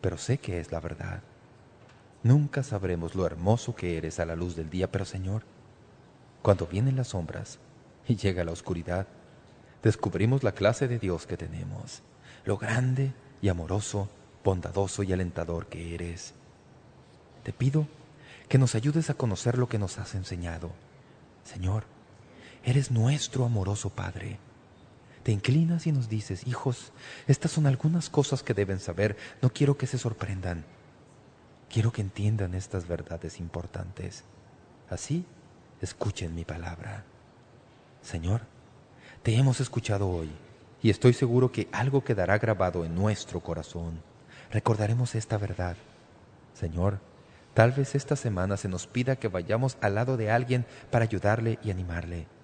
pero 0.00 0.18
sé 0.18 0.38
que 0.38 0.60
es 0.60 0.72
la 0.72 0.80
verdad. 0.80 1.22
Nunca 2.22 2.62
sabremos 2.62 3.14
lo 3.14 3.26
hermoso 3.26 3.74
que 3.74 3.96
eres 3.96 4.18
a 4.20 4.26
la 4.26 4.36
luz 4.36 4.56
del 4.56 4.70
día, 4.70 4.90
pero 4.90 5.04
Señor, 5.04 5.44
cuando 6.42 6.66
vienen 6.66 6.96
las 6.96 7.08
sombras 7.08 7.58
y 8.06 8.16
llega 8.16 8.44
la 8.44 8.52
oscuridad, 8.52 9.06
descubrimos 9.82 10.42
la 10.42 10.52
clase 10.52 10.88
de 10.88 10.98
Dios 10.98 11.26
que 11.26 11.36
tenemos, 11.36 12.02
lo 12.44 12.58
grande 12.58 13.12
y 13.40 13.48
amoroso, 13.48 14.08
bondadoso 14.44 15.02
y 15.02 15.12
alentador 15.12 15.66
que 15.66 15.94
eres. 15.94 16.34
Te 17.44 17.52
pido 17.52 17.86
que 18.48 18.58
nos 18.58 18.74
ayudes 18.74 19.10
a 19.10 19.14
conocer 19.14 19.58
lo 19.58 19.68
que 19.68 19.78
nos 19.78 19.98
has 19.98 20.14
enseñado. 20.14 20.72
Señor, 21.44 21.84
eres 22.64 22.90
nuestro 22.90 23.44
amoroso 23.44 23.90
Padre. 23.90 24.38
Te 25.28 25.32
inclinas 25.32 25.86
y 25.86 25.92
nos 25.92 26.08
dices, 26.08 26.46
hijos, 26.46 26.90
estas 27.26 27.50
son 27.50 27.66
algunas 27.66 28.08
cosas 28.08 28.42
que 28.42 28.54
deben 28.54 28.80
saber, 28.80 29.14
no 29.42 29.50
quiero 29.50 29.76
que 29.76 29.86
se 29.86 29.98
sorprendan. 29.98 30.64
Quiero 31.68 31.92
que 31.92 32.00
entiendan 32.00 32.54
estas 32.54 32.88
verdades 32.88 33.38
importantes. 33.38 34.24
Así, 34.88 35.26
escuchen 35.82 36.34
mi 36.34 36.46
palabra. 36.46 37.04
Señor, 38.00 38.40
te 39.22 39.36
hemos 39.36 39.60
escuchado 39.60 40.08
hoy 40.08 40.30
y 40.82 40.88
estoy 40.88 41.12
seguro 41.12 41.52
que 41.52 41.68
algo 41.72 42.02
quedará 42.02 42.38
grabado 42.38 42.86
en 42.86 42.94
nuestro 42.94 43.40
corazón. 43.40 44.00
Recordaremos 44.50 45.14
esta 45.14 45.36
verdad. 45.36 45.76
Señor, 46.54 47.00
Tal 47.52 47.72
vez 47.72 47.94
esta 47.94 48.16
semana 48.16 48.56
se 48.56 48.68
nos 48.68 48.86
pida 48.86 49.16
que 49.16 49.28
vayamos 49.28 49.76
al 49.82 49.96
lado 49.96 50.16
de 50.16 50.30
alguien 50.30 50.64
para 50.90 51.04
ayudarle 51.04 51.58
y 51.62 51.70
animarle. 51.70 52.37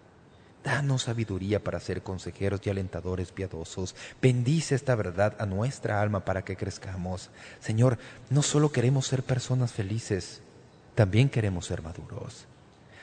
Danos 0.64 1.02
sabiduría 1.02 1.62
para 1.62 1.78
ser 1.78 2.02
consejeros 2.02 2.62
y 2.64 2.70
alentadores 2.70 3.32
piadosos. 3.32 3.94
Bendice 4.22 4.74
esta 4.74 4.94
verdad 4.94 5.36
a 5.38 5.44
nuestra 5.44 6.00
alma 6.00 6.24
para 6.24 6.42
que 6.42 6.56
crezcamos. 6.56 7.28
Señor, 7.60 7.98
no 8.30 8.42
solo 8.42 8.72
queremos 8.72 9.06
ser 9.06 9.22
personas 9.22 9.72
felices, 9.72 10.40
también 10.94 11.28
queremos 11.28 11.66
ser 11.66 11.82
maduros. 11.82 12.46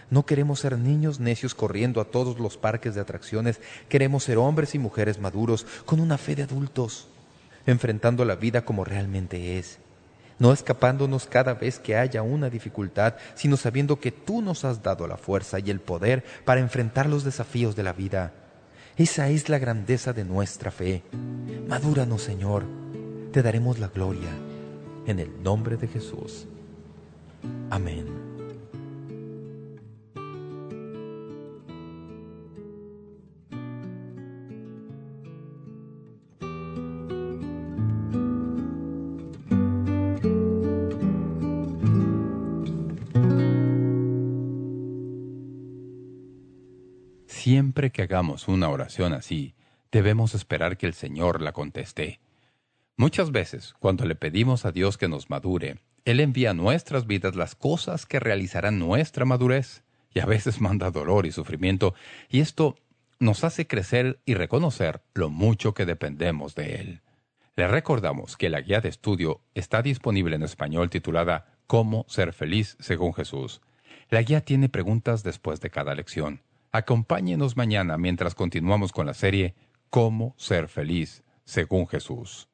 No 0.10 0.26
queremos 0.26 0.60
ser 0.60 0.78
niños 0.80 1.20
necios 1.20 1.54
corriendo 1.54 2.02
a 2.02 2.06
todos 2.06 2.40
los 2.40 2.58
parques 2.58 2.96
de 2.96 3.02
atracciones. 3.02 3.62
Queremos 3.90 4.24
ser 4.24 4.40
hombres 4.40 4.74
y 4.74 4.80
mujeres 4.80 5.20
maduros 5.20 5.68
con 5.86 6.00
una 6.00 6.18
fe 6.18 6.36
de 6.36 6.44
adultos, 6.44 7.08
enfrentando 7.68 8.26
la 8.26 8.36
vida 8.36 8.66
como 8.66 8.84
realmente 8.84 9.60
es 9.60 9.78
no 10.42 10.52
escapándonos 10.52 11.28
cada 11.28 11.54
vez 11.54 11.78
que 11.78 11.96
haya 11.96 12.24
una 12.24 12.50
dificultad, 12.50 13.14
sino 13.36 13.58
sabiendo 13.58 14.00
que 14.00 14.12
tú 14.12 14.42
nos 14.42 14.66
has 14.66 14.82
dado 14.82 15.06
la 15.06 15.16
fuerza 15.16 15.60
y 15.60 15.70
el 15.70 15.80
poder 15.80 16.24
para 16.46 16.60
enfrentar 16.60 17.06
los 17.06 17.24
desafíos 17.24 17.76
de 17.76 17.84
la 17.84 17.94
vida. 17.94 18.34
Esa 18.98 19.30
es 19.30 19.50
la 19.50 19.60
grandeza 19.60 20.14
de 20.14 20.26
nuestra 20.26 20.72
fe. 20.72 21.04
Madúranos, 21.68 22.24
Señor. 22.24 22.66
Te 23.32 23.44
daremos 23.44 23.78
la 23.78 23.90
gloria. 23.90 24.32
En 25.06 25.20
el 25.20 25.44
nombre 25.44 25.78
de 25.78 25.88
Jesús. 25.88 26.48
Amén. 27.70 28.31
Que 47.90 48.04
hagamos 48.04 48.48
una 48.48 48.70
oración 48.70 49.14
así, 49.14 49.56
debemos 49.92 50.36
esperar 50.36 50.78
que 50.78 50.86
el 50.86 50.94
Señor 50.94 51.42
la 51.42 51.52
conteste. 51.52 52.20
Muchas 52.96 53.32
veces, 53.32 53.74
cuando 53.80 54.06
le 54.06 54.16
pedimos 54.16 54.66
a 54.66 54.72
Dios 54.72 54.98
que 54.98 55.08
nos 55.08 55.32
madure, 55.32 55.80
Él 56.06 56.20
envía 56.20 56.52
a 56.52 56.54
nuestras 56.54 57.08
vidas 57.08 57.36
las 57.36 57.56
cosas 57.56 58.06
que 58.06 58.20
realizarán 58.20 58.78
nuestra 58.78 59.26
madurez, 59.26 59.84
y 60.14 60.20
a 60.20 60.26
veces 60.28 60.62
manda 60.62 60.92
dolor 60.92 61.26
y 61.26 61.32
sufrimiento, 61.32 61.96
y 62.30 62.42
esto 62.42 62.76
nos 63.20 63.44
hace 63.44 63.66
crecer 63.66 64.20
y 64.26 64.36
reconocer 64.36 65.02
lo 65.16 65.30
mucho 65.30 65.74
que 65.74 65.86
dependemos 65.86 66.54
de 66.54 66.76
Él. 66.76 67.02
Le 67.56 67.68
recordamos 67.68 68.38
que 68.38 68.50
la 68.50 68.62
guía 68.62 68.82
de 68.82 68.90
estudio 68.90 69.42
está 69.56 69.82
disponible 69.82 70.36
en 70.36 70.44
español 70.44 70.90
titulada 70.90 71.58
Cómo 71.68 72.06
ser 72.08 72.34
feliz 72.34 72.78
según 72.80 73.14
Jesús. 73.14 73.62
La 74.10 74.22
guía 74.22 74.42
tiene 74.42 74.70
preguntas 74.70 75.24
después 75.24 75.62
de 75.62 75.70
cada 75.70 75.96
lección. 75.96 76.42
Acompáñenos 76.74 77.58
mañana 77.58 77.98
mientras 77.98 78.34
continuamos 78.34 78.94
con 78.94 79.06
la 79.06 79.14
serie 79.14 79.56
Cómo 79.90 80.36
ser 80.38 80.70
feliz 80.70 81.22
según 81.44 81.86
Jesús. 81.86 82.48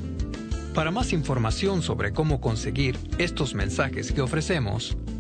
Para 0.74 0.92
más 0.92 1.14
información 1.14 1.82
sobre 1.82 2.14
cómo 2.14 2.42
conseguir 2.42 2.98
estos 3.18 3.54
mensajes 3.54 4.12
que 4.12 4.22
ofrecemos, 4.22 4.98